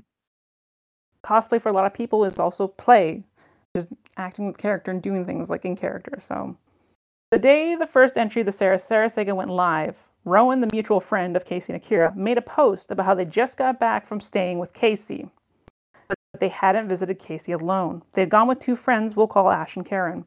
cosplay 1.24 1.62
for 1.62 1.70
a 1.70 1.72
lot 1.72 1.86
of 1.86 1.94
people 1.94 2.26
is 2.26 2.40
also 2.40 2.68
play, 2.68 3.24
just 3.76 3.88
acting 4.18 4.48
with 4.48 4.58
character 4.58 4.90
and 4.90 5.02
doing 5.02 5.24
things 5.24 5.50
like 5.52 5.66
in 5.66 5.76
character. 5.76 6.18
So, 6.20 6.58
the 7.32 7.38
day 7.38 7.76
the 7.76 7.86
first 7.88 8.18
entry 8.18 8.42
of 8.42 8.48
the 8.48 8.52
Sarah 8.52 8.80
Sarah 8.80 9.10
Saga 9.10 9.36
went 9.36 9.52
live, 9.52 9.98
Rowan, 10.26 10.62
the 10.62 10.70
mutual 10.74 11.00
friend 11.00 11.36
of 11.36 11.46
Casey 11.46 11.74
and 11.74 11.82
Akira, 11.82 12.12
made 12.16 12.40
a 12.40 12.42
post 12.42 12.90
about 12.90 13.06
how 13.06 13.14
they 13.14 13.26
just 13.26 13.58
got 13.58 13.80
back 13.80 14.06
from 14.08 14.20
staying 14.20 14.58
with 14.58 14.74
Casey, 14.74 15.30
but 16.08 16.18
they 16.40 16.50
hadn't 16.50 16.90
visited 16.90 17.20
Casey 17.20 17.52
alone. 17.52 18.02
They 18.14 18.22
had 18.22 18.30
gone 18.32 18.48
with 18.48 18.60
two 18.60 18.76
friends 18.76 19.16
we'll 19.16 19.28
call 19.28 19.52
Ash 19.52 19.76
and 19.76 19.86
Karen. 19.86 20.26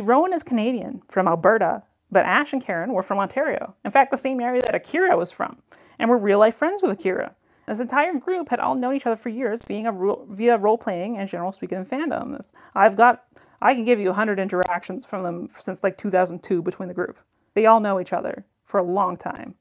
Rowan 0.00 0.32
is 0.32 0.42
Canadian 0.42 1.02
from 1.08 1.28
Alberta, 1.28 1.84
but 2.10 2.26
Ash 2.26 2.52
and 2.52 2.64
Karen 2.64 2.92
were 2.92 3.02
from 3.02 3.18
Ontario. 3.18 3.74
In 3.84 3.90
fact, 3.90 4.10
the 4.10 4.16
same 4.16 4.40
area 4.40 4.62
that 4.62 4.74
Akira 4.74 5.16
was 5.16 5.32
from, 5.32 5.58
and 5.98 6.08
were 6.10 6.18
real 6.18 6.38
life 6.38 6.56
friends 6.56 6.82
with 6.82 6.92
Akira. 6.92 7.34
This 7.66 7.80
entire 7.80 8.14
group 8.14 8.50
had 8.50 8.60
all 8.60 8.74
known 8.74 8.94
each 8.94 9.06
other 9.06 9.16
for 9.16 9.30
years, 9.30 9.64
being 9.64 9.86
a 9.86 9.92
ro- 9.92 10.26
via 10.28 10.58
role 10.58 10.76
playing 10.76 11.16
and 11.16 11.28
general 11.28 11.52
speaking 11.52 11.84
fandom. 11.84 12.08
fandoms. 12.08 12.52
I've 12.74 12.96
got, 12.96 13.24
I 13.62 13.74
can 13.74 13.84
give 13.84 13.98
you 13.98 14.08
100 14.08 14.38
interactions 14.38 15.06
from 15.06 15.22
them 15.22 15.48
since 15.58 15.82
like 15.82 15.96
2002 15.96 16.62
between 16.62 16.88
the 16.88 16.94
group. 16.94 17.18
They 17.54 17.66
all 17.66 17.80
know 17.80 18.00
each 18.00 18.12
other 18.12 18.44
for 18.64 18.78
a 18.78 18.82
long 18.82 19.16
time. 19.16 19.54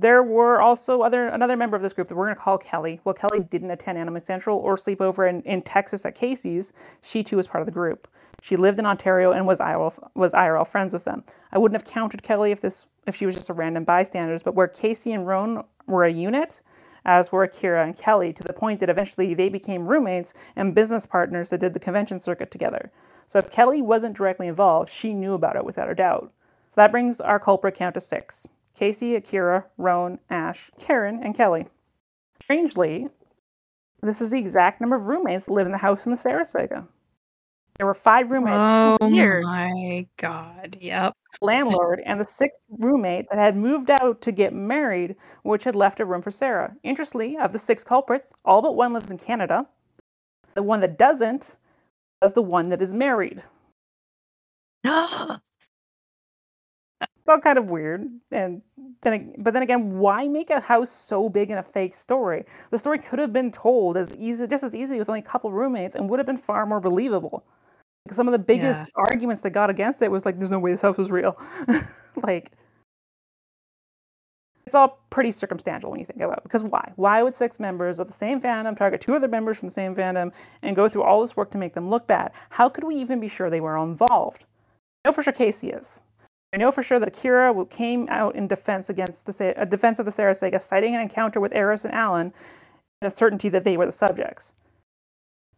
There 0.00 0.22
were 0.22 0.60
also 0.60 1.02
other 1.02 1.26
another 1.26 1.56
member 1.56 1.76
of 1.76 1.82
this 1.82 1.92
group 1.92 2.06
that 2.06 2.14
we're 2.14 2.26
going 2.26 2.36
to 2.36 2.40
call 2.40 2.56
Kelly. 2.56 3.00
Well, 3.02 3.16
Kelly 3.16 3.40
didn't 3.40 3.72
attend 3.72 3.98
Anime 3.98 4.20
Central 4.20 4.56
or 4.56 4.76
sleep 4.76 5.00
over 5.00 5.26
in, 5.26 5.42
in 5.42 5.60
Texas 5.60 6.06
at 6.06 6.14
Casey's. 6.14 6.72
She 7.02 7.24
too 7.24 7.36
was 7.36 7.48
part 7.48 7.62
of 7.62 7.66
the 7.66 7.72
group. 7.72 8.06
She 8.40 8.54
lived 8.54 8.78
in 8.78 8.86
Ontario 8.86 9.32
and 9.32 9.44
was 9.44 9.58
IRL, 9.58 9.92
was 10.14 10.32
IRL 10.34 10.64
friends 10.68 10.92
with 10.92 11.02
them. 11.02 11.24
I 11.50 11.58
wouldn't 11.58 11.80
have 11.80 11.92
counted 11.92 12.22
Kelly 12.22 12.52
if 12.52 12.60
this 12.60 12.86
if 13.08 13.16
she 13.16 13.26
was 13.26 13.34
just 13.34 13.50
a 13.50 13.52
random 13.52 13.82
bystander, 13.82 14.38
but 14.44 14.54
where 14.54 14.68
Casey 14.68 15.10
and 15.10 15.26
Rowan 15.26 15.64
were 15.88 16.04
a 16.04 16.12
unit, 16.12 16.62
as 17.04 17.32
were 17.32 17.42
Akira 17.42 17.84
and 17.84 17.96
Kelly, 17.96 18.32
to 18.34 18.44
the 18.44 18.52
point 18.52 18.78
that 18.78 18.90
eventually 18.90 19.34
they 19.34 19.48
became 19.48 19.88
roommates 19.88 20.32
and 20.54 20.76
business 20.76 21.06
partners 21.06 21.50
that 21.50 21.58
did 21.58 21.74
the 21.74 21.80
convention 21.80 22.20
circuit 22.20 22.52
together. 22.52 22.92
So 23.26 23.40
if 23.40 23.50
Kelly 23.50 23.82
wasn't 23.82 24.16
directly 24.16 24.46
involved, 24.46 24.90
she 24.90 25.12
knew 25.12 25.34
about 25.34 25.56
it 25.56 25.64
without 25.64 25.90
a 25.90 25.94
doubt. 25.96 26.32
So 26.68 26.74
that 26.76 26.92
brings 26.92 27.20
our 27.20 27.40
culprit 27.40 27.74
count 27.74 27.94
to 27.94 28.00
six. 28.00 28.46
Casey, 28.78 29.16
Akira, 29.16 29.66
Rowan, 29.76 30.20
Ash, 30.30 30.70
Karen, 30.78 31.20
and 31.20 31.34
Kelly. 31.34 31.66
Strangely, 32.40 33.08
this 34.02 34.20
is 34.20 34.30
the 34.30 34.38
exact 34.38 34.80
number 34.80 34.94
of 34.94 35.08
roommates 35.08 35.46
that 35.46 35.52
live 35.52 35.66
in 35.66 35.72
the 35.72 35.78
house 35.78 36.06
in 36.06 36.12
the 36.12 36.18
Sarah 36.18 36.46
Saga. 36.46 36.86
There 37.76 37.86
were 37.86 37.94
five 37.94 38.30
roommates, 38.30 38.54
Oh 38.56 38.96
Weird. 39.00 39.42
my 39.42 40.06
god. 40.16 40.78
Yep. 40.80 41.12
landlord, 41.40 42.02
and 42.06 42.20
the 42.20 42.24
sixth 42.24 42.60
roommate 42.78 43.28
that 43.30 43.38
had 43.40 43.56
moved 43.56 43.90
out 43.90 44.20
to 44.22 44.30
get 44.30 44.52
married, 44.52 45.16
which 45.42 45.64
had 45.64 45.74
left 45.74 45.98
a 45.98 46.04
room 46.04 46.22
for 46.22 46.30
Sarah. 46.30 46.76
Interestingly, 46.84 47.36
of 47.36 47.52
the 47.52 47.58
six 47.58 47.82
culprits, 47.82 48.32
all 48.44 48.62
but 48.62 48.76
one 48.76 48.92
lives 48.92 49.10
in 49.10 49.18
Canada. 49.18 49.66
The 50.54 50.62
one 50.62 50.80
that 50.82 50.96
doesn't 50.98 51.56
is 52.22 52.32
the 52.34 52.42
one 52.42 52.68
that 52.68 52.80
is 52.80 52.94
married. 52.94 53.42
It's 57.28 57.34
all 57.34 57.40
kind 57.40 57.58
of 57.58 57.66
weird, 57.66 58.08
and 58.30 58.62
then, 59.02 59.34
but 59.36 59.52
then 59.52 59.62
again, 59.62 59.98
why 59.98 60.26
make 60.26 60.48
a 60.48 60.60
house 60.60 60.88
so 60.88 61.28
big 61.28 61.50
in 61.50 61.58
a 61.58 61.62
fake 61.62 61.94
story? 61.94 62.46
The 62.70 62.78
story 62.78 62.98
could 62.98 63.18
have 63.18 63.34
been 63.34 63.52
told 63.52 63.98
as 63.98 64.14
easy, 64.14 64.46
just 64.46 64.64
as 64.64 64.74
easily 64.74 64.98
with 64.98 65.10
only 65.10 65.20
a 65.20 65.24
couple 65.24 65.52
roommates, 65.52 65.94
and 65.94 66.08
would 66.08 66.18
have 66.18 66.24
been 66.24 66.38
far 66.38 66.64
more 66.64 66.80
believable. 66.80 67.44
Like, 68.06 68.14
some 68.14 68.28
of 68.28 68.32
the 68.32 68.38
biggest 68.38 68.84
Yeah. 68.84 68.92
arguments 68.94 69.42
that 69.42 69.50
got 69.50 69.68
against 69.68 70.00
it 70.00 70.10
was 70.10 70.24
like, 70.24 70.38
"There's 70.38 70.50
no 70.50 70.58
way 70.58 70.70
this 70.70 70.80
house 70.80 70.96
was 70.96 71.10
real." 71.10 71.36
like, 72.22 72.52
It's 74.64 74.74
all 74.74 74.98
pretty 75.10 75.32
circumstantial 75.32 75.90
when 75.90 76.00
you 76.00 76.06
think 76.06 76.22
about 76.22 76.38
it. 76.38 76.44
Because 76.44 76.62
why? 76.62 76.92
Why 76.96 77.22
would 77.22 77.34
six 77.34 77.60
members 77.60 77.98
of 77.98 78.06
the 78.06 78.14
same 78.14 78.40
fandom 78.40 78.74
target 78.74 79.02
two 79.02 79.14
other 79.14 79.28
members 79.28 79.58
from 79.58 79.68
the 79.68 79.74
same 79.74 79.94
fandom 79.94 80.32
and 80.62 80.74
go 80.74 80.88
through 80.88 81.02
all 81.02 81.20
this 81.20 81.36
work 81.36 81.50
to 81.50 81.58
make 81.58 81.74
them 81.74 81.90
look 81.90 82.06
bad? 82.06 82.32
How 82.48 82.70
could 82.70 82.84
we 82.84 82.94
even 82.96 83.20
be 83.20 83.28
sure 83.28 83.50
they 83.50 83.60
were 83.60 83.76
all 83.76 83.86
involved? 83.86 84.46
I 85.04 85.08
know 85.08 85.12
for 85.12 85.22
sure 85.22 85.34
Casey 85.34 85.70
is. 85.72 86.00
I 86.52 86.56
know 86.56 86.70
for 86.70 86.82
sure 86.82 86.98
that 86.98 87.08
Akira 87.08 87.64
came 87.66 88.08
out 88.08 88.34
in 88.34 88.48
defense 88.48 88.88
against 88.88 89.26
the 89.26 89.54
a 89.60 89.66
defense 89.66 89.98
of 89.98 90.06
the 90.06 90.10
Sarah 90.12 90.34
Saga, 90.34 90.58
citing 90.58 90.94
an 90.94 91.00
encounter 91.00 91.40
with 91.40 91.54
Aeris 91.54 91.84
and 91.84 91.92
Alan 91.92 92.32
and 93.00 93.06
a 93.06 93.10
certainty 93.10 93.48
that 93.50 93.64
they 93.64 93.76
were 93.76 93.86
the 93.86 93.92
subjects. 93.92 94.54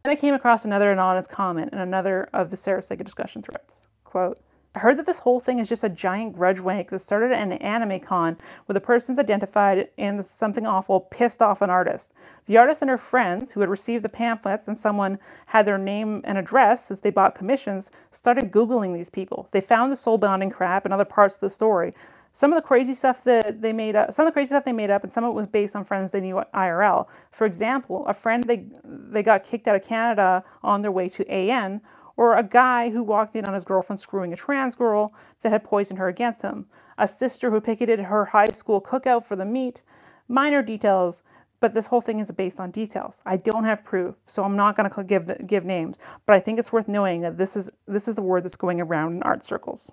Then 0.03 0.13
I 0.13 0.17
came 0.17 0.35
across 0.35 0.65
another 0.65 0.91
anonymous 0.91 1.29
comment 1.29 1.73
in 1.73 1.79
another 1.79 2.29
of 2.33 2.51
the 2.51 2.57
Sarah 2.57 2.83
Saga 2.83 3.05
discussion 3.05 3.43
threads. 3.43 3.87
Quote, 4.05 4.41
I 4.73 4.79
heard 4.79 4.99
that 4.99 5.07
this 5.07 5.19
whole 5.19 5.41
thing 5.41 5.59
is 5.59 5.69
just 5.69 5.83
a 5.83 5.89
giant 5.89 6.37
grudge 6.37 6.61
wank 6.61 6.91
that 6.91 7.01
started 7.01 7.33
at 7.33 7.43
an 7.43 7.55
anime 7.55 7.99
con 7.99 8.39
where 8.67 8.75
the 8.75 8.81
person's 8.81 9.19
identified 9.19 9.89
in 9.97 10.23
something 10.23 10.65
awful 10.65 11.01
pissed 11.01 11.43
off 11.43 11.61
an 11.61 11.71
artist. 11.71 12.13
The 12.47 12.57
artist 12.57 12.81
and 12.81 12.89
her 12.89 12.99
friends, 12.99 13.51
who 13.51 13.61
had 13.61 13.69
received 13.69 14.05
the 14.05 14.09
pamphlets 14.09 14.69
and 14.69 14.79
someone 14.79 15.19
had 15.47 15.67
their 15.67 15.77
name 15.77 16.21
and 16.23 16.39
address 16.39 16.85
since 16.85 17.01
they 17.01 17.11
bought 17.11 17.35
commissions, 17.35 17.91
started 18.13 18.53
Googling 18.53 18.95
these 18.95 19.11
people. 19.11 19.49
They 19.51 19.61
found 19.61 19.91
the 19.91 19.97
soul 19.97 20.19
bonding 20.19 20.51
crap 20.51 20.85
and 20.85 20.95
other 20.95 21.05
parts 21.05 21.35
of 21.35 21.41
the 21.41 21.51
story. 21.51 21.93
Some 22.33 22.53
of 22.53 22.57
the 22.57 22.63
crazy 22.63 22.95
stuff 22.95 23.25
that 23.25 23.61
they 23.63 23.73
made 23.73 23.97
up, 23.97 24.15
some 24.15 24.25
of 24.25 24.31
the 24.31 24.35
crazy 24.35 24.51
stuff 24.51 24.65
they 24.65 24.73
made 24.73 24.91
up, 24.91 25.03
and 25.03 25.11
some 25.11 25.25
of 25.25 25.31
it 25.31 25.35
was 25.35 25.49
based 25.49 25.75
on 25.75 25.85
friends 25.85 26.13
they 26.13 26.21
knew 26.21 26.41
IRL. 26.55 27.09
For 27.33 27.45
example, 27.45 28.07
a 28.07 28.15
friend 28.15 28.45
they 28.45 28.67
they 28.85 29.25
got 29.25 29.43
kicked 29.43 29.67
out 29.67 29.75
of 29.75 29.83
Canada 29.83 30.45
on 30.63 30.83
their 30.83 30.93
way 30.93 31.09
to 31.09 31.29
AN 31.29 31.81
or 32.21 32.37
a 32.37 32.43
guy 32.43 32.91
who 32.91 33.03
walked 33.03 33.35
in 33.35 33.47
on 33.47 33.55
his 33.55 33.65
girlfriend 33.65 33.99
screwing 33.99 34.31
a 34.31 34.37
trans 34.37 34.77
girl 34.77 35.15
that 35.41 35.49
had 35.49 35.65
poisoned 35.65 35.99
her 35.99 36.07
against 36.07 36.43
him, 36.43 36.67
a 36.99 37.09
sister 37.09 37.51
who 37.51 37.63
picketed 37.63 37.99
her 37.99 38.27
high 38.27 38.51
school 38.51 38.79
cookout 38.79 39.25
for 39.25 39.37
the 39.37 39.45
meat. 39.47 39.83
Minor 40.29 40.61
details, 40.63 41.23
but 41.61 41.73
this 41.73 41.87
whole 41.87 42.03
thing 42.03 42.19
is 42.19 42.31
based 42.31 42.61
on 42.61 42.73
details. 42.73 43.23
I 43.25 43.39
don't 43.39 43.65
have 43.65 43.83
proof, 43.83 44.17
so 44.27 44.45
I'm 44.45 44.55
not 44.55 44.77
going 44.77 44.91
to 44.91 45.03
give 45.03 45.47
give 45.47 45.65
names, 45.65 45.99
but 46.27 46.37
I 46.37 46.41
think 46.41 46.59
it's 46.59 46.71
worth 46.71 46.89
knowing 46.89 47.23
that 47.23 47.39
this 47.39 47.57
is 47.57 47.71
this 47.89 48.07
is 48.07 48.17
the 48.17 48.23
word 48.23 48.45
that's 48.45 48.55
going 48.55 48.83
around 48.83 49.15
in 49.15 49.23
art 49.23 49.43
circles. 49.43 49.91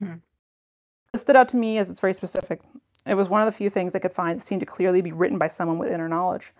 Hmm. 0.00 0.14
This 1.12 1.20
stood 1.20 1.36
out 1.36 1.50
to 1.50 1.58
me 1.58 1.76
as 1.76 1.90
it's 1.90 2.00
very 2.00 2.14
specific. 2.14 2.62
It 3.04 3.16
was 3.16 3.28
one 3.28 3.42
of 3.42 3.46
the 3.46 3.52
few 3.52 3.68
things 3.68 3.94
I 3.94 3.98
could 3.98 4.14
find 4.14 4.40
that 4.40 4.44
seemed 4.44 4.60
to 4.60 4.66
clearly 4.66 5.02
be 5.02 5.12
written 5.12 5.36
by 5.36 5.48
someone 5.48 5.76
with 5.76 5.92
inner 5.92 6.08
knowledge. 6.08 6.54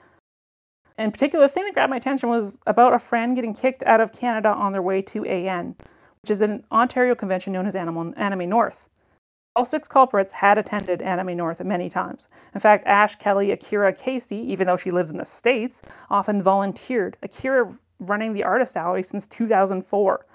In 0.98 1.12
particular, 1.12 1.44
the 1.44 1.52
thing 1.52 1.64
that 1.64 1.74
grabbed 1.74 1.90
my 1.90 1.96
attention 1.96 2.30
was 2.30 2.58
about 2.66 2.94
a 2.94 2.98
friend 2.98 3.36
getting 3.36 3.54
kicked 3.54 3.82
out 3.82 4.00
of 4.00 4.12
Canada 4.12 4.48
on 4.48 4.72
their 4.72 4.82
way 4.82 5.02
to 5.02 5.26
AN, 5.26 5.76
which 6.22 6.30
is 6.30 6.40
an 6.40 6.64
Ontario 6.72 7.14
convention 7.14 7.52
known 7.52 7.66
as 7.66 7.76
Anime 7.76 8.48
North. 8.48 8.88
All 9.54 9.64
six 9.64 9.88
culprits 9.88 10.32
had 10.32 10.58
attended 10.58 11.02
Anime 11.02 11.36
North 11.36 11.62
many 11.64 11.90
times. 11.90 12.28
In 12.54 12.60
fact, 12.60 12.86
Ash, 12.86 13.16
Kelly, 13.16 13.50
Akira, 13.50 13.92
Casey, 13.92 14.36
even 14.36 14.66
though 14.66 14.76
she 14.76 14.90
lives 14.90 15.10
in 15.10 15.16
the 15.18 15.24
States, 15.24 15.82
often 16.10 16.42
volunteered. 16.42 17.16
Akira 17.22 17.74
running 18.00 18.32
the 18.32 18.44
artist 18.44 18.74
gallery 18.74 19.02
since 19.02 19.26
2004. 19.26 20.26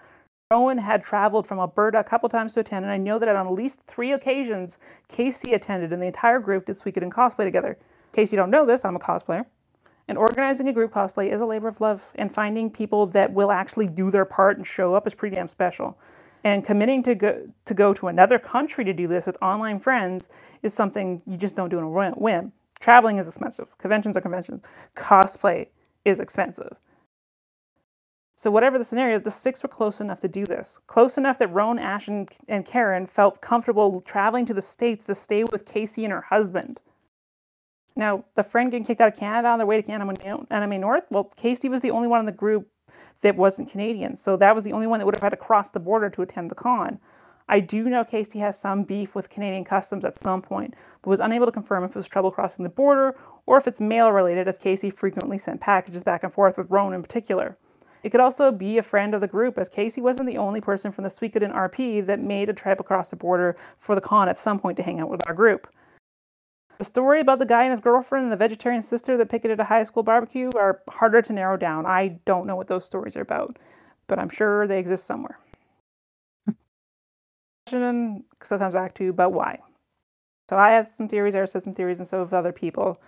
Rowan 0.52 0.78
had 0.78 1.04
traveled 1.04 1.48
from 1.48 1.60
Alberta 1.60 2.00
a 2.00 2.04
couple 2.04 2.30
times 2.30 2.56
to 2.56 2.60
attend, 2.60 2.84
and 2.84 2.92
I 2.92 2.98
know 2.98 3.18
that 3.20 3.30
on 3.30 3.48
at 3.48 3.54
least 3.54 3.82
three 3.84 4.12
occasions, 4.12 4.80
Casey 5.08 5.54
attended, 5.54 5.94
and 5.94 6.02
the 6.02 6.08
entire 6.08 6.40
group 6.40 6.66
did 6.66 6.76
Suikoden 6.76 7.12
cosplay 7.12 7.46
together. 7.46 7.72
In 7.72 8.16
case 8.16 8.32
you 8.32 8.38
don't 8.38 8.52
know 8.52 8.66
this, 8.66 8.84
I'm 8.84 8.96
a 8.96 9.00
cosplayer. 9.00 9.46
And 10.12 10.18
organizing 10.18 10.68
a 10.68 10.74
group 10.74 10.92
cosplay 10.92 11.32
is 11.32 11.40
a 11.40 11.46
labor 11.46 11.70
of 11.70 11.80
love, 11.80 12.12
and 12.16 12.30
finding 12.30 12.70
people 12.70 13.06
that 13.08 13.32
will 13.32 13.50
actually 13.50 13.88
do 13.88 14.12
their 14.12 14.26
part 14.26 14.58
and 14.58 14.68
show 14.68 14.94
up 14.94 15.08
is 15.08 15.16
pretty 15.16 15.38
damn 15.38 15.48
special. 15.48 15.98
And 16.44 16.66
committing 16.66 17.02
to 17.04 17.16
go 17.16 17.48
to 17.64 17.74
go 17.74 17.94
to 17.94 18.10
another 18.10 18.38
country 18.38 18.84
to 18.84 18.92
do 18.92 19.08
this 19.08 19.26
with 19.26 19.42
online 19.42 19.80
friends 19.80 20.28
is 20.64 20.74
something 20.74 21.22
you 21.26 21.38
just 21.38 21.56
don't 21.56 21.70
do 21.70 21.78
on 21.78 21.86
a 21.86 22.20
whim. 22.20 22.52
Traveling 22.82 23.20
is 23.20 23.28
expensive. 23.30 23.78
Conventions 23.78 24.18
are 24.18 24.22
conventions. 24.22 24.66
Cosplay 24.98 25.68
is 26.04 26.20
expensive. 26.20 26.76
So 28.36 28.52
whatever 28.52 28.78
the 28.78 28.84
scenario, 28.84 29.18
the 29.18 29.32
six 29.32 29.64
were 29.64 29.70
close 29.70 30.02
enough 30.02 30.20
to 30.20 30.28
do 30.28 30.46
this. 30.46 30.78
Close 30.88 31.18
enough 31.18 31.40
that 31.40 31.54
Rowan, 31.54 31.80
Ash, 31.80 32.10
and, 32.10 32.30
and 32.50 32.66
Karen 32.66 33.06
felt 33.06 33.40
comfortable 33.40 34.02
traveling 34.02 34.46
to 34.48 34.54
the 34.54 34.62
States 34.62 35.06
to 35.06 35.16
stay 35.16 35.46
with 35.46 35.66
Casey 35.66 36.04
and 36.04 36.12
her 36.12 36.24
husband. 36.24 36.82
Now, 37.96 38.26
the 38.36 38.44
friend 38.44 38.72
getting 38.72 38.86
kicked 38.86 39.02
out 39.02 39.14
of 39.14 39.20
Canada 39.20 39.50
on 39.50 39.60
their 39.60 39.68
way 39.68 39.82
to 39.82 39.92
Anime 39.92 40.82
North, 40.82 41.04
well, 41.10 41.26
Casey 41.36 41.70
was 41.70 41.82
the 41.82 41.92
only 41.92 42.08
one 42.08 42.20
in 42.20 42.26
the 42.26 42.32
group 42.32 42.68
that 43.22 43.36
wasn't 43.36 43.70
Canadian. 43.70 44.16
So 44.16 44.38
that 44.38 44.56
was 44.56 44.64
the 44.64 44.74
only 44.74 44.88
one 44.88 45.00
that 45.00 45.06
would 45.06 45.16
have 45.16 45.22
had 45.22 45.30
to 45.30 45.38
cross 45.38 45.70
the 45.70 45.80
border 45.80 46.10
to 46.10 46.22
attend 46.22 46.50
the 46.50 46.56
con. 46.56 47.00
I 47.48 47.60
do 47.60 47.90
know 47.90 48.06
Casey 48.06 48.40
has 48.40 48.58
some 48.58 48.84
beef 48.84 49.14
with 49.14 49.30
Canadian 49.30 49.66
customs 49.66 50.06
at 50.06 50.18
some 50.18 50.42
point, 50.42 50.74
but 51.02 51.10
was 51.10 51.20
unable 51.20 51.46
to 51.46 51.52
confirm 51.52 51.84
if 51.84 51.92
it 51.92 51.96
was 51.96 52.08
trouble 52.08 52.32
crossing 52.32 52.64
the 52.64 52.70
border 52.70 53.16
or 53.46 53.58
if 53.58 53.68
it's 53.68 53.82
mail 53.82 54.12
related, 54.12 54.48
as 54.48 54.58
Casey 54.58 54.90
frequently 54.90 55.38
sent 55.38 55.60
packages 55.60 56.04
back 56.04 56.24
and 56.24 56.32
forth 56.32 56.58
with 56.58 56.70
Rowan 56.70 56.94
in 56.94 57.02
particular. 57.02 57.58
It 58.04 58.10
could 58.10 58.22
also 58.22 58.52
be 58.52 58.78
a 58.78 58.84
friend 58.84 59.14
of 59.14 59.22
the 59.22 59.28
group, 59.28 59.58
as 59.58 59.70
Casey 59.70 60.02
wasn't 60.02 60.28
the 60.28 60.38
only 60.38 60.62
person 60.62 60.92
from 60.92 61.04
the 61.04 61.10
Suikoden 61.10 61.54
RP 61.54 62.06
that 62.06 62.20
made 62.20 62.50
a 62.50 62.54
trip 62.54 62.80
across 62.80 63.10
the 63.10 63.16
border 63.16 63.56
for 63.78 63.96
the 63.96 64.02
con 64.02 64.30
at 64.30 64.40
some 64.40 64.58
point 64.58 64.78
to 64.78 64.84
hang 64.84 65.00
out 65.00 65.10
with 65.10 65.22
our 65.28 65.34
group. 65.34 65.68
The 66.82 66.86
story 66.86 67.20
about 67.20 67.38
the 67.38 67.46
guy 67.46 67.62
and 67.62 67.70
his 67.70 67.80
girlfriend 67.80 68.24
and 68.24 68.32
the 68.32 68.38
vegetarian 68.38 68.82
sister 68.82 69.16
that 69.16 69.30
picketed 69.30 69.60
a 69.60 69.64
high 69.64 69.84
school 69.84 70.02
barbecue 70.02 70.52
are 70.58 70.82
harder 70.90 71.22
to 71.22 71.32
narrow 71.32 71.56
down. 71.56 71.86
I 71.86 72.18
don't 72.26 72.48
know 72.48 72.56
what 72.56 72.66
those 72.66 72.86
stories 72.86 73.16
are 73.16 73.22
about, 73.22 73.60
but 74.08 74.18
I'm 74.18 74.30
sure 74.30 74.66
they 74.66 74.80
exist 74.80 75.06
somewhere. 75.06 75.38
question 77.68 78.24
still 78.42 78.58
comes 78.58 78.74
back 78.74 78.96
to, 78.96 79.14
but 79.14 79.30
why? 79.30 79.60
So 80.50 80.58
I 80.58 80.72
have 80.72 80.88
some 80.88 81.08
theories, 81.08 81.36
Eric 81.36 81.52
said 81.52 81.62
some 81.62 81.76
theories, 81.76 82.00
and 82.00 82.08
so 82.08 82.18
have 82.18 82.34
other 82.34 82.52
people. 82.52 83.00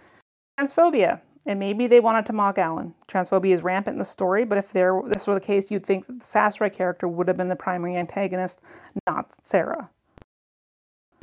Transphobia. 0.60 1.22
And 1.48 1.60
maybe 1.60 1.88
they 1.88 2.00
wanted 2.00 2.28
to 2.28 2.34
mock 2.34 2.60
Alan. 2.60 2.94
Transphobia 3.08 3.54
is 3.54 3.64
rampant 3.64 3.96
in 3.96 4.00
the 4.00 4.06
story, 4.06 4.46
but 4.46 4.60
if 4.60 4.72
there, 4.72 5.02
this 5.08 5.26
were 5.26 5.34
the 5.34 5.40
case, 5.40 5.72
you'd 5.72 5.84
think 5.84 6.06
that 6.06 6.20
the 6.20 6.26
Sasarai 6.26 6.70
character 6.70 7.08
would 7.08 7.28
have 7.28 7.38
been 7.38 7.50
the 7.50 7.56
primary 7.56 7.96
antagonist, 7.96 8.62
not 9.08 9.32
Sarah. 9.42 9.90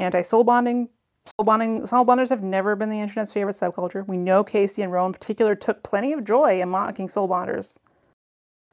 Anti 0.00 0.22
soul 0.22 0.42
bonding, 0.42 0.88
Soul 1.38 2.04
bonders 2.04 2.30
have 2.30 2.42
never 2.42 2.76
been 2.76 2.90
the 2.90 3.00
internet's 3.00 3.32
favorite 3.32 3.56
subculture. 3.56 4.06
We 4.06 4.18
know 4.18 4.44
Casey 4.44 4.82
and 4.82 4.92
Rowan 4.92 5.08
in 5.08 5.12
particular 5.14 5.54
took 5.54 5.82
plenty 5.82 6.12
of 6.12 6.24
joy 6.24 6.60
in 6.60 6.68
mocking 6.68 7.08
soul 7.08 7.28
bonders. 7.28 7.78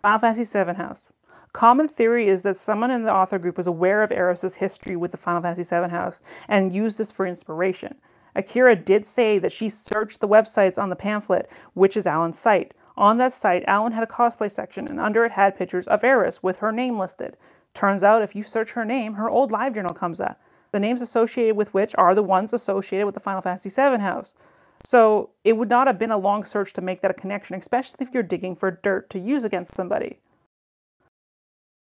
Final 0.01 0.19
Fantasy 0.19 0.43
VII 0.43 0.73
House. 0.73 1.09
Common 1.53 1.87
theory 1.87 2.27
is 2.27 2.43
that 2.43 2.57
someone 2.57 2.91
in 2.91 3.03
the 3.03 3.13
author 3.13 3.39
group 3.39 3.57
was 3.57 3.67
aware 3.67 4.03
of 4.03 4.11
Aeris's 4.11 4.55
history 4.55 4.95
with 4.95 5.11
the 5.11 5.17
Final 5.17 5.41
Fantasy 5.41 5.63
VII 5.63 5.89
House 5.89 6.19
and 6.47 6.73
used 6.73 6.99
this 6.99 7.11
for 7.11 7.25
inspiration. 7.25 7.95
Akira 8.35 8.75
did 8.75 9.05
say 9.05 9.39
that 9.39 9.51
she 9.51 9.69
searched 9.69 10.19
the 10.19 10.27
websites 10.27 10.77
on 10.77 10.89
the 10.89 10.95
pamphlet, 10.95 11.49
which 11.73 11.97
is 11.97 12.05
Alan's 12.05 12.37
site. 12.37 12.73
On 12.97 13.17
that 13.17 13.33
site, 13.33 13.63
Alan 13.65 13.93
had 13.93 14.03
a 14.03 14.07
cosplay 14.07 14.51
section, 14.51 14.87
and 14.87 14.99
under 14.99 15.23
it 15.25 15.31
had 15.31 15.57
pictures 15.57 15.87
of 15.87 16.03
Aeris 16.03 16.43
with 16.43 16.57
her 16.57 16.71
name 16.71 16.99
listed. 16.99 17.37
Turns 17.73 18.03
out, 18.03 18.21
if 18.21 18.35
you 18.35 18.43
search 18.43 18.73
her 18.73 18.85
name, 18.85 19.13
her 19.13 19.29
old 19.29 19.51
live 19.51 19.73
journal 19.73 19.93
comes 19.93 20.19
up 20.19 20.39
the 20.77 20.87
names 20.87 21.01
associated 21.01 21.55
with 21.55 21.73
which 21.73 21.95
are 21.97 22.13
the 22.13 22.21
ones 22.21 22.53
associated 22.53 23.07
with 23.07 23.15
the 23.15 23.19
Final 23.19 23.41
Fantasy 23.41 23.69
VII 23.69 23.99
house. 23.99 24.35
So 24.83 25.31
it 25.43 25.57
would 25.57 25.69
not 25.69 25.87
have 25.87 25.97
been 25.97 26.11
a 26.11 26.17
long 26.19 26.43
search 26.43 26.71
to 26.73 26.81
make 26.81 27.01
that 27.01 27.09
a 27.09 27.15
connection, 27.15 27.55
especially 27.55 28.05
if 28.05 28.13
you're 28.13 28.21
digging 28.21 28.55
for 28.55 28.69
dirt 28.69 29.09
to 29.09 29.19
use 29.19 29.43
against 29.43 29.73
somebody. 29.73 30.19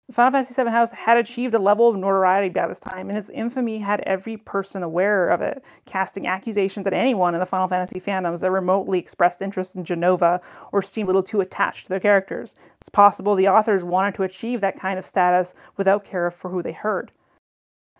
The 0.06 0.12
Final 0.14 0.30
Fantasy 0.30 0.62
VII 0.62 0.70
house 0.70 0.92
had 0.92 1.16
achieved 1.16 1.54
a 1.54 1.58
level 1.58 1.88
of 1.88 1.96
notoriety 1.96 2.50
by 2.50 2.68
this 2.68 2.78
time, 2.78 3.08
and 3.08 3.18
its 3.18 3.30
infamy 3.30 3.78
had 3.78 4.00
every 4.02 4.36
person 4.36 4.84
aware 4.84 5.28
of 5.28 5.40
it, 5.40 5.64
casting 5.86 6.28
accusations 6.28 6.86
at 6.86 6.92
anyone 6.92 7.34
in 7.34 7.40
the 7.40 7.46
Final 7.46 7.66
Fantasy 7.66 7.98
fandoms 7.98 8.42
that 8.42 8.52
remotely 8.52 9.00
expressed 9.00 9.42
interest 9.42 9.74
in 9.74 9.82
Jenova 9.82 10.40
or 10.70 10.82
seemed 10.82 11.06
a 11.06 11.08
little 11.08 11.22
too 11.24 11.40
attached 11.40 11.86
to 11.86 11.88
their 11.88 11.98
characters. 11.98 12.54
It's 12.80 12.90
possible 12.90 13.34
the 13.34 13.48
authors 13.48 13.82
wanted 13.82 14.14
to 14.14 14.22
achieve 14.22 14.60
that 14.60 14.78
kind 14.78 15.00
of 15.00 15.04
status 15.04 15.56
without 15.76 16.04
care 16.04 16.30
for 16.30 16.50
who 16.50 16.62
they 16.62 16.72
hurt 16.72 17.10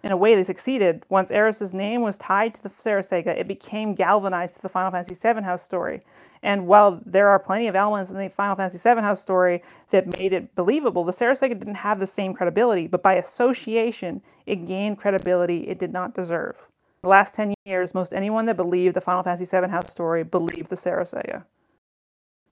in 0.05 0.13
a 0.13 0.17
way 0.19 0.35
they 0.35 0.45
succeeded. 0.45 1.03
Once 1.09 1.31
Aeris's 1.31 1.73
name 1.73 2.03
was 2.03 2.19
tied 2.19 2.55
to 2.55 2.63
the 2.63 2.71
Sarah 2.77 3.03
Saga, 3.03 3.41
it 3.41 3.49
became 3.49 3.95
galvanized 3.95 4.57
to 4.57 4.63
the 4.63 4.69
Final 4.69 4.91
Fantasy 4.91 5.15
VII 5.15 5.43
House 5.43 5.63
story. 5.63 6.03
And 6.43 6.67
while 6.67 7.01
there 7.07 7.31
are 7.31 7.39
plenty 7.39 7.69
of 7.69 7.75
elements 7.75 8.11
in 8.11 8.19
the 8.19 8.29
Final 8.29 8.55
Fantasy 8.55 8.79
VII 8.79 9.01
House 9.01 9.23
story 9.23 9.63
that 9.89 10.07
made 10.07 10.35
it 10.35 10.55
believable, 10.55 11.05
the 11.05 11.13
Sarah 11.13 11.35
Saga 11.35 11.55
didn't 11.55 11.77
have 11.77 12.01
the 12.01 12.07
same 12.07 12.35
credibility, 12.35 12.87
but 12.87 13.03
by 13.03 13.15
association, 13.15 14.21
it 14.45 14.67
gained 14.67 14.99
credibility 14.99 15.67
it 15.69 15.79
did 15.79 15.95
not 15.95 16.15
deserve. 16.15 16.69
The 17.01 17.09
last 17.09 17.35
10 17.35 17.55
years, 17.65 17.95
most 17.95 18.13
anyone 18.13 18.45
that 18.45 18.59
believed 18.59 18.95
the 18.95 19.01
Final 19.01 19.23
Fantasy 19.23 19.47
VII 19.47 19.69
House 19.69 19.91
story 19.91 20.23
believed 20.23 20.69
the 20.69 20.77
Sarah 20.77 21.07
Saga. 21.07 21.47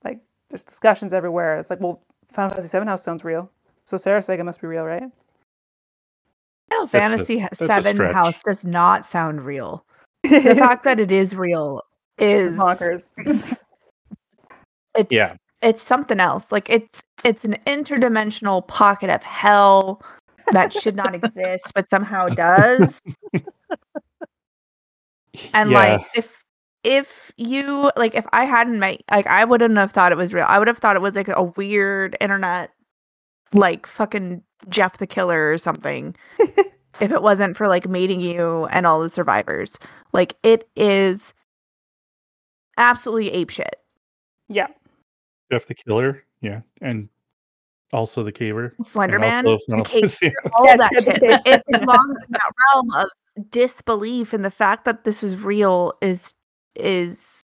Like, 0.02 0.20
there's 0.48 0.64
discussions 0.64 1.12
everywhere. 1.12 1.58
It's 1.58 1.68
like, 1.68 1.80
well, 1.80 2.00
Final 2.30 2.52
Fantasy 2.52 2.78
VII 2.78 2.86
House 2.86 3.02
sounds 3.02 3.24
real, 3.24 3.50
so 3.84 3.98
Sarah 3.98 4.22
Saga 4.22 4.42
must 4.42 4.62
be 4.62 4.68
real, 4.68 4.84
right? 4.84 5.10
Final 6.72 6.86
Fantasy 6.88 7.46
Seven 7.54 7.96
House 7.96 8.40
does 8.40 8.64
not 8.64 9.04
sound 9.04 9.44
real. 9.44 9.84
the 10.22 10.54
fact 10.56 10.84
that 10.84 11.00
it 11.00 11.10
is 11.10 11.34
real 11.34 11.82
is 12.18 12.56
bonkers. 12.56 13.12
it's 14.96 15.12
yeah. 15.12 15.34
It's 15.60 15.82
something 15.82 16.20
else. 16.20 16.50
Like 16.50 16.68
it's 16.68 17.02
it's 17.24 17.44
an 17.44 17.56
interdimensional 17.66 18.66
pocket 18.66 19.10
of 19.10 19.22
hell 19.22 20.02
that 20.52 20.72
should 20.72 20.96
not 20.96 21.14
exist, 21.14 21.72
but 21.74 21.88
somehow 21.88 22.28
does. 22.28 23.00
And 25.54 25.70
yeah, 25.70 25.78
like 25.78 26.06
if 26.14 26.42
if 26.84 27.32
you 27.36 27.90
like 27.96 28.14
if 28.14 28.26
I 28.32 28.44
hadn't 28.44 28.78
met 28.78 29.02
like 29.10 29.26
I 29.26 29.44
wouldn't 29.44 29.76
have 29.76 29.92
thought 29.92 30.12
it 30.12 30.18
was 30.18 30.34
real. 30.34 30.46
I 30.48 30.58
would 30.58 30.68
have 30.68 30.78
thought 30.78 30.96
it 30.96 31.02
was 31.02 31.16
like 31.16 31.28
a 31.28 31.42
weird 31.42 32.16
internet 32.20 32.70
like 33.52 33.86
fucking 33.86 34.42
Jeff 34.68 34.98
the 34.98 35.06
Killer 35.06 35.52
or 35.52 35.58
something. 35.58 36.14
if 37.00 37.10
it 37.10 37.22
wasn't 37.22 37.56
for 37.56 37.68
like 37.68 37.88
meeting 37.88 38.20
you 38.20 38.66
and 38.66 38.86
all 38.86 39.00
the 39.00 39.10
survivors. 39.10 39.78
Like 40.12 40.36
it 40.42 40.68
is 40.76 41.34
absolutely 42.76 43.30
ape 43.30 43.50
shit. 43.50 43.76
Yeah. 44.48 44.68
Jeff 45.50 45.66
the 45.66 45.74
Killer. 45.74 46.24
Yeah, 46.40 46.62
and 46.80 47.08
also 47.92 48.24
the 48.24 48.32
Caver. 48.32 48.72
and 48.76 48.86
Slenderman, 48.86 49.44
also 49.44 49.58
the 49.58 49.84
Final 49.84 49.84
cave, 49.84 50.32
all 50.52 50.66
Yeah, 50.66 50.76
that 50.76 50.90
shit. 51.02 51.22
Like, 51.22 51.42
it 51.46 51.62
belongs 51.70 52.16
in 52.16 52.32
that 52.32 52.52
realm 52.74 52.90
of 52.94 53.08
disbelief 53.50 54.32
and 54.32 54.44
the 54.44 54.50
fact 54.50 54.84
that 54.84 55.04
this 55.04 55.22
is 55.22 55.42
real 55.42 55.94
is 56.02 56.34
is 56.74 57.44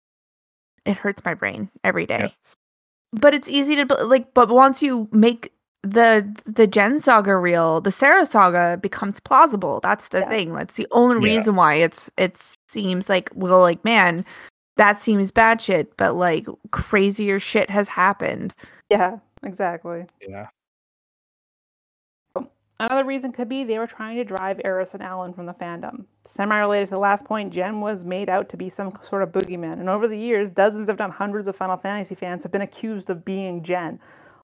it 0.85 0.97
hurts 0.97 1.23
my 1.25 1.33
brain 1.33 1.69
every 1.83 2.05
day. 2.05 2.19
Yeah. 2.19 2.27
But 3.11 3.33
it's 3.33 3.49
easy 3.49 3.75
to 3.75 4.05
like 4.05 4.33
but 4.33 4.49
once 4.49 4.81
you 4.81 5.09
make 5.11 5.51
the 5.85 6.35
the 6.45 6.67
Jen 6.67 6.99
saga 6.99 7.37
real, 7.37 7.81
the 7.81 7.91
Sarah 7.91 8.25
saga 8.25 8.77
becomes 8.81 9.19
plausible. 9.19 9.79
That's 9.81 10.09
the 10.09 10.19
Yeah. 10.19 10.29
thing. 10.29 10.53
That's 10.53 10.75
the 10.75 10.87
only 10.91 11.17
Yeah. 11.29 11.35
reason 11.37 11.55
why 11.55 11.75
it's 11.75 12.09
it 12.17 12.37
seems 12.67 13.07
like 13.09 13.29
well 13.35 13.59
like 13.61 13.83
man, 13.85 14.25
that 14.77 14.99
seems 14.99 15.31
bad 15.31 15.61
shit, 15.61 15.95
but 15.97 16.15
like 16.15 16.47
crazier 16.71 17.39
shit 17.39 17.69
has 17.69 17.87
happened. 17.89 18.53
Yeah, 18.89 19.17
exactly. 19.43 20.05
yeah, 20.27 20.47
Another 22.77 23.05
reason 23.05 23.31
could 23.31 23.47
be 23.47 23.63
they 23.63 23.79
were 23.79 23.87
trying 23.87 24.17
to 24.17 24.25
drive 24.25 24.59
Aeris 24.65 24.93
and 24.93 25.01
Alan 25.01 25.33
from 25.33 25.45
the 25.45 25.53
fandom. 25.53 26.03
Semi 26.25 26.59
related 26.59 26.87
to 26.87 26.91
the 26.91 26.99
last 26.99 27.23
point, 27.23 27.53
Jen 27.53 27.79
was 27.79 28.03
made 28.03 28.29
out 28.29 28.49
to 28.49 28.57
be 28.57 28.67
some 28.67 28.91
sort 29.01 29.23
of 29.23 29.31
boogeyman, 29.31 29.79
and 29.79 29.87
over 29.87 30.09
the 30.09 30.19
years, 30.19 30.49
dozens, 30.49 30.89
if 30.89 30.99
not 30.99 31.11
hundreds, 31.11 31.47
of 31.47 31.55
Final 31.55 31.77
Fantasy 31.77 32.15
fans 32.15 32.43
have 32.43 32.51
been 32.51 32.61
accused 32.61 33.09
of 33.09 33.23
being 33.23 33.63
Jen. 33.63 33.97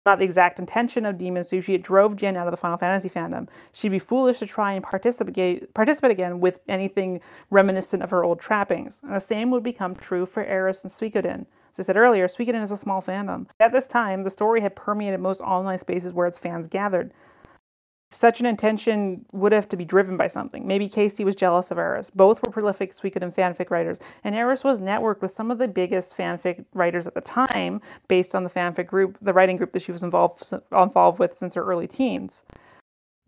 Not 0.03 0.17
the 0.17 0.25
exact 0.25 0.57
intention 0.57 1.05
of 1.05 1.19
Demon 1.19 1.43
Sushi, 1.43 1.75
it 1.75 1.83
drove 1.83 2.15
Jen 2.15 2.35
out 2.35 2.47
of 2.47 2.51
the 2.51 2.57
Final 2.57 2.77
Fantasy 2.77 3.07
fandom. 3.07 3.47
She'd 3.71 3.89
be 3.89 3.99
foolish 3.99 4.39
to 4.39 4.47
try 4.47 4.73
and 4.73 4.83
participate, 4.83 5.71
participate 5.75 6.09
again 6.09 6.39
with 6.39 6.59
anything 6.67 7.21
reminiscent 7.51 8.01
of 8.01 8.09
her 8.09 8.23
old 8.23 8.39
trappings. 8.39 9.01
And 9.03 9.15
the 9.15 9.19
same 9.19 9.51
would 9.51 9.61
become 9.61 9.95
true 9.95 10.25
for 10.25 10.43
Aeris 10.43 10.83
and 10.83 10.91
Suikoden. 10.91 11.45
As 11.71 11.79
I 11.79 11.83
said 11.83 11.97
earlier, 11.97 12.27
Suikoden 12.27 12.63
is 12.63 12.71
a 12.71 12.77
small 12.77 13.01
fandom. 13.01 13.45
At 13.59 13.73
this 13.73 13.87
time, 13.87 14.23
the 14.23 14.31
story 14.31 14.61
had 14.61 14.75
permeated 14.75 15.19
most 15.19 15.39
online 15.39 15.77
spaces 15.77 16.13
where 16.13 16.25
its 16.25 16.39
fans 16.39 16.67
gathered 16.67 17.13
such 18.11 18.41
an 18.41 18.45
intention 18.45 19.25
would 19.31 19.53
have 19.53 19.69
to 19.69 19.77
be 19.77 19.85
driven 19.85 20.17
by 20.17 20.27
something. 20.27 20.67
Maybe 20.67 20.89
Casey 20.89 21.23
was 21.23 21.33
jealous 21.33 21.71
of 21.71 21.77
Aeris. 21.77 22.09
Both 22.09 22.43
were 22.43 22.51
prolific 22.51 22.91
Suikoden 22.91 23.33
fanfic 23.33 23.71
writers, 23.71 23.99
and 24.25 24.35
Aeris 24.35 24.65
was 24.65 24.81
networked 24.81 25.21
with 25.21 25.31
some 25.31 25.49
of 25.49 25.57
the 25.57 25.67
biggest 25.67 26.17
fanfic 26.17 26.65
writers 26.73 27.07
at 27.07 27.15
the 27.15 27.21
time, 27.21 27.81
based 28.09 28.35
on 28.35 28.43
the 28.43 28.49
fanfic 28.49 28.85
group, 28.85 29.17
the 29.21 29.33
writing 29.33 29.55
group 29.55 29.71
that 29.71 29.81
she 29.81 29.93
was 29.93 30.03
involved 30.03 30.43
involved 30.71 31.19
with 31.19 31.33
since 31.33 31.53
her 31.53 31.63
early 31.63 31.87
teens. 31.87 32.43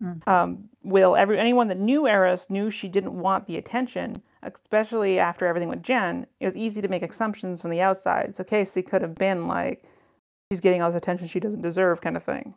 Mm. 0.02 0.28
Um, 0.28 0.68
will 0.82 1.16
every 1.16 1.38
anyone 1.38 1.68
that 1.68 1.78
knew 1.78 2.06
Aeris 2.06 2.50
knew 2.50 2.70
she 2.70 2.88
didn't 2.88 3.18
want 3.18 3.46
the 3.46 3.56
attention, 3.56 4.20
especially 4.42 5.18
after 5.18 5.46
everything 5.46 5.70
with 5.70 5.82
Jen. 5.82 6.26
It 6.40 6.44
was 6.44 6.56
easy 6.56 6.82
to 6.82 6.88
make 6.88 7.02
assumptions 7.02 7.62
from 7.62 7.70
the 7.70 7.80
outside. 7.80 8.36
So 8.36 8.44
Casey 8.44 8.82
could 8.82 9.00
have 9.00 9.14
been 9.14 9.48
like, 9.48 9.84
she's 10.52 10.60
getting 10.60 10.82
all 10.82 10.90
this 10.90 10.96
attention 10.96 11.28
she 11.28 11.40
doesn't 11.40 11.62
deserve, 11.62 12.02
kind 12.02 12.16
of 12.16 12.22
thing. 12.22 12.54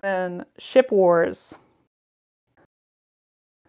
Then 0.00 0.44
ship 0.58 0.90
wars. 0.92 1.56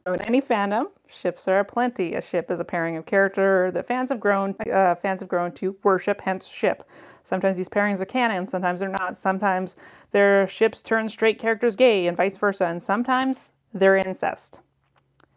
So 0.05 0.13
in 0.13 0.21
any 0.21 0.41
fandom, 0.41 0.85
ships 1.07 1.47
are 1.47 1.63
plenty. 1.63 2.15
A 2.15 2.21
ship 2.21 2.49
is 2.49 2.59
a 2.59 2.65
pairing 2.65 2.97
of 2.97 3.05
character 3.05 3.69
that 3.71 3.85
fans 3.85 4.09
have 4.09 4.19
grown 4.19 4.55
uh, 4.71 4.95
fans 4.95 5.21
have 5.21 5.29
grown 5.29 5.51
to 5.53 5.77
worship, 5.83 6.21
hence 6.21 6.47
ship. 6.47 6.83
Sometimes 7.23 7.57
these 7.57 7.69
pairings 7.69 8.01
are 8.01 8.05
canon, 8.05 8.47
sometimes 8.47 8.79
they're 8.79 8.89
not. 8.89 9.17
Sometimes 9.17 9.75
their 10.11 10.47
ships 10.47 10.81
turn 10.81 11.07
straight 11.07 11.37
characters 11.37 11.75
gay, 11.75 12.07
and 12.07 12.17
vice 12.17 12.37
versa. 12.37 12.65
And 12.65 12.81
sometimes 12.81 13.51
they're 13.73 13.97
incest. 13.97 14.61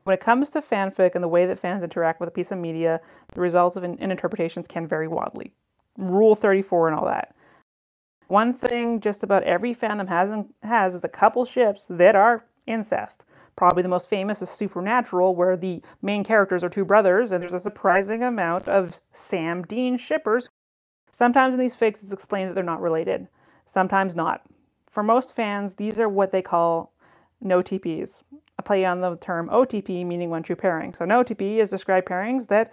When 0.05 0.15
it 0.15 0.21
comes 0.21 0.51
to 0.51 0.61
fanfic 0.61 1.15
and 1.15 1.23
the 1.23 1.29
way 1.29 1.47
that 1.47 1.59
fans 1.59 1.85
interact 1.85 2.19
with 2.19 2.29
a 2.29 2.33
piece 2.33 2.51
of 2.51 2.59
media, 2.59 3.01
the 3.35 3.41
results 3.41 3.77
of 3.77 3.85
interpretations 3.85 4.67
can 4.67 4.87
vary 4.87 5.07
wildly. 5.07 5.53
Rule 5.97 6.35
34 6.35 6.89
and 6.89 6.99
all 6.99 7.07
that. 7.07 7.37
One 8.33 8.55
thing 8.55 9.01
just 9.01 9.23
about 9.23 9.43
every 9.43 9.75
fandom 9.75 10.09
has 10.09 10.33
has 10.63 10.95
is 10.95 11.05
a 11.05 11.09
couple 11.11 11.45
ships 11.45 11.87
that 11.91 12.17
are 12.17 12.47
incest. 12.67 13.27
Probably 13.57 13.83
the 13.83 13.91
most 13.91 14.09
famous 14.09 14.41
is 14.41 14.49
Supernatural, 14.49 15.37
where 15.37 15.55
the 15.55 15.83
main 16.01 16.25
characters 16.25 16.65
are 16.65 16.71
two 16.71 16.87
brothers, 16.87 17.31
and 17.31 17.43
there's 17.43 17.53
a 17.53 17.59
surprising 17.59 18.23
amount 18.23 18.69
of 18.69 19.03
Sam 19.13 19.65
Dean 19.65 19.99
shippers. 19.99 20.49
Sometimes 21.11 21.53
in 21.53 21.61
these 21.61 21.77
fics, 21.77 22.03
it's 22.03 22.11
explained 22.11 22.49
that 22.49 22.55
they're 22.55 22.65
not 22.65 22.81
related, 22.81 23.29
sometimes 23.67 24.17
not. 24.17 24.41
For 24.91 25.03
most 25.03 25.37
fans, 25.37 25.75
these 25.75 26.01
are 26.01 26.09
what 26.09 26.33
they 26.33 26.41
call 26.41 26.95
no 27.43 27.61
TPs, 27.61 28.23
a 28.59 28.63
play 28.63 28.87
on 28.87 29.03
the 29.03 29.17
term 29.17 29.51
OTP, 29.51 30.07
meaning 30.07 30.31
one 30.31 30.43
true 30.43 30.57
pairing. 30.57 30.95
So, 30.95 31.05
no 31.05 31.23
TP 31.23 31.59
is 31.59 31.69
described 31.69 32.09
pairings 32.09 32.49
that 32.49 32.73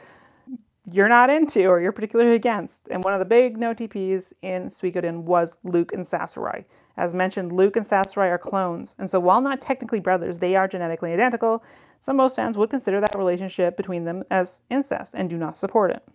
you're 0.92 1.10
not 1.10 1.30
into 1.30 1.66
or 1.68 1.82
you're 1.82 1.92
particularly 1.92 2.36
against. 2.36 2.88
And 2.90 3.04
one 3.04 3.14
of 3.14 3.20
the 3.20 3.26
big 3.26 3.58
no 3.58 3.74
TPs 3.74 4.34
in 4.42 4.68
Suikoden 4.68 5.24
was 5.24 5.58
Luc 5.64 5.92
and 5.94 6.06
Sasarai. 6.06 6.66
As 6.98 7.14
mentioned, 7.14 7.52
Luc 7.52 7.76
and 7.76 7.86
Sasarai 7.86 8.30
are 8.30 8.38
clones, 8.38 8.96
and 9.00 9.10
so 9.10 9.20
while 9.20 9.40
not 9.40 9.62
technically 9.62 10.02
brothers, 10.02 10.40
they 10.40 10.56
are 10.56 10.68
genetically 10.68 11.14
identical. 11.14 11.64
So 12.02 12.12
most 12.12 12.36
fans 12.36 12.58
would 12.58 12.70
consider 12.70 13.00
that 13.00 13.18
relationship 13.18 13.78
between 13.78 14.04
them 14.04 14.24
as 14.30 14.62
incest 14.70 15.16
and 15.16 15.30
do 15.30 15.38
not 15.38 15.58
support 15.58 15.92
it. 15.92 16.06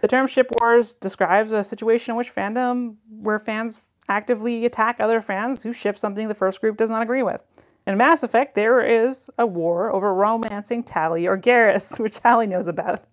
The 0.00 0.08
term 0.08 0.26
ship 0.26 0.50
wars 0.60 0.94
describes 0.94 1.52
a 1.52 1.62
situation 1.62 2.12
in 2.12 2.16
which 2.16 2.34
fandom 2.34 2.96
where 3.08 3.38
fans 3.38 3.80
actively 4.08 4.64
attack 4.64 4.98
other 4.98 5.20
fans 5.20 5.62
who 5.62 5.72
ship 5.72 5.98
something 5.98 6.28
the 6.28 6.34
first 6.34 6.60
group 6.60 6.76
does 6.76 6.90
not 6.90 7.02
agree 7.02 7.22
with. 7.22 7.44
In 7.86 7.96
Mass 7.96 8.22
Effect, 8.22 8.54
there 8.54 8.80
is 8.80 9.30
a 9.38 9.46
war 9.46 9.92
over 9.92 10.14
romancing 10.14 10.82
Tali 10.82 11.26
or 11.26 11.38
Garrus, 11.38 11.98
which 12.00 12.20
Tally 12.20 12.46
knows 12.46 12.68
about. 12.68 13.04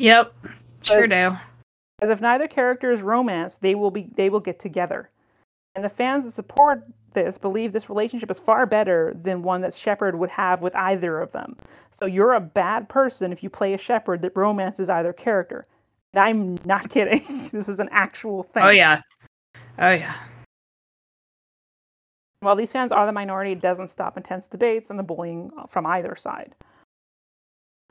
Yep. 0.00 0.34
Sure 0.82 1.06
do. 1.06 1.36
As 2.00 2.08
if 2.08 2.22
neither 2.22 2.48
character 2.48 2.90
is 2.90 3.02
romance, 3.02 3.58
they 3.58 3.74
will 3.74 3.90
be 3.90 4.08
they 4.14 4.30
will 4.30 4.40
get 4.40 4.58
together. 4.58 5.10
And 5.74 5.84
the 5.84 5.90
fans 5.90 6.24
that 6.24 6.30
support 6.30 6.84
this 7.12 7.36
believe 7.36 7.72
this 7.72 7.90
relationship 7.90 8.30
is 8.30 8.40
far 8.40 8.64
better 8.64 9.14
than 9.20 9.42
one 9.42 9.60
that 9.60 9.74
Shepard 9.74 10.18
would 10.18 10.30
have 10.30 10.62
with 10.62 10.74
either 10.74 11.20
of 11.20 11.32
them. 11.32 11.56
So 11.90 12.06
you're 12.06 12.32
a 12.32 12.40
bad 12.40 12.88
person 12.88 13.30
if 13.30 13.42
you 13.42 13.50
play 13.50 13.74
a 13.74 13.78
Shepard 13.78 14.22
that 14.22 14.32
romances 14.34 14.88
either 14.88 15.12
character. 15.12 15.66
And 16.14 16.24
I'm 16.24 16.58
not 16.64 16.88
kidding. 16.90 17.50
this 17.52 17.68
is 17.68 17.78
an 17.78 17.90
actual 17.92 18.42
thing. 18.42 18.62
Oh 18.62 18.70
yeah. 18.70 19.02
Oh 19.78 19.90
yeah. 19.90 20.14
While 22.40 22.56
these 22.56 22.72
fans 22.72 22.90
are 22.90 23.04
the 23.04 23.12
minority, 23.12 23.52
it 23.52 23.60
doesn't 23.60 23.88
stop 23.88 24.16
intense 24.16 24.48
debates 24.48 24.88
and 24.88 24.98
the 24.98 25.02
bullying 25.02 25.50
from 25.68 25.84
either 25.84 26.16
side. 26.16 26.54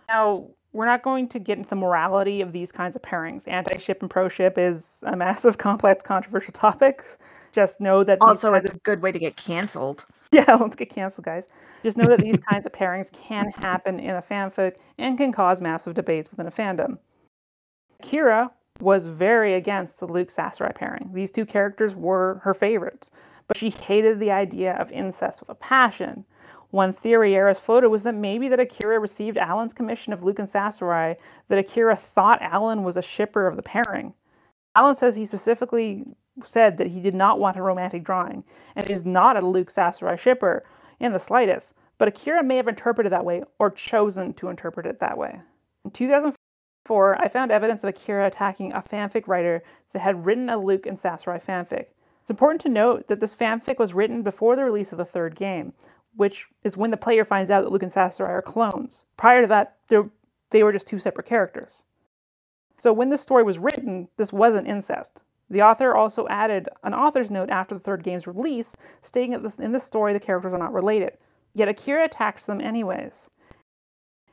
Now, 0.07 0.47
we're 0.74 0.86
not 0.86 1.03
going 1.03 1.28
to 1.30 1.39
get 1.39 1.57
into 1.57 1.70
the 1.70 1.76
morality 1.76 2.41
of 2.41 2.51
these 2.51 2.72
kinds 2.72 2.95
of 2.95 3.01
pairings. 3.01 3.47
Anti 3.47 3.78
ship 3.78 4.01
and 4.01 4.09
pro 4.09 4.30
ship 4.30 4.57
is 4.57 5.03
a 5.07 5.15
massive, 5.15 5.57
complex, 5.57 6.03
controversial 6.03 6.53
topic. 6.53 7.03
Just 7.51 7.82
know 7.82 8.03
that 8.03 8.20
Also, 8.22 8.53
a 8.53 8.61
good 8.61 9.01
way 9.01 9.11
to 9.11 9.20
get 9.20 9.36
canceled. 9.36 10.05
Yeah, 10.32 10.57
let's 10.59 10.76
get 10.76 10.91
canceled, 10.91 11.26
guys. 11.26 11.49
Just 11.82 11.97
know 11.97 12.05
that 12.05 12.20
these 12.22 12.38
kinds 12.38 12.67
of 12.67 12.72
pairings 12.72 13.11
can 13.11 13.49
happen 13.49 13.99
in 13.99 14.15
a 14.15 14.22
fanfic 14.22 14.74
and 14.99 15.17
can 15.17 15.32
cause 15.32 15.59
massive 15.59 15.95
debates 15.95 16.30
within 16.30 16.45
a 16.45 16.51
fandom. 16.51 16.99
Kira 18.03 18.51
was 18.80 19.07
very 19.07 19.55
against 19.55 19.99
the 19.99 20.05
Luc 20.05 20.30
Sasarai 20.30 20.74
pairing. 20.76 21.09
These 21.13 21.32
two 21.32 21.47
characters 21.47 21.95
were 21.95 22.41
her 22.43 22.53
favorites, 22.53 23.09
but 23.47 23.57
she 23.57 23.72
hated 23.72 24.20
the 24.20 24.30
idea 24.30 24.74
of 24.74 24.91
incest 24.91 25.39
with 25.39 25.49
a 25.49 25.55
passion. 25.55 26.26
One 26.72 26.93
theory 26.93 27.36
Aeris 27.36 27.59
floated 27.59 27.89
was 27.89 28.03
that 28.03 28.13
maybe 28.13 28.47
that 28.47 28.59
Akira 28.59 28.99
received 28.99 29.38
Alan's 29.38 29.74
commission 29.74 30.13
of 30.13 30.24
Luc 30.24 30.38
and 30.38 30.47
Sasarai, 30.47 31.15
that 31.47 31.57
Akira 31.57 31.95
thought 31.95 32.41
Alan 32.41 32.84
was 32.84 32.95
a 32.95 33.01
shipper 33.01 33.47
of 33.47 33.55
the 33.55 33.63
pairing. 33.63 34.13
Alan 34.76 34.95
says 34.95 35.15
he 35.15 35.26
specifically 35.26 36.15
said 36.45 36.78
that 36.78 36.88
he 36.88 36.99
did 37.01 37.15
not 37.15 37.39
want 37.39 37.57
a 37.57 37.61
romantic 37.61 38.03
drawing 38.03 38.43
and 38.76 38.88
is 38.88 39.03
not 39.03 39.36
a 39.36 39.45
Luc 39.45 39.70
Sasarai 39.70 40.15
shipper 40.15 40.63
in 40.99 41.11
the 41.11 41.20
slightest, 41.20 41.74
but 41.97 42.07
Akira 42.07 42.43
may 42.43 42.57
have 42.57 42.67
interpreted 42.67 43.11
that 43.11 43.26
way 43.26 43.43
or 43.57 43.72
chosen 43.72 44.34
to 44.36 44.49
interpret 44.49 44.86
it 44.86 44.99
that 44.99 45.17
way. 45.17 45.41
In 45.84 45.91
2004, 45.91 47.22
I 47.22 47.28
found 47.28 47.51
evidence 47.51 47.84
of 47.84 47.89
Akira 47.89 48.28
attacking 48.28 48.74
a 48.74 48.82
fanfic 48.82 49.28
writer 49.28 49.63
that 49.93 49.99
had 49.99 50.26
written 50.26 50.49
a 50.49 50.57
Luc 50.57 50.86
and 50.86 50.99
Sasarai 50.99 51.39
fanfic. 51.39 51.88
It's 52.22 52.30
important 52.30 52.61
to 52.61 52.70
note 52.70 53.07
that 53.07 53.20
this 53.20 53.36
fanfic 53.36 53.80
was 53.80 53.95
written 53.95 54.22
before 54.22 54.55
the 54.55 54.63
release 54.63 54.91
of 54.91 54.99
the 54.99 55.05
third 55.05 55.36
game, 55.36 55.74
which 56.20 56.47
is 56.65 56.76
when 56.76 56.91
the 56.91 56.97
player 56.97 57.24
finds 57.24 57.49
out 57.49 57.63
that 57.63 57.72
Luc 57.72 57.82
and 57.82 57.89
Sasarai 57.89 58.30
are 58.30 58.41
clones. 58.41 59.05
Prior 59.15 59.41
to 59.41 59.47
that, 59.47 59.78
they 60.49 60.63
were 60.63 60.74
just 60.74 60.86
two 60.86 60.99
separate 60.99 61.26
characters. 61.26 61.86
So 62.78 62.91
when 62.91 63.07
this 63.07 63.22
story 63.22 63.41
was 63.41 63.57
written, 63.57 64.09
this 64.17 64.34
wasn't 64.34 64.67
incest. 64.67 65.24
The 65.49 65.61
author 65.61 65.95
also 65.95 66.28
added 66.28 66.67
an 66.84 66.93
author's 66.93 67.32
note 67.32 67.49
after 67.49 67.74
the 67.74 67.80
third 67.80 68.03
game's 68.03 68.28
release, 68.28 68.76
stating 69.01 69.32
that 69.32 69.59
in 69.59 69.72
this 69.72 69.86
story 69.86 70.11
the 70.11 70.20
characters 70.20 70.53
are 70.53 70.59
not 70.59 70.74
related. 70.74 71.17
Yet 71.53 71.70
Akira 71.70 72.03
attacks 72.03 72.45
them 72.45 72.59
anyways. 72.59 73.30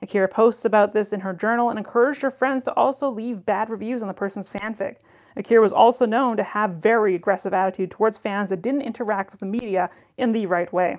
Akira 0.02 0.26
posts 0.26 0.64
about 0.64 0.92
this 0.92 1.12
in 1.12 1.20
her 1.20 1.32
journal 1.32 1.70
and 1.70 1.78
encouraged 1.78 2.22
her 2.22 2.32
friends 2.32 2.64
to 2.64 2.74
also 2.74 3.08
leave 3.08 3.46
bad 3.46 3.70
reviews 3.70 4.02
on 4.02 4.08
the 4.08 4.14
person's 4.14 4.50
fanfic. 4.50 4.96
Akira 5.36 5.62
was 5.62 5.72
also 5.72 6.04
known 6.04 6.36
to 6.36 6.42
have 6.42 6.82
very 6.82 7.14
aggressive 7.14 7.54
attitude 7.54 7.92
towards 7.92 8.18
fans 8.18 8.50
that 8.50 8.60
didn't 8.60 8.82
interact 8.82 9.30
with 9.30 9.38
the 9.38 9.46
media 9.46 9.88
in 10.18 10.32
the 10.32 10.46
right 10.46 10.72
way. 10.72 10.98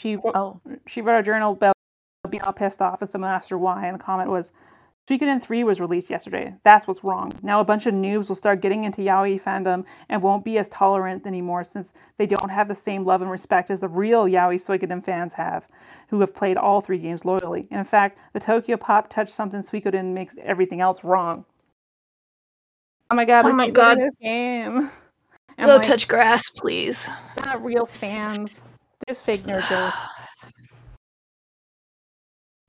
She 0.00 0.16
wrote, 0.16 0.34
Oh. 0.34 0.60
she 0.86 1.02
wrote 1.02 1.18
a 1.18 1.22
journal 1.22 1.52
about 1.52 1.74
being 2.30 2.42
all 2.42 2.54
pissed 2.54 2.80
off, 2.80 3.02
and 3.02 3.10
someone 3.10 3.30
asked 3.30 3.50
her 3.50 3.58
why, 3.58 3.86
and 3.86 3.98
the 4.00 4.02
comment 4.02 4.30
was, 4.30 4.50
Suikoden 5.06 5.42
3 5.42 5.64
was 5.64 5.78
released 5.80 6.08
yesterday. 6.08 6.54
That's 6.62 6.86
what's 6.86 7.04
wrong. 7.04 7.32
Now 7.42 7.60
a 7.60 7.64
bunch 7.64 7.86
of 7.86 7.92
noobs 7.92 8.28
will 8.28 8.36
start 8.36 8.62
getting 8.62 8.84
into 8.84 9.02
yaoi 9.02 9.42
fandom 9.42 9.84
and 10.08 10.22
won't 10.22 10.44
be 10.44 10.56
as 10.56 10.68
tolerant 10.68 11.26
anymore 11.26 11.64
since 11.64 11.92
they 12.16 12.26
don't 12.26 12.48
have 12.50 12.68
the 12.68 12.74
same 12.74 13.02
love 13.04 13.20
and 13.20 13.30
respect 13.30 13.70
as 13.70 13.80
the 13.80 13.88
real 13.88 14.24
yaoi 14.26 14.54
Suikoden 14.54 15.02
fans 15.04 15.32
have, 15.34 15.66
who 16.08 16.20
have 16.20 16.34
played 16.34 16.56
all 16.56 16.80
three 16.80 16.98
games 16.98 17.24
loyally. 17.24 17.66
And 17.72 17.80
In 17.80 17.84
fact, 17.84 18.18
the 18.32 18.40
Tokyo 18.40 18.76
Pop 18.76 19.10
touch 19.10 19.28
something 19.30 19.60
Suikoden 19.62 20.12
makes 20.14 20.36
everything 20.42 20.80
else 20.80 21.02
wrong. 21.04 21.44
Oh 23.10 23.16
my 23.16 23.24
god, 23.24 23.44
Oh 23.46 23.52
my 23.52 23.68
God. 23.68 23.98
this 23.98 24.12
game. 24.22 24.88
Go 25.58 25.66
like, 25.74 25.82
touch 25.82 26.06
grass, 26.08 26.48
please. 26.48 27.08
not 27.36 27.62
real 27.62 27.84
fans. 27.84 28.62
There's 29.10 29.20
fake 29.20 29.44
jokes. 29.44 29.72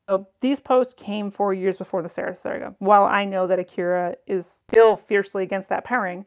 So 0.10 0.18
oh, 0.18 0.28
these 0.42 0.60
posts 0.60 0.94
came 0.94 1.32
four 1.32 1.54
years 1.54 1.78
before 1.78 2.02
the 2.02 2.10
Sarah 2.10 2.36
saga. 2.36 2.76
While 2.80 3.06
I 3.06 3.24
know 3.24 3.48
that 3.48 3.60
Akira 3.60 4.16
is 4.28 4.46
still 4.46 4.98
fiercely 4.98 5.44
against 5.44 5.70
that 5.70 5.86
pairing, 5.86 6.26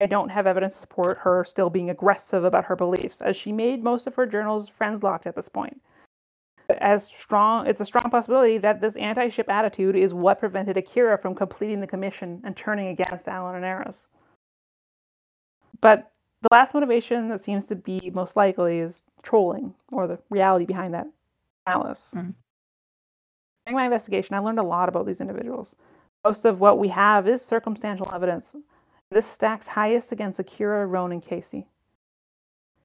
I 0.00 0.06
don't 0.06 0.30
have 0.30 0.46
evidence 0.46 0.72
to 0.72 0.80
support 0.80 1.18
her 1.18 1.44
still 1.44 1.68
being 1.68 1.90
aggressive 1.90 2.44
about 2.44 2.64
her 2.64 2.76
beliefs, 2.76 3.20
as 3.20 3.36
she 3.36 3.52
made 3.52 3.84
most 3.84 4.06
of 4.06 4.14
her 4.14 4.24
journals 4.24 4.70
friends 4.70 5.02
locked 5.02 5.26
at 5.26 5.34
this 5.34 5.50
point. 5.50 5.82
As 6.78 7.04
strong, 7.04 7.66
it's 7.66 7.82
a 7.82 7.84
strong 7.84 8.08
possibility 8.08 8.56
that 8.56 8.80
this 8.80 8.96
anti-ship 8.96 9.50
attitude 9.50 9.96
is 9.96 10.14
what 10.14 10.40
prevented 10.40 10.78
Akira 10.78 11.18
from 11.18 11.34
completing 11.34 11.80
the 11.80 11.86
commission 11.86 12.40
and 12.42 12.56
turning 12.56 12.86
against 12.86 13.28
Alan 13.28 13.56
and 13.56 13.66
Aeris. 13.66 14.06
But 15.82 16.10
the 16.48 16.54
last 16.56 16.74
motivation 16.74 17.28
that 17.28 17.40
seems 17.40 17.66
to 17.66 17.76
be 17.76 18.10
most 18.14 18.36
likely 18.36 18.78
is 18.78 19.02
trolling, 19.22 19.74
or 19.92 20.06
the 20.06 20.18
reality 20.30 20.64
behind 20.64 20.94
that 20.94 21.08
malice. 21.66 22.14
Mm. 22.16 22.34
During 23.64 23.76
my 23.76 23.84
investigation, 23.84 24.36
I 24.36 24.38
learned 24.38 24.60
a 24.60 24.62
lot 24.62 24.88
about 24.88 25.06
these 25.06 25.20
individuals. 25.20 25.74
Most 26.24 26.44
of 26.44 26.60
what 26.60 26.78
we 26.78 26.88
have 26.88 27.26
is 27.26 27.42
circumstantial 27.42 28.08
evidence. 28.12 28.54
This 29.10 29.26
stacks 29.26 29.66
highest 29.66 30.12
against 30.12 30.38
Akira, 30.38 30.86
Rowan, 30.86 31.12
and 31.12 31.22
Casey. 31.22 31.66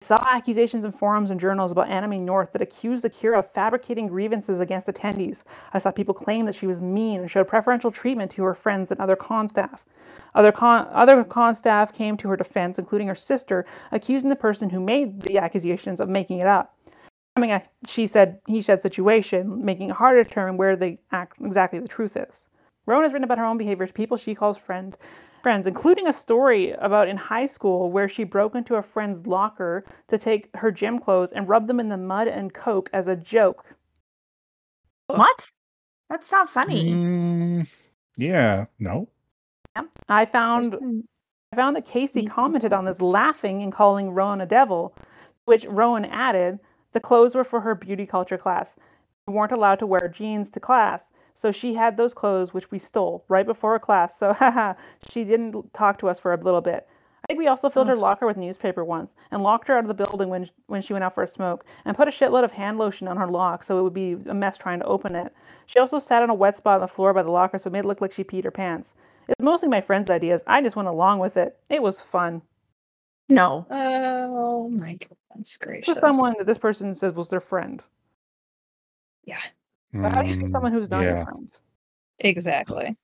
I 0.02 0.04
saw 0.04 0.26
accusations 0.28 0.84
in 0.84 0.90
forums 0.90 1.30
and 1.30 1.38
journals 1.38 1.70
about 1.70 1.88
Anime 1.88 2.24
North 2.24 2.50
that 2.52 2.60
accused 2.60 3.04
Akira 3.04 3.38
of 3.38 3.48
fabricating 3.48 4.08
grievances 4.08 4.58
against 4.58 4.88
attendees. 4.88 5.44
I 5.72 5.78
saw 5.78 5.92
people 5.92 6.12
claim 6.12 6.44
that 6.46 6.56
she 6.56 6.66
was 6.66 6.80
mean 6.80 7.20
and 7.20 7.30
showed 7.30 7.46
preferential 7.46 7.92
treatment 7.92 8.32
to 8.32 8.42
her 8.42 8.52
friends 8.52 8.90
and 8.90 9.00
other 9.00 9.14
con 9.14 9.46
staff. 9.46 9.84
Other 10.34 10.50
con, 10.50 10.88
other 10.90 11.22
con 11.22 11.54
staff 11.54 11.92
came 11.92 12.16
to 12.16 12.26
her 12.30 12.36
defense, 12.36 12.80
including 12.80 13.06
her 13.06 13.14
sister, 13.14 13.64
accusing 13.92 14.28
the 14.28 14.34
person 14.34 14.70
who 14.70 14.80
made 14.80 15.22
the 15.22 15.38
accusations 15.38 16.00
of 16.00 16.08
making 16.08 16.40
it 16.40 16.48
up. 16.48 16.76
Becoming 17.36 17.52
a 17.52 17.62
she 17.86 18.08
said, 18.08 18.40
he 18.48 18.60
said 18.60 18.80
situation, 18.80 19.64
making 19.64 19.90
it 19.90 19.94
harder 19.94 20.24
to 20.24 20.28
determine 20.28 20.56
where 20.56 20.74
the 20.74 20.98
act, 21.12 21.36
exactly 21.40 21.78
the 21.78 21.86
truth 21.86 22.16
is. 22.16 22.48
Rowan 22.86 23.04
has 23.04 23.12
written 23.12 23.22
about 23.22 23.38
her 23.38 23.44
own 23.44 23.56
behavior 23.56 23.86
to 23.86 23.92
people 23.92 24.16
she 24.16 24.34
calls 24.34 24.58
friend, 24.58 24.96
friends, 25.42 25.66
including 25.66 26.06
a 26.06 26.12
story 26.12 26.70
about 26.72 27.08
in 27.08 27.16
high 27.16 27.46
school 27.46 27.90
where 27.90 28.08
she 28.08 28.24
broke 28.24 28.54
into 28.54 28.76
a 28.76 28.82
friend's 28.82 29.26
locker 29.26 29.84
to 30.08 30.18
take 30.18 30.48
her 30.56 30.70
gym 30.70 30.98
clothes 30.98 31.32
and 31.32 31.48
rub 31.48 31.66
them 31.66 31.80
in 31.80 31.88
the 31.88 31.96
mud 31.96 32.28
and 32.28 32.54
coke 32.54 32.88
as 32.92 33.08
a 33.08 33.16
joke. 33.16 33.76
What? 35.06 35.50
That's 36.08 36.30
not 36.30 36.48
funny. 36.48 36.92
Mm, 36.92 37.66
yeah, 38.16 38.66
no. 38.78 39.08
I 40.08 40.26
found 40.26 41.04
I 41.52 41.56
found 41.56 41.76
that 41.76 41.86
Casey 41.86 42.24
commented 42.24 42.72
on 42.72 42.84
this 42.84 43.00
laughing 43.00 43.62
and 43.62 43.72
calling 43.72 44.10
Rowan 44.10 44.40
a 44.40 44.46
devil, 44.46 44.94
which 45.44 45.66
Rowan 45.66 46.04
added, 46.06 46.58
the 46.92 47.00
clothes 47.00 47.34
were 47.34 47.44
for 47.44 47.60
her 47.60 47.74
beauty 47.74 48.06
culture 48.06 48.38
class. 48.38 48.76
We 49.26 49.34
weren't 49.34 49.52
allowed 49.52 49.78
to 49.78 49.86
wear 49.86 50.08
jeans 50.08 50.50
to 50.50 50.60
class, 50.60 51.12
so 51.32 51.52
she 51.52 51.74
had 51.74 51.96
those 51.96 52.12
clothes 52.12 52.52
which 52.52 52.72
we 52.72 52.78
stole 52.80 53.24
right 53.28 53.46
before 53.46 53.72
her 53.72 53.78
class. 53.78 54.16
So 54.18 54.32
haha, 54.38 54.74
she 55.08 55.24
didn't 55.24 55.72
talk 55.72 55.98
to 55.98 56.08
us 56.08 56.18
for 56.18 56.32
a 56.32 56.40
little 56.40 56.60
bit. 56.60 56.88
I 57.22 57.26
think 57.28 57.38
we 57.38 57.46
also 57.46 57.70
filled 57.70 57.86
her 57.86 57.94
locker 57.94 58.26
with 58.26 58.36
newspaper 58.36 58.84
once 58.84 59.14
and 59.30 59.44
locked 59.44 59.68
her 59.68 59.76
out 59.76 59.84
of 59.84 59.88
the 59.88 59.94
building 59.94 60.28
when 60.28 60.50
when 60.66 60.82
she 60.82 60.92
went 60.92 61.04
out 61.04 61.14
for 61.14 61.22
a 61.22 61.28
smoke 61.28 61.64
and 61.84 61.96
put 61.96 62.08
a 62.08 62.10
shitload 62.10 62.42
of 62.42 62.50
hand 62.50 62.78
lotion 62.78 63.06
on 63.06 63.16
her 63.16 63.28
lock 63.28 63.62
so 63.62 63.78
it 63.78 63.82
would 63.82 63.94
be 63.94 64.16
a 64.26 64.34
mess 64.34 64.58
trying 64.58 64.80
to 64.80 64.86
open 64.86 65.14
it. 65.14 65.32
She 65.66 65.78
also 65.78 66.00
sat 66.00 66.24
on 66.24 66.30
a 66.30 66.34
wet 66.34 66.56
spot 66.56 66.74
on 66.74 66.80
the 66.80 66.88
floor 66.88 67.14
by 67.14 67.22
the 67.22 67.30
locker 67.30 67.58
so 67.58 67.68
it 67.68 67.72
made 67.72 67.84
it 67.84 67.86
look 67.86 68.00
like 68.00 68.10
she 68.12 68.24
peed 68.24 68.42
her 68.42 68.50
pants. 68.50 68.96
It's 69.28 69.40
mostly 69.40 69.68
my 69.68 69.80
friends' 69.80 70.10
ideas. 70.10 70.42
I 70.48 70.60
just 70.62 70.74
went 70.74 70.88
along 70.88 71.20
with 71.20 71.36
it. 71.36 71.56
It 71.68 71.80
was 71.80 72.02
fun. 72.02 72.42
No. 73.28 73.66
Oh 73.70 74.68
my 74.68 74.94
goodness 74.94 75.56
gracious. 75.58 75.94
For 75.94 76.00
someone 76.00 76.34
that 76.38 76.46
this 76.48 76.58
person 76.58 76.92
says 76.92 77.12
was 77.14 77.30
their 77.30 77.40
friend. 77.40 77.84
Yeah, 79.24 79.38
But 79.92 80.12
how 80.12 80.22
do 80.22 80.28
you 80.28 80.34
treat 80.34 80.48
Mm, 80.48 80.52
someone 80.52 80.72
who's 80.72 80.90
not 80.90 81.02
your 81.04 81.24
friend? 81.24 81.50
exactly. 82.18 82.96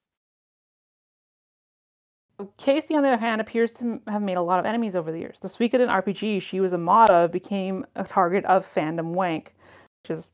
Casey, 2.57 2.95
on 2.95 3.03
the 3.03 3.09
other 3.09 3.17
hand, 3.19 3.41
appears 3.41 3.73
to 3.75 4.01
have 4.07 4.23
made 4.23 4.37
a 4.37 4.43
lot 4.43 4.61
of 4.61 4.67
enemies 4.67 4.95
over 4.95 5.11
the 5.11 5.19
years. 5.19 5.41
The 5.41 5.49
Suikoden 5.49 5.89
RPG 5.89 6.41
she 6.41 6.61
was 6.61 6.73
a 6.73 6.79
mod 6.79 7.11
of 7.11 7.33
became 7.33 7.85
a 7.97 8.05
target 8.05 8.45
of 8.45 8.65
fandom 8.65 9.13
wank, 9.13 9.55
which 10.03 10.11
is 10.17 10.31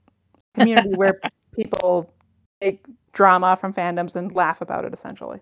a 0.54 0.60
community 0.60 0.94
where 0.94 1.18
people 1.56 2.12
take 2.60 2.84
drama 3.12 3.56
from 3.56 3.72
fandoms 3.72 4.16
and 4.16 4.34
laugh 4.34 4.60
about 4.60 4.84
it, 4.84 4.92
essentially. 4.92 5.40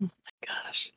My 0.00 0.08
Gosh. 0.46 0.90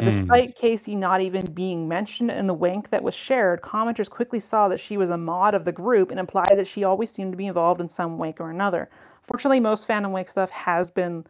Hmm. 0.00 0.06
despite 0.06 0.56
Casey 0.56 0.94
not 0.96 1.20
even 1.20 1.52
being 1.52 1.86
mentioned 1.86 2.30
in 2.30 2.46
the 2.46 2.54
wank 2.54 2.90
that 2.90 3.02
was 3.02 3.14
shared, 3.14 3.62
commenters 3.62 4.10
quickly 4.10 4.40
saw 4.40 4.66
that 4.68 4.80
she 4.80 4.96
was 4.96 5.10
a 5.10 5.16
mod 5.16 5.54
of 5.54 5.64
the 5.64 5.72
group 5.72 6.10
and 6.10 6.18
implied 6.18 6.54
that 6.56 6.66
she 6.66 6.82
always 6.84 7.10
seemed 7.10 7.32
to 7.32 7.36
be 7.36 7.46
involved 7.46 7.80
in 7.80 7.88
some 7.88 8.18
wank 8.18 8.40
or 8.40 8.50
another. 8.50 8.88
Fortunately, 9.22 9.60
most 9.60 9.86
fandom 9.86 10.10
wank 10.10 10.28
stuff 10.28 10.50
has 10.50 10.90
been 10.90 11.24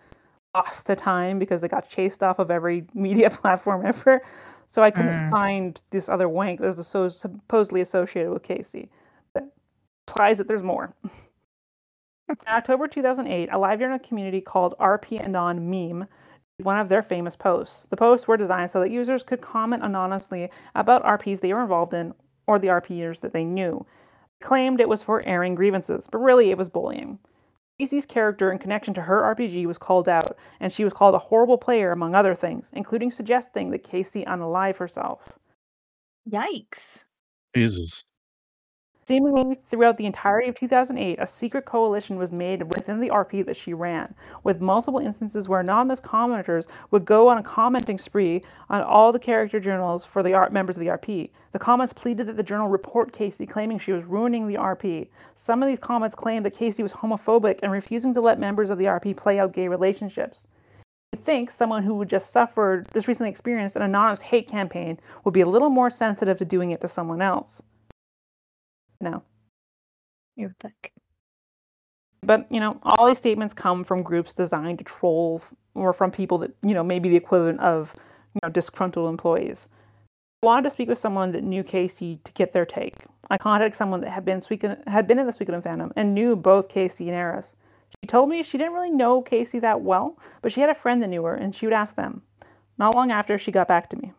lost 0.55 0.87
to 0.87 0.97
time 0.97 1.39
because 1.39 1.61
they 1.61 1.69
got 1.69 1.89
chased 1.89 2.23
off 2.23 2.39
of 2.39 2.51
every 2.51 2.87
media 2.95 3.29
platform 3.29 3.85
ever. 3.85 4.23
So 4.67 4.83
I 4.83 4.91
couldn't 4.91 5.13
Mm. 5.13 5.31
find 5.31 5.83
this 5.91 6.09
other 6.09 6.29
wank 6.29 6.61
that 6.61 6.75
was 6.77 6.87
so 6.87 7.09
supposedly 7.09 7.81
associated 7.83 8.33
with 8.33 8.43
Casey. 8.43 8.91
That 9.35 9.45
implies 10.09 10.39
that 10.39 10.49
there's 10.49 10.63
more. 10.63 10.95
In 12.31 12.37
October 12.49 12.89
2008, 12.89 13.51
a 13.53 13.59
live 13.59 13.79
journal 13.81 13.99
community 13.99 14.41
called 14.41 14.75
RP 14.81 15.21
Anon 15.23 15.69
Meme 15.69 16.01
did 16.01 16.09
one 16.59 16.79
of 16.79 16.89
their 16.89 17.03
famous 17.03 17.37
posts. 17.37 17.87
The 17.87 17.97
posts 17.97 18.29
were 18.29 18.37
designed 18.37 18.71
so 18.71 18.81
that 18.81 18.91
users 18.91 19.23
could 19.23 19.41
comment 19.41 19.83
anonymously 19.83 20.51
about 20.75 21.05
RPs 21.05 21.41
they 21.41 21.53
were 21.53 21.63
involved 21.63 21.95
in 21.95 22.15
or 22.47 22.59
the 22.59 22.69
RPers 22.69 23.21
that 23.21 23.33
they 23.33 23.45
knew. 23.45 23.85
Claimed 24.41 24.81
it 24.81 24.89
was 24.89 25.03
for 25.03 25.23
airing 25.23 25.55
grievances, 25.55 26.09
but 26.11 26.19
really 26.19 26.51
it 26.51 26.59
was 26.59 26.69
bullying. 26.69 27.19
Casey's 27.79 28.07
character 28.07 28.53
in 28.53 28.59
connection 28.59 28.95
to 28.95 29.03
her 29.03 29.35
RPG 29.35 29.67
was 29.67 29.79
called 29.79 30.09
out, 30.09 30.37
and 30.61 30.73
she 30.73 30.85
was 30.85 30.93
called 30.93 31.15
a 31.15 31.19
horrible 31.19 31.59
player, 31.59 31.91
among 31.91 32.15
other 32.15 32.35
things, 32.35 32.71
including 32.73 33.11
suggesting 33.11 33.71
that 33.71 33.83
Casey 33.83 34.25
unalive 34.25 34.77
herself. 34.77 35.39
Yikes. 36.31 37.05
Jesus. 37.57 38.05
Seemingly 39.07 39.59
throughout 39.67 39.99
the 39.99 40.07
entirety 40.07 40.49
of 40.49 40.55
2008, 40.55 41.19
a 41.21 41.27
secret 41.27 41.67
coalition 41.67 42.17
was 42.17 42.33
made 42.33 42.63
within 42.63 43.01
the 43.01 43.11
RP 43.11 43.45
that 43.45 43.57
she 43.57 43.75
ran, 43.75 44.15
with 44.45 44.63
multiple 44.63 44.99
instances 44.99 45.47
where 45.47 45.61
anonymous 45.61 46.01
commenters 46.01 46.69
would 46.91 47.05
go 47.05 47.29
on 47.29 47.37
a 47.37 47.43
commenting 47.43 47.99
spree 47.99 48.43
on 48.71 48.81
all 48.81 49.13
the 49.13 49.19
character 49.19 49.61
journals 49.61 50.07
for 50.07 50.23
the 50.23 50.49
members 50.51 50.79
of 50.79 50.81
the 50.81 50.89
RP. 50.89 51.29
The 51.53 51.59
comments 51.59 51.93
pleaded 51.93 52.29
that 52.29 52.39
the 52.39 52.43
journal 52.43 52.69
report 52.69 53.13
Casey, 53.13 53.45
claiming 53.45 53.79
she 53.79 53.93
was 53.93 54.07
ruining 54.07 54.49
the 54.49 54.55
RP. 54.55 55.09
Some 55.35 55.63
of 55.63 55.69
these 55.69 55.79
comments 55.79 56.17
claimed 56.17 56.47
that 56.47 56.55
Casey 56.55 56.83
was 56.83 56.95
homophobic 56.95 57.59
and 57.63 57.71
refusing 57.71 58.15
to 58.15 58.23
let 58.23 58.41
members 58.41 58.71
of 58.71 58.79
the 58.79 58.87
RP 58.87 59.15
play 59.15 59.39
out 59.39 59.53
gay 59.53 59.69
relationships. 59.69 60.47
You'd 61.13 61.21
think 61.21 61.51
someone 61.51 61.83
who 61.83 62.03
just 62.07 62.31
suffered, 62.31 62.89
just 62.95 63.07
recently 63.07 63.29
experienced 63.29 63.77
an 63.77 63.83
anonymous 63.83 64.23
hate 64.23 64.49
campaign 64.49 64.99
would 65.25 65.35
be 65.35 65.43
a 65.43 65.47
little 65.47 65.69
more 65.69 65.91
sensitive 65.91 66.39
to 66.39 66.47
doing 66.47 66.71
it 66.71 66.81
to 66.81 66.89
someone 66.89 67.21
else. 67.21 67.63
No. 69.01 69.23
You 70.37 70.49
would 70.49 70.59
think. 70.59 70.93
But 72.23 72.47
you 72.51 72.61
know, 72.61 72.79
all 72.83 73.07
these 73.07 73.19
statements 73.19 73.55
come 73.55 73.85
from 73.85 74.03
groups 74.03 74.35
designed 74.35 74.79
to 74.79 74.85
troll, 74.85 75.43
or 75.75 75.93
from 75.93 76.11
people 76.11 76.39
that 76.39 76.53
you 76.63 76.75
know 76.75 76.83
maybe 76.83 77.09
the 77.09 77.17
equivalent 77.17 77.61
of 77.61 77.95
you 78.35 78.41
know 78.43 78.49
disgruntled 78.49 79.09
employees. 79.09 79.69
I 80.43 80.47
wanted 80.47 80.65
to 80.65 80.71
speak 80.71 80.89
with 80.89 80.99
someone 80.99 81.33
that 81.33 81.43
knew 81.43 81.63
Casey 81.63 82.21
to 82.25 82.33
get 82.33 82.53
their 82.53 82.67
take. 82.67 82.97
I 83.31 83.39
contacted 83.39 83.75
someone 83.75 84.01
that 84.03 84.11
had 84.11 84.25
been 84.25 84.41
speaking, 84.41 84.77
had 84.87 85.07
been 85.07 85.19
in 85.19 85.27
the 85.27 85.33
Suikoden 85.33 85.63
fandom 85.63 85.91
and 85.97 86.15
knew 86.15 86.37
both 86.37 86.69
Casey 86.69 87.09
and 87.09 87.17
Aeris. 87.17 87.57
She 88.03 88.07
told 88.07 88.29
me 88.29 88.43
she 88.43 88.59
didn't 88.59 88.75
really 88.75 88.91
know 88.91 89.23
Casey 89.23 89.59
that 89.61 89.81
well, 89.81 90.19
but 90.43 90.53
she 90.53 90.61
had 90.61 90.69
a 90.69 90.75
friend 90.75 91.03
that 91.03 91.09
knew 91.09 91.25
her, 91.25 91.35
and 91.35 91.55
she 91.55 91.67
would 91.67 91.73
ask 91.73 91.97
them. 91.97 92.23
Not 92.77 92.95
long 92.95 93.11
after, 93.11 93.39
she 93.39 93.53
got 93.53 93.69
back 93.69 93.89
to 93.91 93.97
me. 93.97 94.13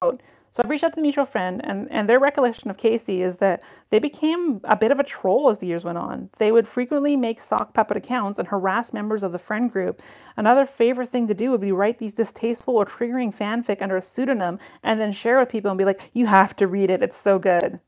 Quote, 0.00 0.22
So 0.50 0.62
I've 0.62 0.70
reached 0.70 0.84
out 0.84 0.92
to 0.92 0.96
the 0.96 1.02
mutual 1.02 1.24
friend, 1.24 1.60
and, 1.64 1.90
and 1.90 2.08
their 2.08 2.18
recollection 2.18 2.70
of 2.70 2.76
Casey 2.76 3.22
is 3.22 3.38
that 3.38 3.62
they 3.90 3.98
became 3.98 4.60
a 4.64 4.76
bit 4.76 4.90
of 4.90 4.98
a 4.98 5.04
troll 5.04 5.50
as 5.50 5.58
the 5.58 5.66
years 5.66 5.84
went 5.84 5.98
on. 5.98 6.30
They 6.38 6.52
would 6.52 6.66
frequently 6.66 7.16
make 7.16 7.38
sock 7.38 7.74
puppet 7.74 7.96
accounts 7.96 8.38
and 8.38 8.48
harass 8.48 8.92
members 8.92 9.22
of 9.22 9.32
the 9.32 9.38
friend 9.38 9.70
group. 9.70 10.02
Another 10.36 10.64
favorite 10.64 11.10
thing 11.10 11.26
to 11.28 11.34
do 11.34 11.50
would 11.50 11.60
be 11.60 11.72
write 11.72 11.98
these 11.98 12.14
distasteful 12.14 12.76
or 12.76 12.86
triggering 12.86 13.34
fanfic 13.34 13.82
under 13.82 13.96
a 13.96 14.02
pseudonym 14.02 14.58
and 14.82 14.98
then 14.98 15.12
share 15.12 15.38
with 15.38 15.48
people 15.50 15.70
and 15.70 15.78
be 15.78 15.84
like, 15.84 16.10
you 16.14 16.26
have 16.26 16.56
to 16.56 16.66
read 16.66 16.90
it, 16.90 17.02
it's 17.02 17.16
so 17.16 17.38
good. 17.38 17.80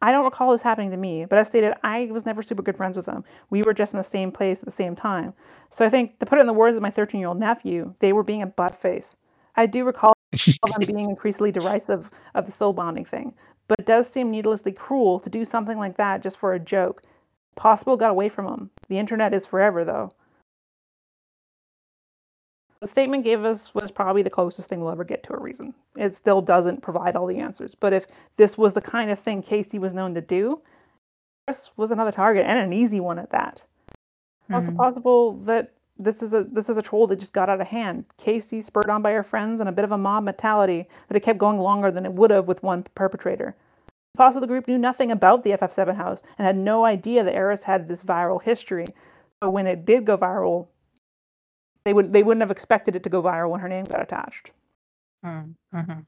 I 0.00 0.12
don't 0.12 0.24
recall 0.24 0.52
this 0.52 0.62
happening 0.62 0.92
to 0.92 0.96
me, 0.96 1.24
but 1.24 1.40
as 1.40 1.48
stated, 1.48 1.74
I 1.82 2.08
was 2.12 2.24
never 2.24 2.40
super 2.40 2.62
good 2.62 2.76
friends 2.76 2.96
with 2.96 3.06
them. 3.06 3.24
We 3.50 3.62
were 3.62 3.74
just 3.74 3.94
in 3.94 3.98
the 3.98 4.04
same 4.04 4.30
place 4.30 4.60
at 4.60 4.64
the 4.64 4.70
same 4.70 4.94
time. 4.94 5.34
So 5.70 5.84
I 5.84 5.88
think, 5.88 6.20
to 6.20 6.26
put 6.26 6.38
it 6.38 6.42
in 6.42 6.46
the 6.46 6.52
words 6.52 6.76
of 6.76 6.82
my 6.84 6.90
13 6.90 7.18
year 7.18 7.28
old 7.28 7.40
nephew, 7.40 7.94
they 7.98 8.12
were 8.12 8.22
being 8.22 8.42
a 8.42 8.46
butt 8.46 8.76
face. 8.76 9.16
I 9.56 9.66
do 9.66 9.84
recall 9.84 10.14
them 10.32 10.80
being 10.80 11.08
increasingly 11.10 11.52
derisive 11.52 12.10
of 12.34 12.46
the 12.46 12.52
soul 12.52 12.72
bonding 12.72 13.04
thing, 13.04 13.34
but 13.66 13.80
it 13.80 13.86
does 13.86 14.10
seem 14.10 14.30
needlessly 14.30 14.72
cruel 14.72 15.20
to 15.20 15.30
do 15.30 15.44
something 15.44 15.78
like 15.78 15.96
that 15.96 16.22
just 16.22 16.38
for 16.38 16.52
a 16.54 16.58
joke. 16.58 17.02
Possible 17.56 17.96
got 17.96 18.10
away 18.10 18.28
from 18.28 18.46
him. 18.46 18.70
The 18.88 18.98
internet 18.98 19.34
is 19.34 19.46
forever, 19.46 19.84
though. 19.84 20.12
The 22.80 22.86
statement 22.86 23.24
gave 23.24 23.44
us 23.44 23.74
was 23.74 23.90
probably 23.90 24.22
the 24.22 24.30
closest 24.30 24.68
thing 24.68 24.80
we'll 24.80 24.92
ever 24.92 25.04
get 25.04 25.24
to 25.24 25.34
a 25.34 25.40
reason. 25.40 25.74
It 25.96 26.14
still 26.14 26.40
doesn't 26.40 26.82
provide 26.82 27.16
all 27.16 27.26
the 27.26 27.38
answers, 27.38 27.74
but 27.74 27.92
if 27.92 28.06
this 28.36 28.56
was 28.56 28.74
the 28.74 28.80
kind 28.80 29.10
of 29.10 29.18
thing 29.18 29.42
Casey 29.42 29.80
was 29.80 29.92
known 29.92 30.14
to 30.14 30.20
do, 30.20 30.62
Chris 31.46 31.72
was 31.76 31.90
another 31.90 32.12
target 32.12 32.46
and 32.46 32.58
an 32.58 32.72
easy 32.72 33.00
one 33.00 33.18
at 33.18 33.30
that. 33.30 33.62
Mm-hmm. 34.44 34.54
Also 34.54 34.70
possible 34.72 35.32
that 35.32 35.72
this 35.98 36.22
is 36.22 36.32
a 36.32 36.44
this 36.44 36.68
is 36.68 36.78
a 36.78 36.82
troll 36.82 37.06
that 37.08 37.18
just 37.18 37.32
got 37.32 37.48
out 37.48 37.60
of 37.60 37.66
hand. 37.66 38.04
Casey, 38.16 38.60
spurred 38.60 38.90
on 38.90 39.02
by 39.02 39.12
her 39.12 39.22
friends 39.22 39.60
and 39.60 39.68
a 39.68 39.72
bit 39.72 39.84
of 39.84 39.92
a 39.92 39.98
mob 39.98 40.24
mentality, 40.24 40.88
that 41.08 41.16
it 41.16 41.22
kept 41.22 41.38
going 41.38 41.58
longer 41.58 41.90
than 41.90 42.06
it 42.06 42.12
would 42.12 42.30
have 42.30 42.46
with 42.46 42.62
one 42.62 42.84
perpetrator. 42.94 43.56
the 44.14 44.18
Possible 44.18 44.40
the 44.40 44.46
group 44.46 44.68
knew 44.68 44.78
nothing 44.78 45.10
about 45.10 45.42
the 45.42 45.50
FF7 45.50 45.96
house 45.96 46.22
and 46.38 46.46
had 46.46 46.56
no 46.56 46.84
idea 46.84 47.24
that 47.24 47.34
Aeris 47.34 47.62
had 47.64 47.88
this 47.88 48.02
viral 48.02 48.40
history. 48.42 48.94
So 49.42 49.50
when 49.50 49.66
it 49.66 49.84
did 49.84 50.04
go 50.04 50.16
viral, 50.16 50.68
they 51.84 51.92
would 51.92 52.12
they 52.12 52.22
wouldn't 52.22 52.42
have 52.42 52.50
expected 52.50 52.94
it 52.94 53.02
to 53.02 53.10
go 53.10 53.22
viral 53.22 53.50
when 53.50 53.60
her 53.60 53.68
name 53.68 53.84
got 53.84 54.02
attached. 54.02 54.52
Mm-hmm. 55.24 56.00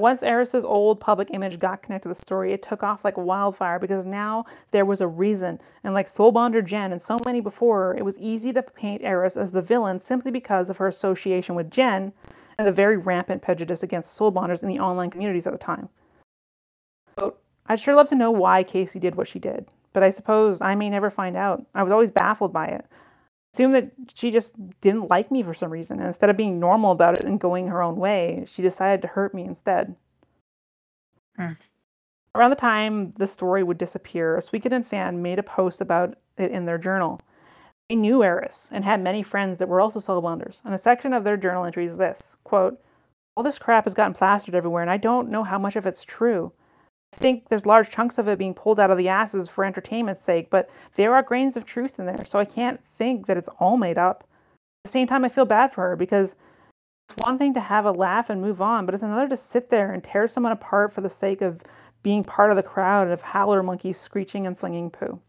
Once 0.00 0.22
Aeris's 0.22 0.64
old 0.64 1.00
public 1.00 1.28
image 1.32 1.58
got 1.58 1.82
connected 1.82 2.08
to 2.08 2.14
the 2.14 2.20
story, 2.20 2.52
it 2.52 2.62
took 2.62 2.82
off 2.82 3.04
like 3.04 3.16
wildfire 3.16 3.78
because 3.78 4.06
now 4.06 4.44
there 4.70 4.84
was 4.84 5.00
a 5.00 5.06
reason. 5.06 5.60
And 5.84 5.94
like 5.94 6.06
Soulbonder 6.06 6.64
Jen 6.64 6.92
and 6.92 7.02
so 7.02 7.20
many 7.24 7.40
before 7.40 7.78
her, 7.78 7.94
it 7.94 8.04
was 8.04 8.18
easy 8.18 8.52
to 8.52 8.62
paint 8.62 9.02
Aeris 9.02 9.36
as 9.36 9.52
the 9.52 9.62
villain 9.62 9.98
simply 9.98 10.30
because 10.30 10.70
of 10.70 10.76
her 10.78 10.86
association 10.86 11.54
with 11.54 11.70
Jen 11.70 12.12
and 12.56 12.66
the 12.66 12.72
very 12.72 12.96
rampant 12.96 13.42
prejudice 13.42 13.82
against 13.82 14.18
Soulbonders 14.18 14.62
in 14.62 14.68
the 14.68 14.80
online 14.80 15.10
communities 15.10 15.46
at 15.46 15.52
the 15.52 15.58
time. 15.58 15.88
I'd 17.66 17.80
sure 17.80 17.94
love 17.94 18.08
to 18.08 18.14
know 18.14 18.30
why 18.30 18.62
Casey 18.62 18.98
did 18.98 19.14
what 19.14 19.28
she 19.28 19.38
did, 19.38 19.66
but 19.92 20.02
I 20.02 20.10
suppose 20.10 20.62
I 20.62 20.74
may 20.74 20.88
never 20.88 21.10
find 21.10 21.36
out. 21.36 21.66
I 21.74 21.82
was 21.82 21.92
always 21.92 22.10
baffled 22.10 22.52
by 22.52 22.66
it 22.66 22.86
assume 23.58 23.72
that 23.72 23.90
she 24.14 24.30
just 24.30 24.54
didn't 24.80 25.10
like 25.10 25.32
me 25.32 25.42
for 25.42 25.52
some 25.52 25.70
reason. 25.70 25.98
And 25.98 26.06
instead 26.06 26.30
of 26.30 26.36
being 26.36 26.60
normal 26.60 26.92
about 26.92 27.16
it 27.16 27.24
and 27.24 27.40
going 27.40 27.66
her 27.66 27.82
own 27.82 27.96
way, 27.96 28.44
she 28.46 28.62
decided 28.62 29.02
to 29.02 29.08
hurt 29.08 29.34
me 29.34 29.42
instead. 29.42 29.96
Hmm. 31.36 31.52
Around 32.36 32.50
the 32.50 32.56
time 32.56 33.10
the 33.12 33.26
story 33.26 33.64
would 33.64 33.78
disappear, 33.78 34.36
a 34.36 34.40
Suikoden 34.40 34.84
fan 34.84 35.22
made 35.22 35.40
a 35.40 35.42
post 35.42 35.80
about 35.80 36.14
it 36.36 36.52
in 36.52 36.66
their 36.66 36.78
journal. 36.78 37.20
They 37.88 37.96
knew 37.96 38.22
Aeris 38.22 38.68
and 38.70 38.84
had 38.84 39.02
many 39.02 39.24
friends 39.24 39.58
that 39.58 39.68
were 39.68 39.80
also 39.80 39.98
Soulbonders. 39.98 40.60
And 40.64 40.72
a 40.72 40.78
section 40.78 41.12
of 41.12 41.24
their 41.24 41.36
journal 41.36 41.64
entry 41.64 41.84
is 41.84 41.96
this 41.96 42.36
quote, 42.44 42.80
All 43.36 43.42
this 43.42 43.58
crap 43.58 43.84
has 43.84 43.94
gotten 43.94 44.14
plastered 44.14 44.54
everywhere, 44.54 44.82
and 44.82 44.90
I 44.90 44.98
don't 44.98 45.30
know 45.30 45.42
how 45.42 45.58
much 45.58 45.74
of 45.74 45.84
it's 45.84 46.04
true. 46.04 46.52
I 47.14 47.16
think 47.16 47.48
there's 47.48 47.66
large 47.66 47.90
chunks 47.90 48.18
of 48.18 48.28
it 48.28 48.38
being 48.38 48.54
pulled 48.54 48.78
out 48.78 48.90
of 48.90 48.98
the 48.98 49.08
asses 49.08 49.48
for 49.48 49.64
entertainment's 49.64 50.22
sake, 50.22 50.50
but 50.50 50.68
there 50.94 51.14
are 51.14 51.22
grains 51.22 51.56
of 51.56 51.64
truth 51.64 51.98
in 51.98 52.06
there, 52.06 52.24
so 52.24 52.38
I 52.38 52.44
can't 52.44 52.84
think 52.84 53.26
that 53.26 53.36
it's 53.36 53.48
all 53.58 53.76
made 53.76 53.98
up. 53.98 54.24
At 54.84 54.84
the 54.84 54.90
same 54.90 55.06
time, 55.06 55.24
I 55.24 55.28
feel 55.28 55.46
bad 55.46 55.72
for 55.72 55.88
her 55.88 55.96
because 55.96 56.36
it's 57.08 57.16
one 57.16 57.38
thing 57.38 57.54
to 57.54 57.60
have 57.60 57.86
a 57.86 57.92
laugh 57.92 58.28
and 58.28 58.40
move 58.40 58.60
on, 58.60 58.84
but 58.84 58.94
it's 58.94 59.02
another 59.02 59.28
to 59.28 59.36
sit 59.36 59.70
there 59.70 59.92
and 59.92 60.04
tear 60.04 60.28
someone 60.28 60.52
apart 60.52 60.92
for 60.92 61.00
the 61.00 61.10
sake 61.10 61.40
of 61.40 61.62
being 62.02 62.22
part 62.22 62.50
of 62.50 62.56
the 62.56 62.62
crowd 62.62 63.08
of 63.08 63.22
howler 63.22 63.62
monkeys 63.62 63.98
screeching 63.98 64.46
and 64.46 64.58
flinging 64.58 64.90
poo. 64.90 65.20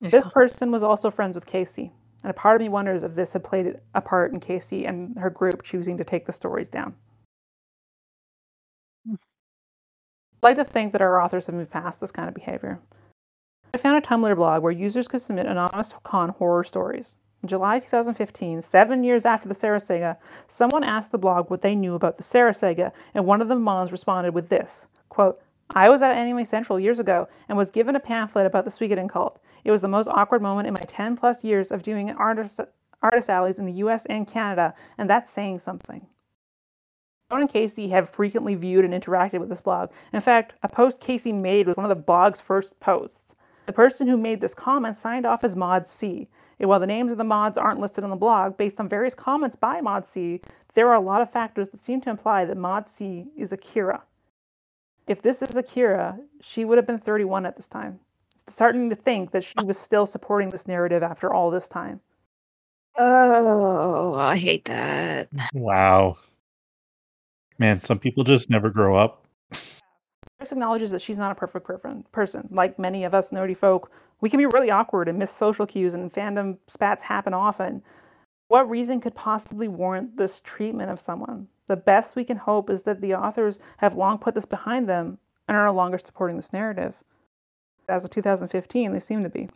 Yeah. 0.00 0.10
This 0.10 0.24
person 0.32 0.70
was 0.70 0.82
also 0.82 1.10
friends 1.10 1.34
with 1.34 1.46
Casey, 1.46 1.92
and 2.22 2.30
a 2.30 2.34
part 2.34 2.56
of 2.56 2.60
me 2.60 2.68
wonders 2.68 3.02
if 3.02 3.14
this 3.14 3.32
had 3.32 3.42
played 3.42 3.80
a 3.94 4.00
part 4.00 4.32
in 4.32 4.40
Casey 4.40 4.84
and 4.84 5.18
her 5.18 5.30
group 5.30 5.62
choosing 5.62 5.96
to 5.96 6.04
take 6.04 6.26
the 6.26 6.32
stories 6.32 6.68
down. 6.68 6.94
Like 10.42 10.56
to 10.56 10.64
think 10.64 10.92
that 10.92 11.02
our 11.02 11.20
authors 11.20 11.46
have 11.46 11.54
moved 11.54 11.70
past 11.70 12.00
this 12.00 12.12
kind 12.12 12.28
of 12.28 12.34
behavior. 12.34 12.80
I 13.72 13.78
found 13.78 13.96
a 13.96 14.06
Tumblr 14.06 14.36
blog 14.36 14.62
where 14.62 14.72
users 14.72 15.08
could 15.08 15.22
submit 15.22 15.46
anonymous 15.46 15.94
con 16.02 16.30
horror 16.30 16.64
stories. 16.64 17.16
In 17.42 17.48
July 17.48 17.78
2015, 17.78 18.62
seven 18.62 19.02
years 19.02 19.24
after 19.24 19.48
the 19.48 19.54
Sarah 19.54 19.80
Saga, 19.80 20.18
someone 20.46 20.84
asked 20.84 21.10
the 21.10 21.18
blog 21.18 21.50
what 21.50 21.62
they 21.62 21.74
knew 21.74 21.94
about 21.94 22.16
the 22.16 22.22
Sarah 22.22 22.54
Saga, 22.54 22.92
and 23.14 23.24
one 23.24 23.40
of 23.40 23.48
the 23.48 23.56
moms 23.56 23.90
responded 23.90 24.34
with 24.34 24.48
this 24.48 24.88
quote, 25.08 25.40
I 25.70 25.88
was 25.88 26.02
at 26.02 26.16
Anime 26.16 26.44
Central 26.44 26.78
years 26.78 26.98
ago 26.98 27.28
and 27.48 27.56
was 27.56 27.70
given 27.70 27.96
a 27.96 28.00
pamphlet 28.00 28.46
about 28.46 28.64
the 28.64 28.70
Suikoden 28.70 29.08
cult. 29.08 29.40
It 29.64 29.70
was 29.70 29.80
the 29.80 29.88
most 29.88 30.08
awkward 30.08 30.42
moment 30.42 30.68
in 30.68 30.74
my 30.74 30.84
10 30.86 31.16
plus 31.16 31.44
years 31.44 31.70
of 31.70 31.82
doing 31.82 32.10
artist, 32.10 32.60
artist 33.02 33.30
alleys 33.30 33.58
in 33.58 33.66
the 33.66 33.72
US 33.74 34.06
and 34.06 34.26
Canada, 34.26 34.74
and 34.98 35.08
that's 35.08 35.30
saying 35.30 35.60
something. 35.60 36.06
Joan 37.32 37.40
and 37.40 37.50
Casey 37.50 37.88
have 37.88 38.10
frequently 38.10 38.54
viewed 38.54 38.84
and 38.84 38.92
interacted 38.92 39.40
with 39.40 39.48
this 39.48 39.62
blog. 39.62 39.90
In 40.12 40.20
fact, 40.20 40.54
a 40.62 40.68
post 40.68 41.00
Casey 41.00 41.32
made 41.32 41.66
was 41.66 41.76
one 41.76 41.86
of 41.86 41.88
the 41.88 42.02
blog's 42.02 42.42
first 42.42 42.78
posts. 42.78 43.34
The 43.64 43.72
person 43.72 44.06
who 44.06 44.18
made 44.18 44.42
this 44.42 44.54
comment 44.54 44.98
signed 44.98 45.24
off 45.24 45.42
as 45.42 45.56
Mod 45.56 45.86
C. 45.86 46.28
And 46.58 46.68
while 46.68 46.78
the 46.78 46.86
names 46.86 47.10
of 47.10 47.16
the 47.16 47.24
mods 47.24 47.56
aren't 47.56 47.80
listed 47.80 48.04
on 48.04 48.10
the 48.10 48.16
blog, 48.16 48.58
based 48.58 48.78
on 48.78 48.86
various 48.86 49.14
comments 49.14 49.56
by 49.56 49.80
Mod 49.80 50.04
C, 50.04 50.42
there 50.74 50.88
are 50.88 50.94
a 50.96 51.00
lot 51.00 51.22
of 51.22 51.32
factors 51.32 51.70
that 51.70 51.80
seem 51.80 52.02
to 52.02 52.10
imply 52.10 52.44
that 52.44 52.58
Mod 52.58 52.86
C 52.86 53.28
is 53.34 53.50
Akira. 53.50 54.02
If 55.06 55.22
this 55.22 55.40
is 55.40 55.56
Akira, 55.56 56.18
she 56.42 56.66
would 56.66 56.76
have 56.76 56.86
been 56.86 56.98
31 56.98 57.46
at 57.46 57.56
this 57.56 57.66
time. 57.66 57.98
It's 58.34 58.52
starting 58.52 58.90
to 58.90 58.96
think 58.96 59.30
that 59.30 59.42
she 59.42 59.54
was 59.64 59.78
still 59.78 60.04
supporting 60.04 60.50
this 60.50 60.68
narrative 60.68 61.02
after 61.02 61.32
all 61.32 61.50
this 61.50 61.70
time. 61.70 62.00
Oh, 62.98 64.12
I 64.16 64.36
hate 64.36 64.66
that. 64.66 65.30
Wow. 65.54 66.18
Man, 67.58 67.80
some 67.80 67.98
people 67.98 68.24
just 68.24 68.50
never 68.50 68.70
grow 68.70 68.96
up. 68.96 69.26
Chris 70.38 70.52
acknowledges 70.52 70.90
that 70.90 71.00
she's 71.00 71.18
not 71.18 71.30
a 71.30 71.34
perfect 71.34 71.68
person. 72.10 72.48
Like 72.50 72.78
many 72.78 73.04
of 73.04 73.14
us 73.14 73.30
nerdy 73.30 73.56
folk, 73.56 73.92
we 74.20 74.30
can 74.30 74.38
be 74.38 74.46
really 74.46 74.70
awkward 74.70 75.08
and 75.08 75.18
miss 75.18 75.30
social 75.30 75.66
cues, 75.66 75.94
and 75.94 76.12
fandom 76.12 76.58
spats 76.66 77.02
happen 77.02 77.34
often. 77.34 77.82
What 78.48 78.68
reason 78.68 79.00
could 79.00 79.14
possibly 79.14 79.68
warrant 79.68 80.16
this 80.16 80.40
treatment 80.40 80.90
of 80.90 81.00
someone? 81.00 81.48
The 81.66 81.76
best 81.76 82.16
we 82.16 82.24
can 82.24 82.36
hope 82.36 82.70
is 82.70 82.82
that 82.82 83.00
the 83.00 83.14
authors 83.14 83.58
have 83.78 83.94
long 83.94 84.18
put 84.18 84.34
this 84.34 84.44
behind 84.44 84.88
them 84.88 85.18
and 85.48 85.56
are 85.56 85.64
no 85.64 85.72
longer 85.72 85.98
supporting 85.98 86.36
this 86.36 86.52
narrative. 86.52 86.96
As 87.88 88.04
of 88.04 88.10
2015, 88.10 88.92
they 88.92 89.00
seem 89.00 89.22
to 89.22 89.28
be. 89.28 89.48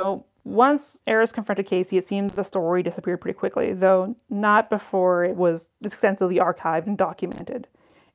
So, 0.00 0.24
once 0.44 0.98
Aeris 1.06 1.32
confronted 1.32 1.66
Casey, 1.66 1.98
it 1.98 2.06
seemed 2.06 2.30
the 2.30 2.42
story 2.42 2.82
disappeared 2.82 3.20
pretty 3.20 3.38
quickly, 3.38 3.72
though 3.72 4.16
not 4.28 4.70
before 4.70 5.24
it 5.24 5.36
was 5.36 5.68
extensively 5.84 6.36
archived 6.36 6.86
and 6.86 6.96
documented. 6.96 7.68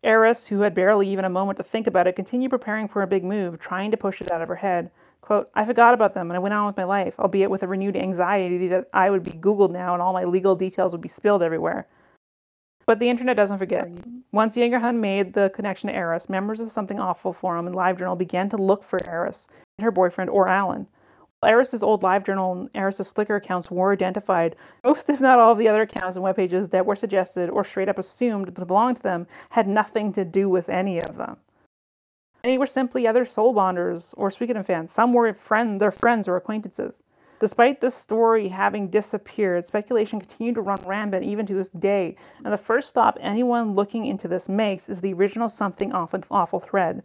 Aeris, 0.03 0.47
who 0.47 0.61
had 0.61 0.75
barely 0.75 1.07
even 1.09 1.25
a 1.25 1.29
moment 1.29 1.57
to 1.57 1.63
think 1.63 1.87
about 1.87 2.07
it, 2.07 2.15
continued 2.15 2.51
preparing 2.51 2.87
for 2.87 3.01
a 3.01 3.07
big 3.07 3.23
move, 3.23 3.59
trying 3.59 3.91
to 3.91 3.97
push 3.97 4.21
it 4.21 4.31
out 4.31 4.41
of 4.41 4.47
her 4.47 4.55
head. 4.55 4.91
Quote, 5.21 5.49
I 5.55 5.65
forgot 5.65 5.95
about 5.95 6.13
them 6.13 6.29
and 6.29 6.35
I 6.35 6.39
went 6.39 6.53
on 6.53 6.67
with 6.67 6.77
my 6.77 6.83
life, 6.83 7.19
albeit 7.19 7.49
with 7.49 7.63
a 7.63 7.67
renewed 7.67 7.95
anxiety 7.95 8.67
that 8.67 8.87
I 8.93 9.09
would 9.09 9.23
be 9.23 9.31
Googled 9.31 9.71
now 9.71 9.93
and 9.93 10.01
all 10.01 10.13
my 10.13 10.23
legal 10.23 10.55
details 10.55 10.91
would 10.91 11.01
be 11.01 11.09
spilled 11.09 11.41
everywhere. 11.41 11.87
But 12.85 12.99
the 12.99 13.09
internet 13.09 13.35
doesn't 13.35 13.57
forget. 13.57 13.87
Once 14.31 14.55
Jaegerhund 14.55 14.99
made 14.99 15.33
the 15.33 15.49
connection 15.55 15.89
to 15.89 15.95
Aeris, 15.95 16.29
members 16.29 16.59
of 16.59 16.69
Something 16.69 16.99
Awful 16.99 17.33
forum 17.33 17.65
and 17.65 17.75
LiveJournal 17.75 18.17
began 18.17 18.47
to 18.49 18.57
look 18.57 18.83
for 18.83 19.03
Aeris 19.07 19.47
and 19.79 19.85
her 19.85 19.91
boyfriend 19.91 20.29
or 20.29 20.47
Alan. 20.47 20.87
Aeris's 21.45 21.83
old 21.83 22.03
LiveJournal 22.03 22.59
and 22.59 22.69
Aeris's 22.75 23.11
Flickr 23.11 23.37
accounts 23.37 23.71
were 23.71 23.93
identified. 23.93 24.55
Most, 24.83 25.09
if 25.09 25.21
not 25.21 25.39
all, 25.39 25.51
of 25.53 25.57
the 25.57 25.67
other 25.67 25.83
accounts 25.83 26.15
and 26.15 26.23
web 26.23 26.35
pages 26.35 26.69
that 26.69 26.85
were 26.85 26.95
suggested 26.95 27.49
or 27.49 27.63
straight 27.63 27.89
up 27.89 27.99
assumed 27.99 28.53
to 28.55 28.65
belong 28.65 28.95
to 28.95 29.01
them 29.01 29.27
had 29.51 29.67
nothing 29.67 30.11
to 30.13 30.25
do 30.25 30.49
with 30.49 30.69
any 30.69 30.99
of 30.99 31.17
them. 31.17 31.37
Many 32.43 32.57
were 32.57 32.67
simply 32.67 33.07
other 33.07 33.25
soul 33.25 33.53
bonders 33.53 34.13
or 34.17 34.29
Suikoden 34.29 34.65
fans. 34.65 34.91
Some 34.91 35.13
were 35.13 35.33
friend, 35.33 35.81
their 35.81 35.91
friends 35.91 36.27
or 36.27 36.35
acquaintances. 36.35 37.01
Despite 37.39 37.81
this 37.81 37.95
story 37.95 38.47
having 38.47 38.89
disappeared, 38.89 39.65
speculation 39.65 40.19
continued 40.19 40.55
to 40.55 40.61
run 40.61 40.81
rampant 40.85 41.23
even 41.23 41.45
to 41.47 41.53
this 41.53 41.69
day, 41.69 42.15
and 42.43 42.53
the 42.53 42.57
first 42.57 42.87
stop 42.87 43.17
anyone 43.19 43.75
looking 43.75 44.05
into 44.05 44.27
this 44.27 44.47
makes 44.47 44.87
is 44.89 45.01
the 45.01 45.13
original 45.13 45.49
Something 45.49 45.91
Awful, 45.91 46.23
awful 46.31 46.59
thread. 46.59 47.03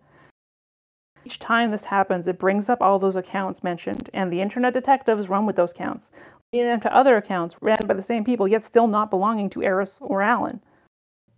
Each 1.25 1.39
time 1.39 1.71
this 1.71 1.85
happens, 1.85 2.27
it 2.27 2.39
brings 2.39 2.69
up 2.69 2.81
all 2.81 2.99
those 2.99 3.17
accounts 3.17 3.63
mentioned, 3.63 4.11
and 4.15 4.33
the 4.33 4.41
internet 4.41 4.73
detectives 4.73 5.29
run 5.29 5.47
with 5.47 5.57
those 5.57 5.73
accounts, 5.73 6.11
leading 6.53 6.69
them 6.69 6.81
to 6.81 6.95
other 6.95 7.17
accounts 7.17 7.57
ran 7.61 7.87
by 7.87 7.95
the 7.95 8.03
same 8.03 8.25
people, 8.25 8.49
yet 8.49 8.63
still 8.63 8.87
not 8.87 9.11
belonging 9.11 9.51
to 9.51 9.63
Aeris 9.63 9.99
or 10.03 10.23
Alan. 10.23 10.61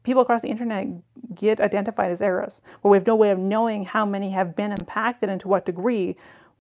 people 0.03 0.23
across 0.23 0.43
the 0.43 0.49
internet 0.49 0.89
get 1.35 1.61
identified 1.61 2.11
as 2.11 2.23
Aeris, 2.23 2.63
but 2.83 2.89
we 2.89 2.97
have 2.97 3.07
no 3.07 3.17
way 3.17 3.31
of 3.31 3.39
knowing 3.39 3.85
how 3.85 4.05
many 4.05 4.31
have 4.31 4.57
been 4.57 4.73
impacted 4.73 5.29
and 5.29 5.41
to 5.41 5.49
what 5.49 5.67
degree. 5.67 6.17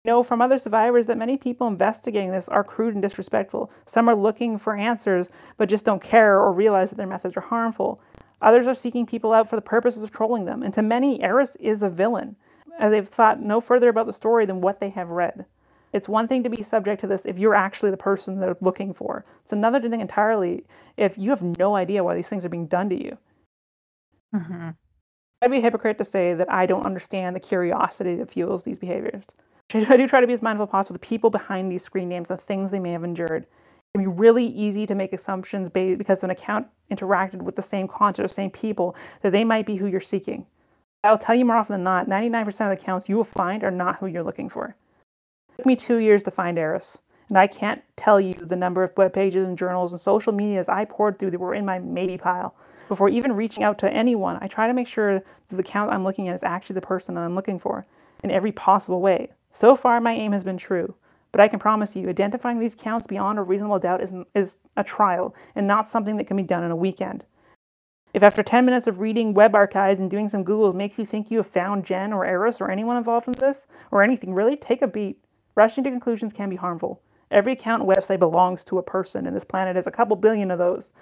We 0.05 0.11
know 0.11 0.23
from 0.23 0.41
other 0.41 0.59
survivors 0.59 1.07
that 1.07 1.18
many 1.18 1.37
people 1.37 1.66
investigating 1.66 2.33
this 2.33 2.49
are 2.49 2.64
crude 2.64 2.95
and 2.95 3.03
disrespectful. 3.03 3.71
Some 3.87 4.09
are 4.09 4.14
looking 4.14 4.59
for 4.59 4.77
answers, 4.77 5.31
but 5.57 5.68
just 5.68 5.85
don't 5.85 6.03
care 6.03 6.39
or 6.39 6.53
realize 6.53 6.91
that 6.91 6.97
their 6.97 7.07
methods 7.07 7.37
are 7.37 7.43
harmful. 7.43 8.01
Others 8.43 8.66
are 8.66 8.75
seeking 8.75 9.05
people 9.05 9.33
out 9.33 9.49
for 9.49 9.57
the 9.57 9.62
purposes 9.62 10.03
of 10.03 10.11
trolling 10.11 10.47
them. 10.47 10.62
And 10.62 10.73
to 10.75 10.83
many, 10.83 11.23
Aeris 11.23 11.57
is 11.57 11.83
a 11.83 11.91
villain, 11.91 12.37
as 12.81 12.91
they've 12.91 13.07
thought 13.07 13.41
no 13.41 13.61
further 13.61 13.89
about 13.89 14.07
the 14.07 14.12
story 14.12 14.47
than 14.47 14.61
what 14.61 14.81
they 14.81 14.89
have 14.89 15.11
read. 15.11 15.45
It's 15.93 16.09
one 16.09 16.26
thing 16.26 16.43
to 16.43 16.51
be 16.51 16.62
subject 16.62 17.01
to 17.03 17.07
this 17.07 17.26
if 17.26 17.39
you're 17.39 17.55
actually 17.55 17.91
the 17.91 17.97
person 17.97 18.41
they're 18.41 18.57
looking 18.61 18.95
for. 18.95 19.24
It's 19.43 19.53
another 19.53 19.81
thing 19.81 20.01
entirely 20.01 20.64
if 20.97 21.18
you 21.18 21.31
have 21.31 21.43
no 21.43 21.76
idea 21.76 22.03
why 22.03 22.14
these 22.14 22.28
things 22.28 22.45
are 22.45 22.51
being 22.51 22.66
done 22.66 22.89
to 22.89 23.01
you. 23.01 23.18
Mm-hmm. 24.35 24.70
I'd 25.43 25.51
be 25.51 25.59
a 25.59 25.62
hypocrite 25.62 25.99
to 25.99 26.05
say 26.05 26.35
that 26.35 26.51
I 26.51 26.66
don't 26.66 26.87
understand 26.87 27.35
the 27.35 27.41
curiosity 27.41 28.16
that 28.16 28.31
fuels 28.31 28.62
these 28.62 28.78
behaviors. 28.78 29.24
I 29.74 29.97
do 29.97 30.07
try 30.07 30.20
to 30.20 30.26
be 30.26 30.33
as 30.33 30.43
mindful 30.43 30.66
as 30.66 30.70
possible 30.70 30.97
of 30.97 31.01
the 31.01 31.07
people 31.07 31.31
behind 31.31 31.70
these 31.70 31.83
screen 31.83 32.09
names, 32.09 32.31
and 32.31 32.39
the 32.39 32.45
things 32.45 32.70
they 32.70 32.81
may 32.81 32.93
have 32.93 33.05
endured. 33.05 33.45
It 33.45 33.99
can 33.99 34.05
be 34.05 34.18
really 34.18 34.47
easy 34.47 34.87
to 34.87 34.95
make 34.95 35.12
assumptions 35.12 35.68
based 35.68 35.99
because 35.99 36.22
an 36.22 36.31
account 36.31 36.68
interacted 36.91 37.43
with 37.43 37.57
the 37.57 37.62
same 37.62 37.89
content 37.89 38.24
or 38.24 38.28
same 38.28 38.51
people 38.51 38.95
that 39.22 39.33
they 39.33 39.45
might 39.45 39.66
be 39.66 39.76
who 39.76 39.87
you're 39.87 40.01
seeking. 40.01 40.47
I'll 41.03 41.16
tell 41.16 41.34
you 41.34 41.46
more 41.46 41.57
often 41.57 41.72
than 41.72 41.82
not, 41.82 42.09
99% 42.09 42.46
of 42.46 42.57
the 42.57 42.70
accounts 42.72 43.09
you 43.09 43.16
will 43.16 43.24
find 43.24 43.64
are 43.64 43.70
not 43.70 43.96
who 43.96 44.07
you're 44.07 44.22
looking 44.22 44.51
for. 44.51 44.76
It 45.53 45.57
took 45.57 45.66
me 45.66 45.76
two 45.76 45.96
years 45.96 46.22
to 46.24 46.30
find 46.30 46.59
Aeris, 46.59 47.01
and 47.30 47.38
I 47.38 47.46
can't 47.46 47.82
tell 47.96 48.20
you 48.20 48.34
the 48.34 48.57
number 48.57 48.82
of 48.82 48.94
web 48.98 49.14
pages 49.14 49.46
and 49.46 49.57
journals 49.57 49.92
and 49.92 50.01
social 50.01 50.32
medias 50.32 50.68
I 50.68 50.84
poured 50.84 51.18
through 51.18 51.30
that 51.30 51.40
were 51.40 51.55
in 51.55 51.64
my 51.64 51.78
maybe 51.78 52.18
pile. 52.18 52.55
Before 52.88 53.09
even 53.09 53.32
reaching 53.32 53.62
out 53.62 53.78
to 53.78 53.90
anyone, 53.90 54.38
I 54.42 54.48
try 54.48 54.66
to 54.66 54.74
make 54.74 54.88
sure 54.88 55.14
that 55.14 55.24
the 55.48 55.59
account 55.59 55.90
I'm 55.90 56.05
looking 56.05 56.28
at 56.28 56.34
is 56.34 56.42
actually 56.42 56.74
the 56.74 56.82
person 56.82 57.16
I'm 57.16 57.34
looking 57.34 57.59
for 57.59 57.86
in 58.22 58.30
every 58.30 58.53
possible 58.53 59.01
way. 59.01 59.30
So 59.53 59.76
far, 59.76 60.01
my 60.03 60.12
aim 60.12 60.32
has 60.32 60.44
been 60.44 60.59
true, 60.59 60.94
but 61.32 61.40
I 61.40 61.48
can 61.48 61.59
promise 61.61 61.96
you, 61.96 62.11
identifying 62.11 62.59
these 62.59 62.74
counts 62.74 63.07
beyond 63.07 63.38
a 63.38 63.42
reasonable 63.42 63.78
doubt 63.78 64.03
is, 64.03 64.12
is 64.34 64.59
a 64.76 64.84
trial 64.84 65.34
and 65.55 65.66
not 65.66 65.88
something 65.88 66.18
that 66.18 66.26
can 66.26 66.36
be 66.36 66.42
done 66.42 66.62
in 66.62 66.70
a 66.70 66.76
weekend. 66.76 67.24
If 68.13 68.25
after 68.25 68.43
10 68.43 68.65
minutes 68.65 68.89
of 68.89 68.99
reading 68.99 69.35
web 69.35 69.55
archives 69.55 70.01
and 70.01 70.11
doing 70.11 70.29
some 70.29 70.45
Googles 70.45 70.75
makes 70.75 70.99
you 70.99 71.05
think 71.05 71.31
you 71.31 71.39
have 71.39 71.47
found 71.47 71.85
Jen 71.85 72.13
or 72.13 72.27
Aeris 72.27 72.61
or 72.61 72.71
anyone 72.71 72.97
involved 72.97 73.29
in 73.29 73.35
this, 73.35 73.69
or 73.93 74.03
anything 74.03 74.35
really, 74.35 74.57
take 74.57 74.83
a 74.83 74.89
beat. 74.89 75.19
Rushing 75.55 75.85
to 75.85 75.91
conclusions 75.91 76.33
can 76.33 76.51
be 76.51 76.57
harmful. 76.57 77.01
Every 77.31 77.53
account 77.53 77.83
and 77.83 77.91
website 77.91 78.19
belongs 78.19 78.65
to 78.65 78.79
a 78.79 78.83
person, 78.83 79.27
and 79.27 79.37
this 79.37 79.45
planet 79.45 79.77
has 79.77 79.87
a 79.87 79.93
couple 79.93 80.17
billion 80.17 80.51
of 80.51 80.59
those. 80.59 80.93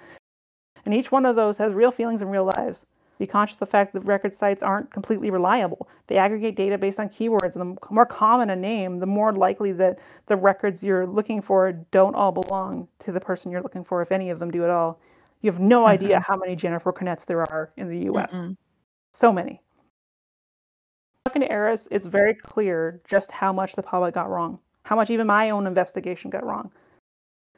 And 0.85 0.93
each 0.93 1.11
one 1.11 1.25
of 1.25 1.37
those 1.37 1.57
has 1.57 1.73
real 1.73 1.91
feelings 1.91 2.21
and 2.21 2.31
real 2.31 2.45
lives. 2.45 2.85
Be 3.19 3.27
conscious 3.27 3.57
of 3.57 3.61
the 3.61 3.67
fact 3.67 3.95
that 3.95 4.03
record 4.03 4.35
sites 4.35 4.63
aren't 4.63 4.93
completely 4.93 5.31
reliable. 5.31 5.89
They 6.07 6.19
aggregate 6.19 6.55
data 6.55 6.79
based 6.79 7.01
on 7.01 7.09
keywords, 7.09 7.57
and 7.57 7.77
the 7.77 7.91
more 7.91 8.07
common 8.07 8.51
a 8.51 8.57
name, 8.57 8.99
the 8.99 9.07
more 9.07 9.33
likely 9.33 9.73
that 9.73 9.99
the 10.27 10.37
records 10.37 10.85
you're 10.85 11.07
looking 11.07 11.41
for 11.41 11.73
don't 11.73 12.15
all 12.15 12.33
belong 12.33 12.89
to 13.01 13.11
the 13.11 13.21
person 13.21 13.51
you're 13.51 13.63
looking 13.63 13.83
for, 13.83 14.03
if 14.03 14.13
any 14.13 14.31
of 14.31 14.39
them 14.39 14.51
do 14.51 14.63
at 14.63 14.71
all. 14.71 15.01
You 15.41 15.51
have 15.51 15.61
no 15.61 15.87
idea 15.87 16.19
Mhm. 16.19 16.23
how 16.23 16.37
many 16.37 16.57
Jennifer 16.57 16.93
Cornettes 16.93 17.25
there 17.25 17.41
are 17.43 17.71
in 17.77 17.89
the 17.89 18.11
US. 18.11 18.41
Mm-mm. 18.41 18.57
So 19.13 19.33
many. 19.33 19.63
Talking 21.25 21.43
to 21.43 21.53
Aeris, 21.53 21.89
it's 21.91 22.07
very 22.07 22.35
clear 22.35 23.01
just 23.05 23.31
how 23.31 23.53
much 23.53 23.75
the 23.75 23.83
public 23.83 24.15
got 24.15 24.31
wrong, 24.31 24.59
how 24.85 24.97
much 24.97 25.11
even 25.11 25.27
my 25.27 25.51
own 25.51 25.67
investigation 25.67 26.31
got 26.31 26.45
wrong. 26.45 26.73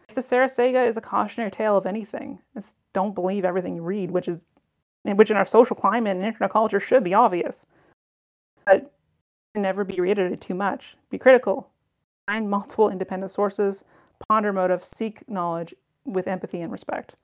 If 0.08 0.14
the 0.14 0.22
Sarah 0.22 0.48
Saga 0.48 0.82
is 0.82 0.96
a 0.96 1.00
cautionary 1.00 1.52
tale 1.52 1.76
of 1.76 1.86
anything, 1.86 2.40
it's 2.56 2.74
don't 2.92 3.14
believe 3.14 3.44
everything 3.44 3.74
you 3.74 3.82
read, 3.82 4.10
which 4.10 4.28
is 4.28 4.42
which 5.04 5.30
in 5.30 5.36
our 5.36 5.46
social 5.46 5.76
climate 5.76 6.16
and 6.16 6.24
internet 6.26 6.50
culture 6.50 6.80
should 6.80 7.02
be 7.04 7.14
obvious. 7.14 7.66
But 8.66 8.92
never 9.54 9.84
be 9.84 9.98
reiterated 10.00 10.40
too 10.40 10.54
much. 10.54 10.96
Be 11.08 11.16
critical. 11.18 11.70
Find 12.26 12.50
multiple 12.50 12.90
independent 12.90 13.30
sources, 13.30 13.82
ponder 14.28 14.52
motive, 14.52 14.84
seek 14.84 15.26
knowledge 15.28 15.74
with 16.04 16.28
empathy 16.28 16.60
and 16.60 16.70
respect. 16.70 17.14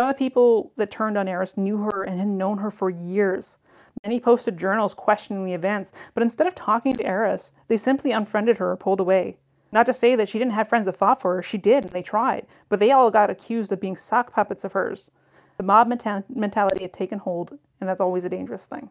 Some 0.00 0.08
of 0.08 0.14
the 0.14 0.24
people 0.24 0.72
that 0.76 0.90
turned 0.90 1.18
on 1.18 1.28
Aeris 1.28 1.58
knew 1.58 1.82
her 1.82 2.04
and 2.04 2.18
had 2.18 2.26
known 2.26 2.56
her 2.56 2.70
for 2.70 2.88
years. 2.88 3.58
Many 4.02 4.18
posted 4.18 4.56
journals 4.56 4.94
questioning 4.94 5.44
the 5.44 5.52
events, 5.52 5.92
but 6.14 6.22
instead 6.22 6.46
of 6.46 6.54
talking 6.54 6.96
to 6.96 7.06
Aeris, 7.06 7.52
they 7.68 7.76
simply 7.76 8.10
unfriended 8.10 8.56
her 8.56 8.70
or 8.70 8.78
pulled 8.78 9.00
away. 9.00 9.36
Not 9.72 9.84
to 9.84 9.92
say 9.92 10.16
that 10.16 10.26
she 10.26 10.38
didn't 10.38 10.54
have 10.54 10.70
friends 10.70 10.86
that 10.86 10.96
fought 10.96 11.20
for 11.20 11.34
her, 11.34 11.42
she 11.42 11.58
did, 11.58 11.84
and 11.84 11.92
they 11.92 12.00
tried, 12.00 12.46
but 12.70 12.80
they 12.80 12.90
all 12.90 13.10
got 13.10 13.28
accused 13.28 13.72
of 13.72 13.80
being 13.82 13.94
sock 13.94 14.32
puppets 14.32 14.64
of 14.64 14.72
hers. 14.72 15.10
The 15.58 15.64
mob 15.64 15.86
menta- 15.86 16.24
mentality 16.34 16.80
had 16.80 16.94
taken 16.94 17.18
hold, 17.18 17.58
and 17.78 17.86
that's 17.86 18.00
always 18.00 18.24
a 18.24 18.30
dangerous 18.30 18.64
thing. 18.64 18.88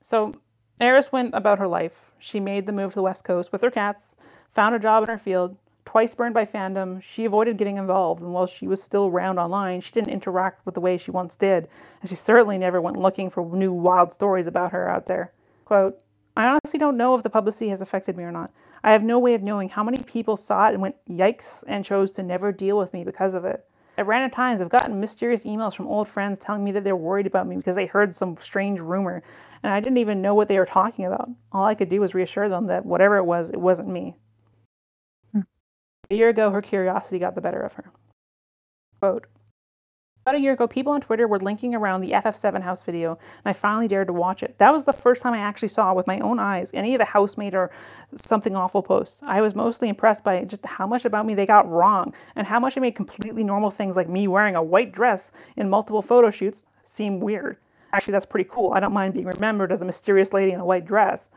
So, 0.00 0.34
Aeris 0.80 1.12
went 1.12 1.32
about 1.32 1.60
her 1.60 1.68
life. 1.68 2.10
She 2.18 2.40
made 2.40 2.66
the 2.66 2.72
move 2.72 2.90
to 2.90 2.96
the 2.96 3.02
West 3.02 3.22
Coast 3.22 3.52
with 3.52 3.62
her 3.62 3.70
cats, 3.70 4.16
found 4.50 4.74
a 4.74 4.80
job 4.80 5.04
in 5.04 5.10
her 5.10 5.16
field, 5.16 5.56
twice 5.84 6.14
burned 6.14 6.34
by 6.34 6.44
fandom. 6.44 7.02
She 7.02 7.24
avoided 7.24 7.58
getting 7.58 7.76
involved, 7.76 8.22
and 8.22 8.32
while 8.32 8.46
she 8.46 8.66
was 8.66 8.82
still 8.82 9.06
around 9.06 9.38
online, 9.38 9.80
she 9.80 9.92
didn't 9.92 10.10
interact 10.10 10.64
with 10.64 10.74
the 10.74 10.80
way 10.80 10.96
she 10.96 11.10
once 11.10 11.36
did, 11.36 11.68
and 12.00 12.08
she 12.08 12.16
certainly 12.16 12.58
never 12.58 12.80
went 12.80 12.96
looking 12.96 13.30
for 13.30 13.44
new 13.54 13.72
wild 13.72 14.12
stories 14.12 14.46
about 14.46 14.72
her 14.72 14.88
out 14.88 15.06
there. 15.06 15.32
Quote, 15.64 16.00
I 16.36 16.46
honestly 16.46 16.78
don't 16.78 16.96
know 16.96 17.14
if 17.14 17.22
the 17.22 17.30
publicity 17.30 17.68
has 17.68 17.82
affected 17.82 18.16
me 18.16 18.24
or 18.24 18.32
not. 18.32 18.50
I 18.82 18.92
have 18.92 19.02
no 19.02 19.18
way 19.18 19.34
of 19.34 19.42
knowing 19.42 19.68
how 19.68 19.84
many 19.84 20.02
people 20.02 20.36
saw 20.36 20.68
it 20.68 20.72
and 20.72 20.82
went, 20.82 20.96
yikes, 21.08 21.62
and 21.66 21.84
chose 21.84 22.10
to 22.12 22.22
never 22.22 22.52
deal 22.52 22.78
with 22.78 22.92
me 22.92 23.04
because 23.04 23.34
of 23.34 23.44
it. 23.44 23.64
At 23.98 24.06
random 24.06 24.30
times, 24.30 24.62
I've 24.62 24.70
gotten 24.70 24.98
mysterious 24.98 25.44
emails 25.44 25.76
from 25.76 25.86
old 25.86 26.08
friends 26.08 26.38
telling 26.38 26.64
me 26.64 26.72
that 26.72 26.82
they're 26.82 26.96
worried 26.96 27.26
about 27.26 27.46
me 27.46 27.56
because 27.56 27.76
they 27.76 27.84
heard 27.84 28.14
some 28.14 28.36
strange 28.38 28.80
rumor, 28.80 29.22
and 29.62 29.72
I 29.72 29.80
didn't 29.80 29.98
even 29.98 30.22
know 30.22 30.34
what 30.34 30.48
they 30.48 30.58
were 30.58 30.66
talking 30.66 31.04
about. 31.04 31.28
All 31.52 31.66
I 31.66 31.74
could 31.74 31.90
do 31.90 32.00
was 32.00 32.14
reassure 32.14 32.48
them 32.48 32.66
that 32.68 32.86
whatever 32.86 33.18
it 33.18 33.24
was, 33.24 33.50
it 33.50 33.60
wasn't 33.60 33.88
me. 33.88 34.16
A 36.12 36.14
year 36.14 36.28
ago, 36.28 36.50
her 36.50 36.60
curiosity 36.60 37.18
got 37.18 37.34
the 37.34 37.40
better 37.40 37.62
of 37.62 37.72
her. 37.72 37.90
Quote, 39.00 39.28
about 40.20 40.34
a 40.34 40.40
year 40.40 40.52
ago, 40.52 40.68
people 40.68 40.92
on 40.92 41.00
Twitter 41.00 41.26
were 41.26 41.40
linking 41.40 41.74
around 41.74 42.02
the 42.02 42.10
FF7 42.10 42.60
house 42.60 42.82
video, 42.82 43.12
and 43.12 43.46
I 43.46 43.54
finally 43.54 43.88
dared 43.88 44.08
to 44.08 44.12
watch 44.12 44.42
it. 44.42 44.58
That 44.58 44.74
was 44.74 44.84
the 44.84 44.92
first 44.92 45.22
time 45.22 45.32
I 45.32 45.38
actually 45.38 45.68
saw 45.68 45.94
with 45.94 46.06
my 46.06 46.18
own 46.18 46.38
eyes 46.38 46.70
any 46.74 46.94
of 46.94 46.98
the 46.98 47.06
housemate 47.06 47.54
or 47.54 47.70
something 48.14 48.54
awful 48.54 48.82
posts. 48.82 49.22
I 49.22 49.40
was 49.40 49.54
mostly 49.54 49.88
impressed 49.88 50.22
by 50.22 50.44
just 50.44 50.66
how 50.66 50.86
much 50.86 51.06
about 51.06 51.24
me 51.24 51.32
they 51.32 51.46
got 51.46 51.66
wrong, 51.66 52.12
and 52.36 52.46
how 52.46 52.60
much 52.60 52.76
I 52.76 52.82
made 52.82 52.94
completely 52.94 53.42
normal 53.42 53.70
things 53.70 53.96
like 53.96 54.10
me 54.10 54.28
wearing 54.28 54.54
a 54.54 54.62
white 54.62 54.92
dress 54.92 55.32
in 55.56 55.70
multiple 55.70 56.02
photo 56.02 56.30
shoots 56.30 56.64
seem 56.84 57.20
weird. 57.20 57.56
Actually, 57.94 58.12
that's 58.12 58.26
pretty 58.26 58.48
cool. 58.50 58.74
I 58.74 58.80
don't 58.80 58.92
mind 58.92 59.14
being 59.14 59.24
remembered 59.24 59.72
as 59.72 59.80
a 59.80 59.86
mysterious 59.86 60.34
lady 60.34 60.52
in 60.52 60.60
a 60.60 60.64
white 60.66 60.84
dress. 60.84 61.30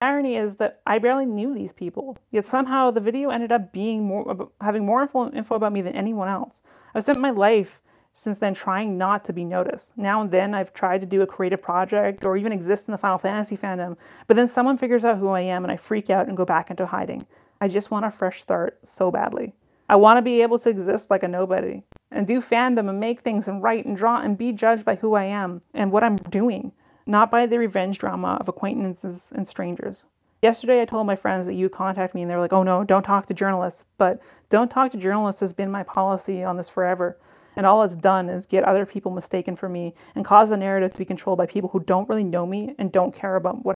Irony 0.00 0.36
is 0.36 0.56
that 0.56 0.80
I 0.86 0.98
barely 0.98 1.26
knew 1.26 1.54
these 1.54 1.72
people, 1.72 2.18
yet 2.30 2.44
somehow 2.44 2.90
the 2.90 3.00
video 3.00 3.30
ended 3.30 3.52
up 3.52 3.72
being 3.72 4.04
more 4.04 4.50
having 4.60 4.84
more 4.84 5.02
info, 5.02 5.30
info 5.30 5.54
about 5.54 5.72
me 5.72 5.80
than 5.80 5.94
anyone 5.94 6.28
else. 6.28 6.60
I've 6.94 7.04
spent 7.04 7.20
my 7.20 7.30
life 7.30 7.80
since 8.12 8.38
then 8.38 8.54
trying 8.54 8.96
not 8.96 9.24
to 9.24 9.32
be 9.32 9.44
noticed. 9.44 9.96
Now 9.96 10.22
and 10.22 10.30
then 10.30 10.54
I've 10.54 10.72
tried 10.72 11.02
to 11.02 11.06
do 11.06 11.22
a 11.22 11.26
creative 11.26 11.62
project 11.62 12.24
or 12.24 12.36
even 12.36 12.52
exist 12.52 12.88
in 12.88 12.92
the 12.92 12.98
Final 12.98 13.18
Fantasy 13.18 13.56
fandom, 13.56 13.96
but 14.26 14.36
then 14.36 14.48
someone 14.48 14.78
figures 14.78 15.04
out 15.04 15.18
who 15.18 15.28
I 15.28 15.40
am 15.42 15.64
and 15.64 15.72
I 15.72 15.76
freak 15.76 16.08
out 16.08 16.26
and 16.26 16.36
go 16.36 16.44
back 16.44 16.70
into 16.70 16.86
hiding. 16.86 17.26
I 17.60 17.68
just 17.68 17.90
want 17.90 18.06
a 18.06 18.10
fresh 18.10 18.40
start 18.40 18.78
so 18.84 19.10
badly. 19.10 19.54
I 19.88 19.96
want 19.96 20.18
to 20.18 20.22
be 20.22 20.42
able 20.42 20.58
to 20.60 20.68
exist 20.68 21.10
like 21.10 21.22
a 21.22 21.28
nobody 21.28 21.82
and 22.10 22.26
do 22.26 22.40
fandom 22.40 22.88
and 22.88 22.98
make 22.98 23.20
things 23.20 23.48
and 23.48 23.62
write 23.62 23.86
and 23.86 23.96
draw 23.96 24.20
and 24.20 24.36
be 24.36 24.52
judged 24.52 24.84
by 24.84 24.96
who 24.96 25.14
I 25.14 25.24
am 25.24 25.60
and 25.74 25.92
what 25.92 26.02
I'm 26.02 26.16
doing, 26.16 26.72
not 27.06 27.30
by 27.30 27.46
the 27.46 27.58
revenge 27.58 27.98
drama 27.98 28.36
of 28.40 28.48
acquaintances 28.48 29.32
and 29.34 29.46
strangers. 29.46 30.04
Yesterday, 30.42 30.82
I 30.82 30.84
told 30.84 31.06
my 31.06 31.16
friends 31.16 31.46
that 31.46 31.54
you 31.54 31.68
contact 31.68 32.14
me 32.14 32.22
and 32.22 32.30
they 32.30 32.34
were 32.34 32.40
like, 32.40 32.52
oh 32.52 32.62
no, 32.62 32.84
don't 32.84 33.02
talk 33.02 33.26
to 33.26 33.34
journalists. 33.34 33.84
But 33.96 34.20
don't 34.50 34.70
talk 34.70 34.90
to 34.90 34.98
journalists 34.98 35.40
has 35.40 35.52
been 35.52 35.70
my 35.70 35.82
policy 35.82 36.44
on 36.44 36.56
this 36.56 36.68
forever. 36.68 37.18
And 37.56 37.64
all 37.64 37.82
it's 37.82 37.96
done 37.96 38.28
is 38.28 38.44
get 38.44 38.64
other 38.64 38.84
people 38.84 39.10
mistaken 39.10 39.56
for 39.56 39.68
me 39.68 39.94
and 40.14 40.24
cause 40.24 40.50
the 40.50 40.58
narrative 40.58 40.92
to 40.92 40.98
be 40.98 41.06
controlled 41.06 41.38
by 41.38 41.46
people 41.46 41.70
who 41.70 41.80
don't 41.80 42.08
really 42.08 42.24
know 42.24 42.46
me 42.46 42.74
and 42.78 42.92
don't 42.92 43.14
care 43.14 43.36
about 43.36 43.64
what 43.64 43.76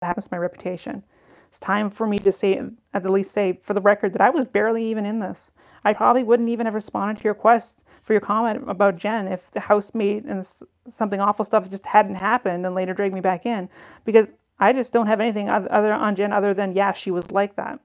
happens 0.00 0.26
to 0.28 0.34
my 0.34 0.38
reputation. 0.38 1.04
It's 1.48 1.58
time 1.58 1.90
for 1.90 2.06
me 2.06 2.18
to 2.20 2.32
say, 2.32 2.60
at 2.94 3.02
the 3.02 3.12
least 3.12 3.32
say, 3.32 3.58
for 3.62 3.74
the 3.74 3.80
record, 3.80 4.14
that 4.14 4.22
I 4.22 4.30
was 4.30 4.44
barely 4.46 4.84
even 4.86 5.04
in 5.04 5.18
this. 5.18 5.50
I 5.84 5.92
probably 5.92 6.22
wouldn't 6.22 6.48
even 6.48 6.66
have 6.66 6.74
responded 6.74 7.18
to 7.18 7.24
your 7.24 7.34
request 7.34 7.84
for 8.02 8.12
your 8.12 8.20
comment 8.20 8.64
about 8.68 8.96
Jen 8.96 9.28
if 9.28 9.50
the 9.50 9.60
housemate 9.60 10.24
and 10.24 10.46
something 10.86 11.20
awful 11.20 11.44
stuff 11.44 11.68
just 11.70 11.86
hadn't 11.86 12.16
happened 12.16 12.66
and 12.66 12.74
later 12.74 12.94
dragged 12.94 13.14
me 13.14 13.20
back 13.20 13.46
in, 13.46 13.68
because 14.04 14.32
I 14.58 14.72
just 14.72 14.92
don't 14.92 15.06
have 15.06 15.20
anything 15.20 15.48
other 15.48 15.92
on 15.92 16.16
Jen 16.16 16.32
other 16.32 16.52
than 16.52 16.72
yeah, 16.72 16.92
she 16.92 17.10
was 17.10 17.30
like 17.30 17.56
that. 17.56 17.78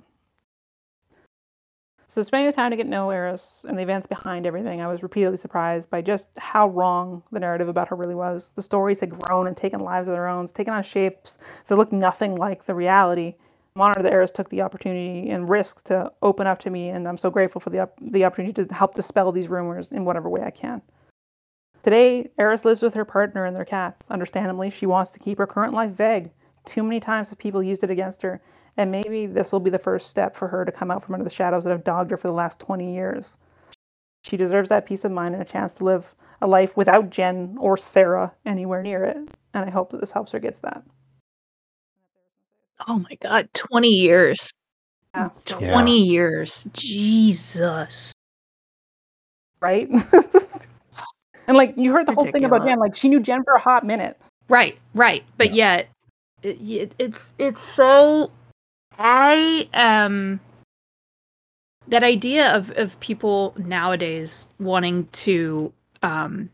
So 2.08 2.22
spending 2.22 2.48
the 2.48 2.56
time 2.56 2.70
to 2.70 2.78
get 2.78 2.84
to 2.84 2.90
know 2.90 3.10
Aeris 3.10 3.66
and 3.68 3.76
the 3.76 3.82
events 3.82 4.06
behind 4.06 4.46
everything, 4.46 4.82
I 4.82 4.88
was 4.88 5.02
repeatedly 5.02 5.38
surprised 5.38 5.90
by 5.90 6.02
just 6.02 6.38
how 6.38 6.68
wrong 6.68 7.24
the 7.32 7.40
narrative 7.40 7.68
about 7.68 7.88
her 7.88 7.96
really 7.96 8.14
was. 8.14 8.54
The 8.56 8.62
stories 8.62 9.00
had 9.00 9.10
grown 9.10 9.48
and 9.48 9.58
taken 9.58 9.80
lives 9.80 10.08
of 10.08 10.14
their 10.14 10.28
own, 10.28 10.46
taken 10.46 10.76
on 10.76 10.84
shapes 10.84 11.40
that 11.68 11.76
looked 11.76 11.92
nothing 11.92 12.36
like 12.36 12.66
the 12.66 12.76
reality. 12.76 13.34
I'm 13.76 13.82
honored 13.82 14.06
that 14.06 14.36
took 14.36 14.50
the 14.50 14.62
opportunity 14.62 15.32
and 15.32 15.50
risk 15.50 15.84
to 15.86 16.12
open 16.22 16.46
up 16.46 16.60
to 16.60 16.70
me, 16.70 16.90
and 16.90 17.08
I'm 17.08 17.18
so 17.18 17.32
grateful 17.32 17.60
for 17.60 17.72
the 17.72 17.80
op- 17.80 17.98
the 18.00 18.24
opportunity 18.24 18.64
to 18.64 18.74
help 18.74 18.94
dispel 18.94 19.32
these 19.32 19.48
rumors 19.48 19.92
in 19.92 20.06
whatever 20.06 20.30
way 20.30 20.42
I 20.44 20.52
can. 20.52 20.82
Today, 21.82 22.30
Aeris 22.38 22.66
lives 22.66 22.84
with 22.84 22.94
her 22.94 23.04
partner 23.04 23.46
and 23.46 23.58
their 23.58 23.66
cats. 23.66 24.10
Understandably, 24.12 24.70
she 24.70 24.86
wants 24.86 25.12
to 25.14 25.20
keep 25.20 25.40
her 25.40 25.48
current 25.48 25.74
life 25.74 25.92
vague. 25.92 26.32
Too 26.66 26.84
many 26.84 27.00
times 27.00 27.32
have 27.32 27.40
people 27.40 27.64
used 27.64 27.84
it 27.84 27.90
against 27.90 28.22
her, 28.22 28.42
and 28.78 28.92
maybe 28.92 29.26
this 29.26 29.52
will 29.52 29.60
be 29.60 29.72
the 29.72 29.80
first 29.80 30.08
step 30.08 30.36
for 30.36 30.48
her 30.48 30.64
to 30.66 30.72
come 30.72 30.92
out 30.92 31.04
from 31.04 31.16
under 31.16 31.26
the 31.26 31.30
shadows 31.30 31.64
that 31.64 31.72
have 31.72 31.84
dogged 31.84 32.12
her 32.12 32.18
for 32.18 32.28
the 32.28 32.34
last 32.34 32.60
20 32.60 32.94
years. 32.94 33.38
She 34.24 34.38
deserves 34.38 34.70
that 34.70 34.86
peace 34.86 35.04
of 35.04 35.12
mind 35.12 35.34
and 35.34 35.42
a 35.42 35.46
chance 35.46 35.74
to 35.76 35.84
live 35.84 36.16
a 36.42 36.48
life 36.48 36.78
without 36.78 37.10
Jen 37.10 37.58
or 37.60 37.76
Sarah 37.76 38.34
anywhere 38.46 38.84
near 38.84 39.04
it, 39.04 39.18
and 39.54 39.66
I 39.66 39.70
hope 39.72 39.90
that 39.90 40.00
this 40.00 40.12
helps 40.12 40.32
her 40.32 40.40
get 40.40 40.54
that. 40.62 40.84
Oh 42.88 43.00
my 43.00 43.16
god, 43.22 43.50
20 43.54 43.88
years. 43.88 44.52
Yeah. 45.16 45.30
20 45.46 46.04
years. 46.04 46.68
Jesus. 46.74 48.14
right? 49.62 49.90
and 51.48 51.56
like 51.58 51.74
you 51.78 51.92
heard 51.94 52.08
the 52.08 52.14
whole 52.14 52.32
thing 52.32 52.44
about 52.46 52.66
Jen, 52.66 52.80
like 52.80 52.96
she 52.96 53.08
knew 53.10 53.20
Jen 53.20 53.44
for 53.44 53.54
a 53.54 53.60
hot 53.60 53.86
minute. 53.86 54.20
Right, 54.50 54.78
right. 54.94 55.24
But 55.38 55.54
yet 55.54 55.90
it, 56.42 56.58
it- 56.62 56.96
it's 57.00 57.34
it's 57.38 57.62
so 57.62 58.32
I 59.00 59.70
um 59.74 60.40
that 61.88 62.04
idea 62.04 62.52
of 62.56 62.72
of 62.72 63.00
people 63.00 63.54
nowadays 63.58 64.48
wanting 64.60 65.06
to 65.06 65.72
um 66.02 66.50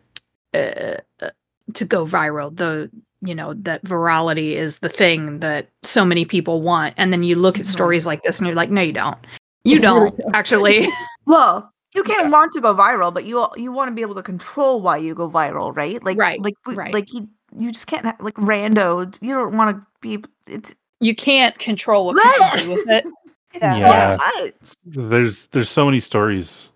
uh, 0.53 0.95
uh, 1.21 1.29
to 1.73 1.85
go 1.85 2.05
viral 2.05 2.55
the 2.55 2.89
you 3.21 3.35
know 3.35 3.53
that 3.53 3.83
virality 3.83 4.53
is 4.53 4.79
the 4.79 4.89
thing 4.89 5.39
that 5.39 5.67
so 5.83 6.05
many 6.05 6.23
people 6.25 6.61
want 6.61 6.93
and 6.97 7.11
then 7.11 7.21
you 7.23 7.35
look 7.35 7.57
at 7.59 7.65
Mhm. 7.65 7.69
stories 7.69 8.05
like 8.05 8.23
this 8.23 8.39
and 8.39 8.47
you're 8.47 8.55
like 8.55 8.69
no 8.71 8.81
you 8.81 8.93
don't 8.93 9.17
you 9.65 9.75
You 9.75 9.81
don't 9.81 10.17
don't. 10.17 10.35
actually 10.35 10.87
Well, 11.25 11.71
you 11.93 12.03
can't 12.03 12.31
want 12.31 12.53
to 12.53 12.61
go 12.61 12.73
viral, 12.73 13.13
but 13.13 13.25
you 13.25 13.45
you 13.55 13.71
want 13.71 13.89
to 13.89 13.93
be 13.95 14.01
able 14.01 14.15
to 14.15 14.23
control 14.23 14.81
why 14.81 14.97
you 14.97 15.13
go 15.13 15.29
viral, 15.29 15.75
right? 15.75 16.01
Like 16.03 16.17
Right, 16.17 16.41
like 16.41 16.53
we- 16.65 16.75
right. 16.75 16.93
like 16.93 17.11
you 17.13 17.27
you 17.57 17.71
just 17.71 17.87
can't 17.87 18.05
have, 18.05 18.15
like 18.21 18.35
rando. 18.35 19.15
You 19.21 19.33
don't 19.35 19.57
want 19.57 19.75
to 19.75 19.85
be. 20.01 20.23
It's 20.47 20.73
you 21.01 21.13
can't 21.15 21.57
control 21.59 22.05
what 22.07 22.17
people 22.21 22.63
do 22.63 22.69
with 22.71 22.87
it 22.89 23.05
Yeah. 23.53 23.75
Yeah. 23.77 24.17
so. 24.61 24.75
There's 24.85 25.47
there's 25.47 25.69
so 25.69 25.85
many 25.85 25.99
stories. 25.99 26.71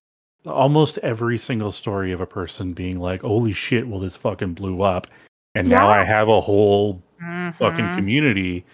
Almost 0.45 0.97
every 0.99 1.37
single 1.37 1.71
story 1.71 2.11
of 2.11 2.19
a 2.19 2.25
person 2.25 2.73
being 2.73 2.99
like, 2.99 3.21
"Holy 3.21 3.53
shit! 3.53 3.87
Well, 3.87 3.99
this 4.01 4.15
fucking 4.17 4.53
blew 4.55 4.81
up," 4.81 5.07
and 5.55 5.69
now 5.69 5.87
I 5.87 6.03
have 6.03 6.27
a 6.29 6.41
whole 6.41 7.01
fucking 7.19 7.85
Mhm. 7.85 7.95
community. 7.95 8.65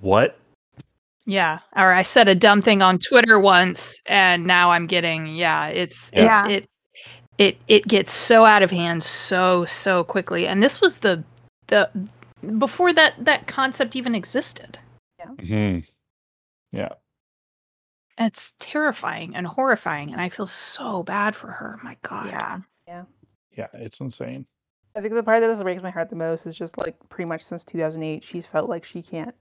What? 0.00 0.38
Yeah. 1.26 1.60
Or 1.76 1.92
I 1.92 2.02
said 2.02 2.28
a 2.28 2.34
dumb 2.34 2.60
thing 2.62 2.82
on 2.82 2.98
Twitter 2.98 3.38
once 3.38 4.00
and 4.06 4.44
now 4.46 4.72
I'm 4.72 4.86
getting 4.86 5.26
yeah, 5.26 5.66
it's 5.68 6.10
Yeah. 6.14 6.48
it 6.48 6.68
it 7.38 7.58
it 7.68 7.86
gets 7.86 8.12
so 8.12 8.44
out 8.44 8.62
of 8.62 8.70
hand 8.70 9.02
so 9.02 9.64
so 9.66 10.02
quickly. 10.04 10.46
And 10.48 10.62
this 10.62 10.80
was 10.80 10.98
the 10.98 11.22
the 11.68 11.88
before 12.58 12.92
that 12.92 13.14
that 13.24 13.46
concept 13.46 13.94
even 13.94 14.14
existed. 14.14 14.78
hmm 15.40 15.78
Yeah. 16.72 16.94
It's 18.18 18.52
terrifying 18.58 19.34
and 19.36 19.46
horrifying 19.46 20.10
and 20.12 20.20
I 20.20 20.28
feel 20.28 20.46
so 20.46 21.02
bad 21.04 21.36
for 21.36 21.52
her. 21.52 21.78
My 21.82 21.96
god. 22.02 22.26
Yeah. 22.26 22.58
Yeah. 22.88 23.04
Yeah, 23.56 23.68
it's 23.74 24.00
insane. 24.00 24.46
I 24.94 25.00
think 25.00 25.14
the 25.14 25.22
part 25.22 25.40
that 25.40 25.48
just 25.48 25.62
breaks 25.62 25.82
my 25.82 25.90
heart 25.90 26.10
the 26.10 26.16
most 26.16 26.46
is 26.46 26.56
just 26.56 26.76
like 26.76 26.96
pretty 27.08 27.28
much 27.28 27.42
since 27.42 27.64
2008, 27.64 28.22
she's 28.22 28.46
felt 28.46 28.68
like 28.68 28.84
she 28.84 29.02
can't 29.02 29.34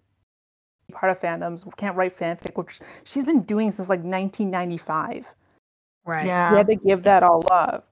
be 0.87 0.93
part 0.93 1.11
of 1.11 1.19
fandoms, 1.19 1.65
can't 1.77 1.95
write 1.97 2.13
fanfic, 2.15 2.55
which 2.57 2.79
she's 3.03 3.25
been 3.25 3.43
doing 3.43 3.71
since 3.71 3.89
like 3.89 3.99
1995. 3.99 5.33
Right. 6.05 6.21
She 6.21 6.27
Yeah. 6.27 6.55
had 6.55 6.67
to 6.67 6.75
give 6.75 7.03
that 7.03 7.23
all 7.23 7.43
up 7.51 7.89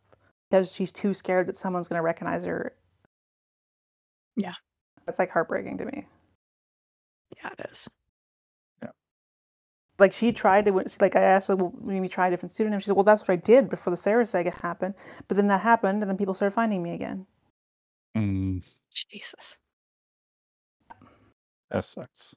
because 0.50 0.72
she's 0.74 0.92
too 0.92 1.14
scared 1.14 1.48
that 1.48 1.58
someone's 1.58 1.88
going 1.88 2.00
to 2.00 2.04
recognize 2.04 2.46
her. 2.46 2.74
Yeah. 4.38 4.54
That's 5.06 5.20
like 5.20 5.30
heartbreaking 5.30 5.78
to 5.80 5.86
me. 5.86 6.08
Yeah, 7.38 7.50
it 7.58 7.70
is. 7.72 7.90
Yeah. 8.82 8.90
Like 10.00 10.14
she 10.14 10.32
tried 10.32 10.66
to 10.66 10.72
like 11.02 11.16
I 11.16 11.22
asked 11.22 11.50
her, 11.50 11.56
well, 11.58 11.74
maybe 11.82 12.08
try 12.08 12.28
a 12.28 12.32
different 12.32 12.52
pseudonym. 12.52 12.80
She 12.80 12.86
said, 12.88 12.96
well, 12.96 13.04
that's 13.04 13.24
what 13.24 13.34
I 13.34 13.36
did 13.36 13.70
before 13.70 13.92
the 13.92 13.98
Sarah 13.98 14.26
saga 14.26 14.52
happened. 14.52 14.96
But 15.28 15.36
then 15.36 15.48
that 15.48 15.62
happened, 15.62 16.02
and 16.02 16.10
then 16.10 16.18
people 16.18 16.34
started 16.34 16.56
finding 16.56 16.82
me 16.82 16.94
again. 16.94 17.26
Mm, 18.18 18.64
Jesus. 18.92 19.58
that 21.70 21.84
sucks. 21.86 22.36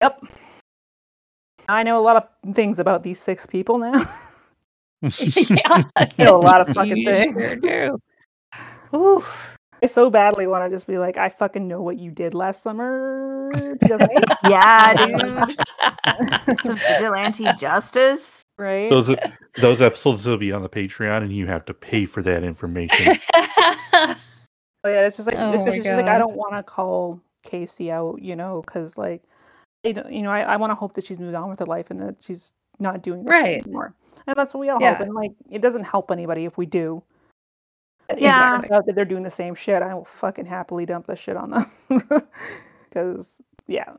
Yep. 0.00 0.20
I 1.68 1.82
know 1.82 1.98
a 2.00 2.02
lot 2.02 2.16
of 2.16 2.54
things 2.54 2.78
about 2.80 3.02
these 3.02 3.20
six 3.20 3.46
people 3.46 3.78
now. 3.78 3.92
yeah. 5.02 5.82
I 5.96 6.08
know 6.18 6.36
a 6.36 6.42
lot 6.42 6.60
of 6.60 6.68
fucking 6.74 6.96
You 6.96 7.06
things. 7.06 7.56
sure. 7.62 7.98
Ooh. 8.94 9.24
I 9.82 9.86
so 9.86 10.10
badly 10.10 10.46
want 10.46 10.64
to 10.64 10.74
just 10.74 10.86
be 10.86 10.98
like, 10.98 11.18
I 11.18 11.28
fucking 11.28 11.66
know 11.66 11.82
what 11.82 11.98
you 11.98 12.10
did 12.12 12.34
last 12.34 12.62
summer. 12.62 13.50
2008, 13.82 14.24
Yeah, 14.48 14.94
dude. 14.94 15.56
Some 16.64 16.76
vigilante 16.76 17.52
justice. 17.54 18.41
Right? 18.58 18.90
those 18.90 19.14
those 19.60 19.80
episodes 19.82 20.26
will 20.26 20.36
be 20.38 20.52
on 20.52 20.62
the 20.62 20.68
Patreon, 20.68 21.22
and 21.22 21.32
you 21.32 21.46
have 21.46 21.64
to 21.66 21.74
pay 21.74 22.04
for 22.06 22.22
that 22.22 22.42
information. 22.44 23.16
Oh, 24.84 24.88
yeah, 24.90 25.06
it's 25.06 25.14
just 25.16 25.28
like 25.28 25.38
Oh 25.38 25.52
it's 25.54 25.64
just, 25.64 25.84
just 25.84 25.96
like 25.96 26.06
I 26.08 26.18
don't 26.18 26.34
want 26.34 26.54
to 26.54 26.62
call 26.64 27.20
Casey 27.44 27.92
out, 27.92 28.20
you 28.20 28.34
know, 28.34 28.62
because 28.66 28.98
like, 28.98 29.22
I 29.86 29.92
don't- 29.92 30.12
you 30.12 30.22
know, 30.22 30.32
I, 30.32 30.40
I 30.40 30.56
want 30.56 30.72
to 30.72 30.74
hope 30.74 30.94
that 30.94 31.04
she's 31.04 31.20
moved 31.20 31.36
on 31.36 31.48
with 31.48 31.60
her 31.60 31.66
life 31.66 31.88
and 31.92 32.00
that 32.00 32.20
she's 32.20 32.52
not 32.80 33.00
doing 33.00 33.22
this 33.22 33.30
Right. 33.30 33.62
anymore. 33.62 33.94
And 34.26 34.34
that's 34.36 34.52
what 34.52 34.60
we 34.60 34.70
all 34.70 34.80
Yeah. 34.80 34.94
hope. 34.94 35.06
And 35.06 35.14
like, 35.14 35.30
it 35.52 35.62
doesn't 35.62 35.84
help 35.84 36.10
anybody 36.10 36.46
if 36.46 36.58
we 36.58 36.66
do. 36.66 37.00
Yeah. 38.18 38.58
it 38.58 38.68
turns 38.68 38.86
that 38.86 38.94
they're 38.96 39.04
doing 39.04 39.22
the 39.22 39.30
same 39.30 39.54
shit, 39.54 39.82
I 39.82 39.94
will 39.94 40.04
fucking 40.04 40.46
happily 40.46 40.84
dump 40.84 41.06
this 41.06 41.20
shit 41.20 41.36
on 41.36 41.50
them. 41.50 41.66
Because 42.88 43.38
yeah, 43.68 43.92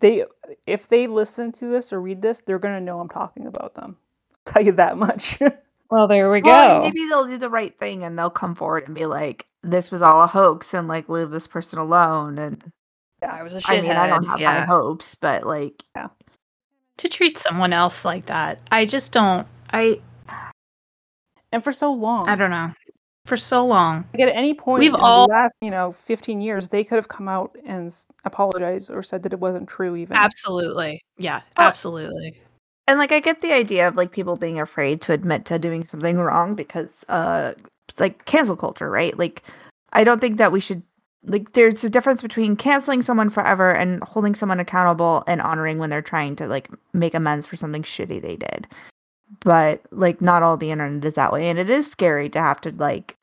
they 0.00 0.24
if 0.66 0.88
they 0.88 1.06
listen 1.06 1.52
to 1.52 1.66
this 1.66 1.92
or 1.92 2.00
read 2.00 2.22
this, 2.22 2.40
they're 2.40 2.58
gonna 2.58 2.80
know 2.80 3.00
I'm 3.00 3.08
talking 3.08 3.46
about 3.46 3.74
them. 3.74 3.96
tell 4.44 4.62
you 4.62 4.72
that 4.72 4.98
much. 4.98 5.38
well, 5.90 6.06
there 6.06 6.30
we 6.30 6.42
Well, 6.42 6.80
go. 6.80 6.84
maybe 6.84 7.06
they'll 7.08 7.26
do 7.26 7.38
the 7.38 7.50
right 7.50 7.76
thing 7.78 8.04
and 8.04 8.18
they'll 8.18 8.30
come 8.30 8.54
forward 8.54 8.84
and 8.86 8.94
be 8.94 9.06
like, 9.06 9.46
"This 9.62 9.90
was 9.90 10.02
all 10.02 10.22
a 10.22 10.26
hoax," 10.26 10.74
and 10.74 10.88
like 10.88 11.08
leave 11.08 11.30
this 11.30 11.46
person 11.46 11.78
alone. 11.78 12.38
And 12.38 12.72
yeah, 13.22 13.32
I 13.32 13.42
was 13.42 13.54
a 13.54 13.60
I 13.66 13.80
mean, 13.80 13.92
I 13.92 14.06
don't 14.06 14.24
have 14.24 14.40
yeah. 14.40 14.60
high 14.60 14.66
hopes, 14.66 15.14
but 15.14 15.46
like, 15.46 15.84
yeah. 15.96 16.08
to 16.98 17.08
treat 17.08 17.38
someone 17.38 17.72
else 17.72 18.04
like 18.04 18.26
that. 18.26 18.60
I 18.70 18.86
just 18.86 19.12
don't. 19.12 19.46
I 19.72 20.00
and 21.52 21.62
for 21.62 21.72
so 21.72 21.92
long, 21.92 22.28
I 22.28 22.34
don't 22.34 22.50
know. 22.50 22.72
For 23.26 23.38
so 23.38 23.64
long, 23.64 24.04
Like 24.12 24.28
at 24.28 24.36
any 24.36 24.52
point 24.52 24.80
We've 24.80 24.92
in 24.92 25.00
all- 25.00 25.26
the 25.26 25.32
last, 25.32 25.54
you 25.62 25.70
know, 25.70 25.92
15 25.92 26.42
years, 26.42 26.68
they 26.68 26.84
could 26.84 26.96
have 26.96 27.08
come 27.08 27.26
out 27.26 27.56
and 27.64 27.90
apologized 28.26 28.90
or 28.90 29.02
said 29.02 29.22
that 29.22 29.32
it 29.32 29.40
wasn't 29.40 29.66
true 29.66 29.96
even. 29.96 30.14
absolutely, 30.14 31.02
yeah, 31.16 31.40
Well- 31.56 31.66
absolutely. 31.68 32.38
and 32.86 32.98
like 32.98 33.12
I 33.12 33.20
get 33.20 33.40
the 33.40 33.54
idea 33.54 33.88
of 33.88 33.96
like 33.96 34.10
people 34.12 34.36
being 34.36 34.60
afraid 34.60 35.00
to 35.02 35.12
admit 35.14 35.46
to 35.46 35.58
doing 35.58 35.84
something 35.86 36.18
wrong 36.18 36.54
because, 36.54 37.02
uh, 37.08 37.54
like 37.98 38.26
cancel 38.26 38.56
culture, 38.56 38.90
right? 38.90 39.16
Like, 39.18 39.42
I 39.94 40.04
don't 40.04 40.20
think 40.20 40.36
that 40.36 40.52
we 40.52 40.60
should. 40.60 40.82
Like, 41.26 41.52
there's 41.54 41.82
a 41.82 41.88
difference 41.88 42.20
between 42.20 42.54
canceling 42.56 43.00
someone 43.02 43.30
forever 43.30 43.72
and 43.72 44.02
holding 44.04 44.34
someone 44.34 44.60
accountable 44.60 45.24
and 45.26 45.40
honoring 45.40 45.78
when 45.78 45.88
they're 45.88 46.02
trying 46.02 46.36
to 46.36 46.46
like 46.46 46.68
make 46.92 47.14
amends 47.14 47.46
for 47.46 47.56
something 47.56 47.82
shitty 47.84 48.20
they 48.20 48.36
did. 48.36 48.66
But 49.40 49.82
like, 49.90 50.20
not 50.20 50.42
all 50.42 50.56
the 50.56 50.70
internet 50.70 51.04
is 51.04 51.14
that 51.14 51.32
way, 51.32 51.48
and 51.48 51.58
it 51.58 51.70
is 51.70 51.90
scary 51.90 52.28
to 52.30 52.38
have 52.40 52.60
to 52.62 52.72
like 52.72 53.16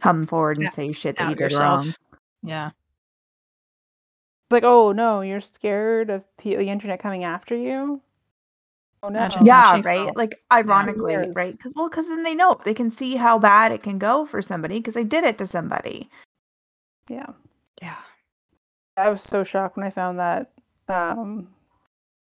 come 0.00 0.26
forward 0.26 0.58
and 0.58 0.66
Yeah, 0.66 0.70
say 0.70 0.92
shit 0.92 1.16
that 1.16 1.28
you 1.28 1.34
did 1.34 1.40
yourself. 1.44 1.84
wrong. 1.86 1.94
Yeah. 2.42 2.66
It's 2.68 4.52
like, 4.52 4.64
oh 4.64 4.92
no, 4.92 5.22
you're 5.22 5.40
scared 5.40 6.08
of 6.10 6.24
the 6.38 6.54
internet 6.54 7.00
coming 7.00 7.24
after 7.24 7.56
you? 7.56 8.00
Oh 9.02 9.08
no. 9.08 9.18
Imagine 9.20 9.44
yeah 9.46 9.82
right 9.84 10.04
felt. 10.04 10.16
like 10.16 10.40
ironically 10.52 11.12
Yes. 11.14 11.32
right 11.34 11.52
because 11.52 11.72
well 11.76 11.88
because 11.88 12.06
then 12.06 12.22
they 12.22 12.34
know 12.34 12.58
they 12.64 12.74
can 12.74 12.90
see 12.90 13.16
how 13.16 13.38
bad 13.38 13.70
it 13.72 13.82
can 13.82 13.98
go 13.98 14.24
for 14.24 14.40
somebody 14.40 14.78
because 14.78 14.94
they 14.94 15.04
did 15.04 15.22
it 15.24 15.36
to 15.38 15.46
somebody 15.46 16.08
Yeah. 17.08 17.26
Yeah. 17.82 17.96
I 18.96 19.10
was 19.10 19.22
so 19.22 19.44
shocked 19.44 19.76
when 19.76 19.86
I 19.86 19.90
found 19.90 20.18
that 20.18 20.52
um, 20.88 21.48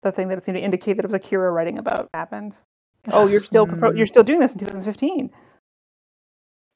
the 0.02 0.12
thing 0.12 0.28
that 0.28 0.44
seemed 0.44 0.56
to 0.56 0.62
indicate 0.62 0.94
that 0.94 1.04
it 1.04 1.08
was 1.08 1.14
Akira 1.14 1.50
writing 1.50 1.78
about 1.78 2.08
happened. 2.14 2.56
Oh, 3.12 3.26
you're 3.26 3.42
still 3.42 3.66
propro- 3.66 3.92
Mm. 3.92 3.96
you're 3.96 4.06
still 4.06 4.22
doing 4.24 4.40
this 4.40 4.52
in 4.52 4.60
2015. 4.60 5.30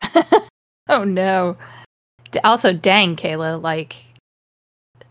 oh 0.89 1.05
no. 1.05 1.57
Also, 2.43 2.73
dang, 2.73 3.15
Kayla, 3.17 3.63
like 3.63 3.97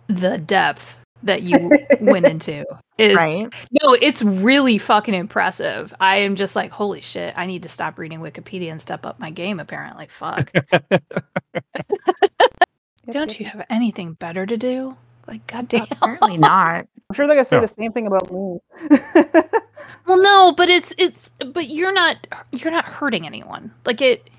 the 0.08 0.38
depth 0.38 0.98
that 1.24 1.44
you 1.44 1.72
went 2.02 2.26
into 2.26 2.66
is 2.98 3.16
right 3.16 3.54
no, 3.82 3.94
it's 3.94 4.22
really 4.22 4.78
fucking 4.78 5.14
impressive. 5.14 5.94
I 6.00 6.18
am 6.18 6.36
just 6.36 6.56
like, 6.56 6.70
holy 6.72 7.00
shit, 7.02 7.34
I 7.38 7.46
need 7.46 7.64
to 7.64 7.70
stop 7.70 7.98
reading 7.98 8.20
Wikipedia 8.20 8.72
and 8.72 8.82
step 8.82 9.06
up 9.06 9.20
my 9.20 9.30
game. 9.30 9.60
Apparently, 9.60 10.08
fuck. 10.08 10.52
Don't 13.10 13.40
you 13.40 13.46
have 13.46 13.66
anything 13.70 14.14
better 14.14 14.46
to 14.46 14.58
do? 14.58 14.96
Like, 15.28 15.46
goddamn. 15.48 15.88
Apparently 15.92 16.38
not. 16.38 16.88
I'm 17.14 17.16
sure 17.16 17.28
they're 17.28 17.36
gonna 17.36 17.46
say 17.46 17.58
No. 17.58 17.62
the 17.62 17.68
same 17.68 17.92
thing 17.92 18.08
about 18.08 18.32
me. 18.34 18.58
Well, 20.06 20.22
no, 20.22 20.52
but 20.52 20.68
it's 20.68 20.94
it's 20.98 21.30
but 21.54 21.70
you're 21.70 21.94
not 21.94 22.18
you're 22.52 22.72
not 22.74 22.84
hurting 22.86 23.26
anyone. 23.26 23.72
Like 23.86 24.02
it. 24.02 24.30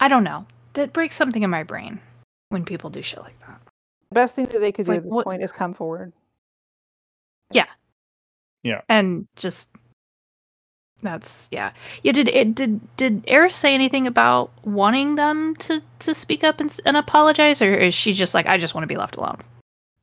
I 0.00 0.08
don't 0.08 0.24
know. 0.24 0.46
That 0.74 0.94
breaks 0.94 1.14
something 1.14 1.42
in 1.42 1.50
my 1.50 1.62
brain 1.62 2.00
when 2.48 2.64
people 2.64 2.88
do 2.88 3.02
shit 3.02 3.20
like 3.20 3.38
that. 3.40 3.60
the 4.10 4.14
best 4.14 4.34
thing 4.34 4.46
that 4.46 4.60
they 4.60 4.72
could 4.72 4.80
It's 4.80 4.86
do 4.88 4.92
like, 4.92 4.98
at 4.98 5.02
this 5.04 5.10
what- 5.12 5.24
point 5.26 5.42
is 5.42 5.52
come 5.52 5.74
forward. 5.74 6.12
Yeah. 7.50 7.66
Yeah. 8.62 8.80
And 8.88 9.26
just 9.36 9.72
that's 11.02 11.48
yeah 11.52 11.72
yeah 12.04 12.12
did 12.12 12.28
it 12.28 12.54
did 12.54 12.80
did 12.96 13.24
Aeris 13.28 13.56
say 13.56 13.74
anything 13.74 14.06
about 14.06 14.52
wanting 14.64 15.16
them 15.16 15.54
to 15.56 15.82
to 15.98 16.14
speak 16.14 16.44
up 16.44 16.60
and, 16.60 16.78
and 16.86 16.96
apologize 16.96 17.60
or 17.60 17.74
is 17.74 17.92
she 17.92 18.12
just 18.12 18.34
like 18.34 18.46
i 18.46 18.56
just 18.56 18.72
want 18.72 18.84
to 18.84 18.86
be 18.88 18.96
left 18.96 19.16
alone 19.16 19.36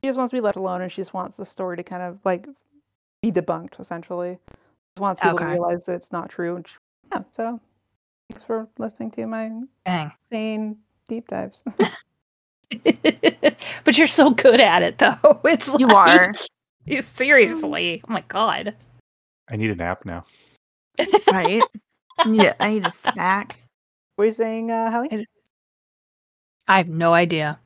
She 0.02 0.08
just 0.08 0.18
wants 0.18 0.32
to 0.32 0.38
be 0.38 0.41
left 0.41 0.58
alone, 0.58 0.82
and 0.82 0.91
she 0.91 1.02
just 1.02 1.14
wants 1.14 1.38
the 1.38 1.45
story 1.45 1.78
to 1.78 1.84
kind 1.84 2.02
of 2.04 2.20
like 2.24 2.47
be 3.22 3.32
debunked. 3.32 3.80
Essentially, 3.80 4.38
she 4.50 4.56
just 4.95 5.02
wants 5.02 5.20
people 5.22 5.38
to 5.39 5.45
realize 5.45 5.86
that 5.86 5.93
it's 5.95 6.12
not 6.12 6.30
true. 6.30 6.56
And 6.56 6.68
she, 6.68 6.76
yeah, 7.12 7.24
so 7.32 7.60
thanks 8.30 8.43
for 8.45 8.68
listening 8.78 9.12
to 9.12 9.26
my 9.26 9.52
dang 9.86 10.12
insane 10.32 10.78
deep 11.08 11.28
dives. 11.28 11.64
but 13.84 13.97
you're 13.97 14.06
so 14.08 14.30
good 14.30 14.62
at 14.62 14.84
it 14.84 15.00
though 15.00 15.41
it's 15.43 15.68
You 15.80 15.88
like, 15.88 15.95
are. 16.20 16.32
you- 16.86 17.02
seriously 17.02 18.00
oh 18.08 18.14
my 18.14 18.24
god 18.28 18.76
I 19.50 19.56
need 19.56 19.72
a 19.72 19.76
nap 19.76 20.06
now. 20.06 20.24
Right? 21.32 21.64
yeah, 22.28 22.54
I 22.60 22.70
need 22.74 22.86
a 22.86 22.91
snack. 22.91 23.58
what 24.16 24.24
are 24.24 24.26
you 24.28 24.32
saying, 24.32 24.70
uh, 24.70 24.91
Hallie? 24.91 25.26
i 26.68 26.78
have 26.78 26.89
no 26.89 27.14
idea 27.14 27.58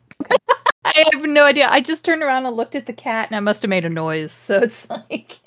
i 0.96 1.06
have 1.14 1.24
no 1.26 1.46
idea 1.46 1.68
i 1.70 1.80
just 1.82 2.04
turned 2.06 2.22
around 2.24 2.46
and 2.46 2.56
looked 2.56 2.76
at 2.76 2.86
the 2.86 2.94
cat 2.94 3.28
and 3.30 3.36
i 3.36 3.40
must 3.40 3.62
have 3.62 3.70
made 3.70 3.86
a 3.86 3.90
noise 3.90 4.32
so 4.32 4.60
it's 4.60 4.90
like 5.10 5.40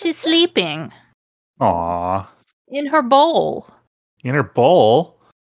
she's 0.00 0.16
sleeping 0.16 0.92
Aw. 1.60 2.28
in 2.68 2.86
her 2.86 3.02
bowl 3.02 3.66
In 4.24 4.34
her 4.34 4.42
bowl. 4.42 5.16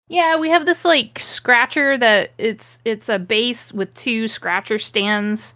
Yeah, 0.09 0.37
we 0.39 0.51
have 0.51 0.67
this 0.67 0.85
like 0.85 1.21
scratcher 1.21 1.97
that 1.99 2.33
it's 2.37 2.81
it's 2.85 3.09
a 3.09 3.19
base 3.19 3.73
with 3.73 3.95
two 3.95 4.27
scratcher 4.27 4.77
stands, 4.79 5.55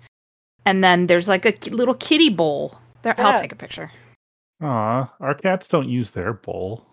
and 0.64 0.82
then 0.84 1.08
there's 1.08 1.28
like 1.28 1.44
a 1.44 1.54
little 1.70 1.94
kitty 1.94 2.28
bowl. 2.30 2.78
There, 3.02 3.16
Yeah. 3.18 3.26
I'll 3.30 3.36
take 3.36 3.50
a 3.52 3.56
picture. 3.56 3.90
Aw. 4.62 5.10
Our 5.18 5.34
cats 5.34 5.66
don't 5.66 5.88
use 5.88 6.10
their 6.10 6.32
bowl. 6.32 6.86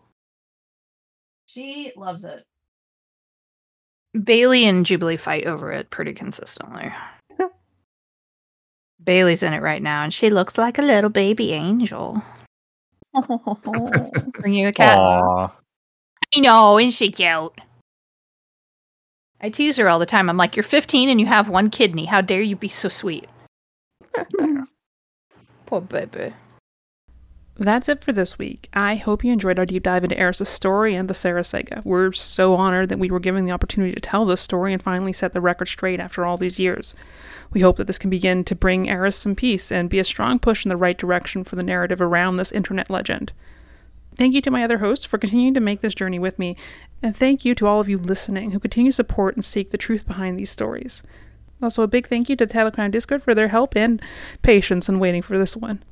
She 1.46 1.92
loves 1.96 2.24
it. 2.24 2.44
Bailey 4.20 4.66
and 4.66 4.86
Jubilee 4.86 5.18
fight 5.18 5.46
over 5.46 5.72
it 5.72 5.90
pretty 5.90 6.14
consistently. 6.14 6.92
Bailey's 9.04 9.44
in 9.44 9.54
it 9.54 9.62
right 9.62 9.82
now, 9.82 10.04
and 10.04 10.14
she 10.14 10.30
looks 10.30 10.58
like 10.58 10.78
a 10.78 10.82
little 10.82 11.10
baby 11.10 11.54
angel. 11.54 12.22
Bring 14.34 14.54
you 14.54 14.68
a 14.68 14.72
cat. 14.72 14.98
Aw. 14.98 15.52
I 16.36 16.40
know, 16.40 16.80
isn't 16.80 16.92
she 16.92 17.12
cute? 17.12 17.54
I 19.42 19.50
tease 19.50 19.78
her 19.78 19.90
all 19.90 20.00
the 20.00 20.06
time. 20.06 20.30
I'm 20.30 20.38
like, 20.38 20.56
you're 20.56 20.64
15 20.64 21.10
and 21.10 21.20
you 21.20 21.26
have 21.26 21.50
one 21.50 21.70
kidney. 21.70 22.06
How 22.06 22.22
dare 22.22 22.42
you 22.42 22.56
be 22.56 22.68
so 22.68 22.90
sweet? 22.90 23.28
Poor 25.66 25.82
baby. 25.82 26.34
That's 27.62 27.88
it 27.88 28.04
for 28.04 28.12
this 28.12 28.40
week. 28.40 28.70
I 28.74 28.96
hope 28.96 29.24
you 29.24 29.32
enjoyed 29.32 29.60
our 29.60 29.68
deep 29.68 29.84
dive 29.84 30.04
into 30.04 30.20
Aeris' 30.20 30.50
story 30.50 30.96
and 30.96 31.08
the 31.08 31.14
Sarah 31.14 31.44
Saga. 31.44 31.84
We're 31.86 32.12
so 32.12 32.56
honored 32.56 32.90
that 32.90 32.98
we 32.98 33.12
were 33.12 33.20
given 33.20 33.46
the 33.46 33.52
opportunity 33.52 33.94
to 33.94 34.00
tell 34.00 34.26
this 34.26 34.42
story 34.42 34.74
and 34.74 34.82
finally 34.82 35.14
set 35.14 35.34
the 35.34 35.42
record 35.42 35.68
straight 35.68 36.00
after 36.00 36.26
all 36.26 36.38
these 36.38 36.60
years. 36.60 36.96
We 37.52 37.62
hope 37.62 37.78
that 37.78 37.86
this 37.86 38.00
can 38.00 38.10
begin 38.10 38.44
to 38.46 38.56
bring 38.56 38.90
Aeris 38.90 39.16
some 39.16 39.36
peace 39.36 39.72
and 39.72 39.92
be 39.92 40.00
a 40.00 40.04
strong 40.04 40.40
push 40.40 40.66
in 40.66 40.70
the 40.70 40.76
right 40.76 40.98
direction 40.98 41.44
for 41.44 41.56
the 41.56 41.62
narrative 41.62 42.02
around 42.02 42.38
this 42.38 42.52
internet 42.52 42.90
legend. 42.90 43.32
Thank 44.16 44.34
you 44.34 44.42
to 44.42 44.50
my 44.50 44.64
other 44.64 44.80
hosts 44.80 45.06
for 45.06 45.20
continuing 45.20 45.54
to 45.54 45.60
make 45.60 45.82
this 45.82 45.94
journey 45.94 46.18
with 46.18 46.40
me, 46.40 46.58
and 47.04 47.16
thank 47.16 47.46
you 47.46 47.54
to 47.54 47.68
all 47.68 47.80
of 47.80 47.88
you 47.88 48.00
listening 48.00 48.52
who 48.52 48.60
continue 48.60 48.92
to 48.92 48.96
support 48.96 49.36
and 49.36 49.46
seek 49.46 49.70
the 49.70 49.78
truth 49.78 50.08
behind 50.08 50.40
these 50.40 50.50
stories. 50.50 51.04
Also, 51.62 51.84
a 51.84 51.88
big 51.88 52.08
thank 52.08 52.28
you 52.28 52.36
to 52.38 52.48
Telecrown 52.48 52.90
Discord 52.90 53.22
for 53.22 53.36
their 53.36 53.50
help 53.50 53.76
and 53.76 54.02
patience 54.42 54.90
in 54.90 54.98
waiting 54.98 55.22
for 55.22 55.38
this 55.38 55.56
one. 55.56 55.84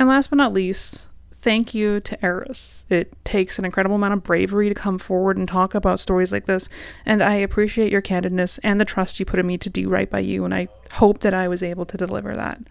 And 0.00 0.08
last 0.08 0.30
but 0.30 0.36
not 0.36 0.54
least, 0.54 1.10
thank 1.30 1.74
you 1.74 2.00
to 2.00 2.24
Aeris. 2.24 2.86
It 2.88 3.22
takes 3.22 3.58
an 3.58 3.66
incredible 3.66 3.96
amount 3.96 4.14
of 4.14 4.24
bravery 4.24 4.70
to 4.70 4.74
come 4.74 4.98
forward 4.98 5.36
and 5.36 5.46
talk 5.46 5.74
about 5.74 6.00
stories 6.00 6.32
like 6.32 6.46
this, 6.46 6.70
and 7.04 7.22
I 7.22 7.34
appreciate 7.34 7.92
your 7.92 8.00
candidness 8.00 8.58
and 8.62 8.80
the 8.80 8.86
trust 8.86 9.20
you 9.20 9.26
put 9.26 9.38
in 9.38 9.46
me 9.46 9.58
to 9.58 9.68
do 9.68 9.90
right 9.90 10.08
by 10.08 10.20
you, 10.20 10.46
and 10.46 10.54
I 10.54 10.68
hope 10.92 11.20
that 11.20 11.34
I 11.34 11.48
was 11.48 11.62
able 11.62 11.84
to 11.84 11.98
deliver 11.98 12.34
that. 12.34 12.62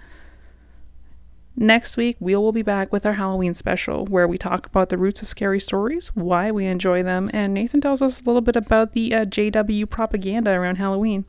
Next 1.55 1.97
week, 1.97 2.17
we 2.19 2.36
will 2.36 2.51
be 2.51 2.63
back 2.63 2.91
with 2.91 3.05
our 3.05 3.13
Halloween 3.13 3.53
special, 3.53 4.07
where 4.07 4.27
we 4.27 4.39
talk 4.39 4.65
about 4.65 4.89
the 4.89 4.97
roots 4.97 5.21
of 5.21 5.27
scary 5.30 5.59
stories, 5.59 6.07
why 6.15 6.49
we 6.49 6.65
enjoy 6.65 7.03
them, 7.03 7.30
and 7.32 7.53
Nathan 7.53 7.80
tells 7.80 8.01
us 8.01 8.19
a 8.19 8.23
little 8.23 8.41
bit 8.41 8.55
about 8.55 8.93
the 8.93 9.13
uh, 9.13 9.25
JW 9.25 9.88
propaganda 9.88 10.49
around 10.49 10.77
Halloween. 10.77 11.25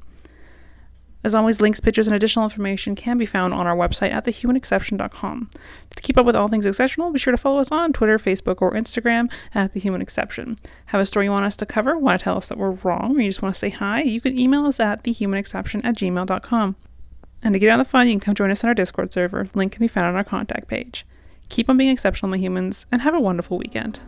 As 1.22 1.34
always, 1.34 1.60
links, 1.60 1.80
pictures, 1.80 2.08
and 2.08 2.16
additional 2.16 2.44
information 2.44 2.94
can 2.94 3.18
be 3.18 3.26
found 3.26 3.52
on 3.52 3.66
our 3.66 3.76
website 3.76 4.10
at 4.10 4.24
thehumanexception.com. 4.24 5.50
To 5.96 6.02
keep 6.02 6.16
up 6.16 6.24
with 6.24 6.34
all 6.34 6.48
things 6.48 6.64
exceptional, 6.64 7.12
be 7.12 7.18
sure 7.18 7.30
to 7.30 7.36
follow 7.36 7.60
us 7.60 7.70
on 7.70 7.92
Twitter, 7.92 8.18
Facebook, 8.18 8.62
or 8.62 8.72
Instagram 8.72 9.30
at 9.54 9.74
The 9.74 9.80
Human 9.80 10.00
Exception. 10.00 10.58
Have 10.86 11.00
a 11.00 11.06
story 11.06 11.26
you 11.26 11.30
want 11.30 11.44
us 11.44 11.56
to 11.56 11.66
cover, 11.66 11.98
want 11.98 12.18
to 12.18 12.24
tell 12.24 12.38
us 12.38 12.48
that 12.48 12.56
we're 12.56 12.70
wrong, 12.70 13.16
or 13.16 13.20
you 13.20 13.28
just 13.28 13.42
want 13.42 13.54
to 13.54 13.58
say 13.58 13.70
hi, 13.70 14.00
you 14.00 14.20
can 14.20 14.38
email 14.38 14.64
us 14.64 14.80
at 14.80 15.04
thehumanexception 15.04 15.84
at 15.84 15.96
gmail.com. 15.96 16.76
And 17.42 17.54
to 17.54 17.58
get 17.58 17.70
on 17.70 17.78
the 17.78 17.84
fun, 17.84 18.06
you 18.06 18.14
can 18.14 18.20
come 18.20 18.34
join 18.34 18.50
us 18.50 18.64
on 18.64 18.68
our 18.68 18.74
Discord 18.74 19.12
server. 19.12 19.48
Link 19.54 19.72
can 19.72 19.80
be 19.80 19.88
found 19.88 20.06
on 20.06 20.16
our 20.16 20.24
contact 20.24 20.68
page. 20.68 21.06
Keep 21.48 21.68
on 21.68 21.76
being 21.76 21.90
exceptional, 21.90 22.30
my 22.30 22.38
humans, 22.38 22.86
and 22.92 23.02
have 23.02 23.14
a 23.14 23.20
wonderful 23.20 23.58
weekend. 23.58 24.00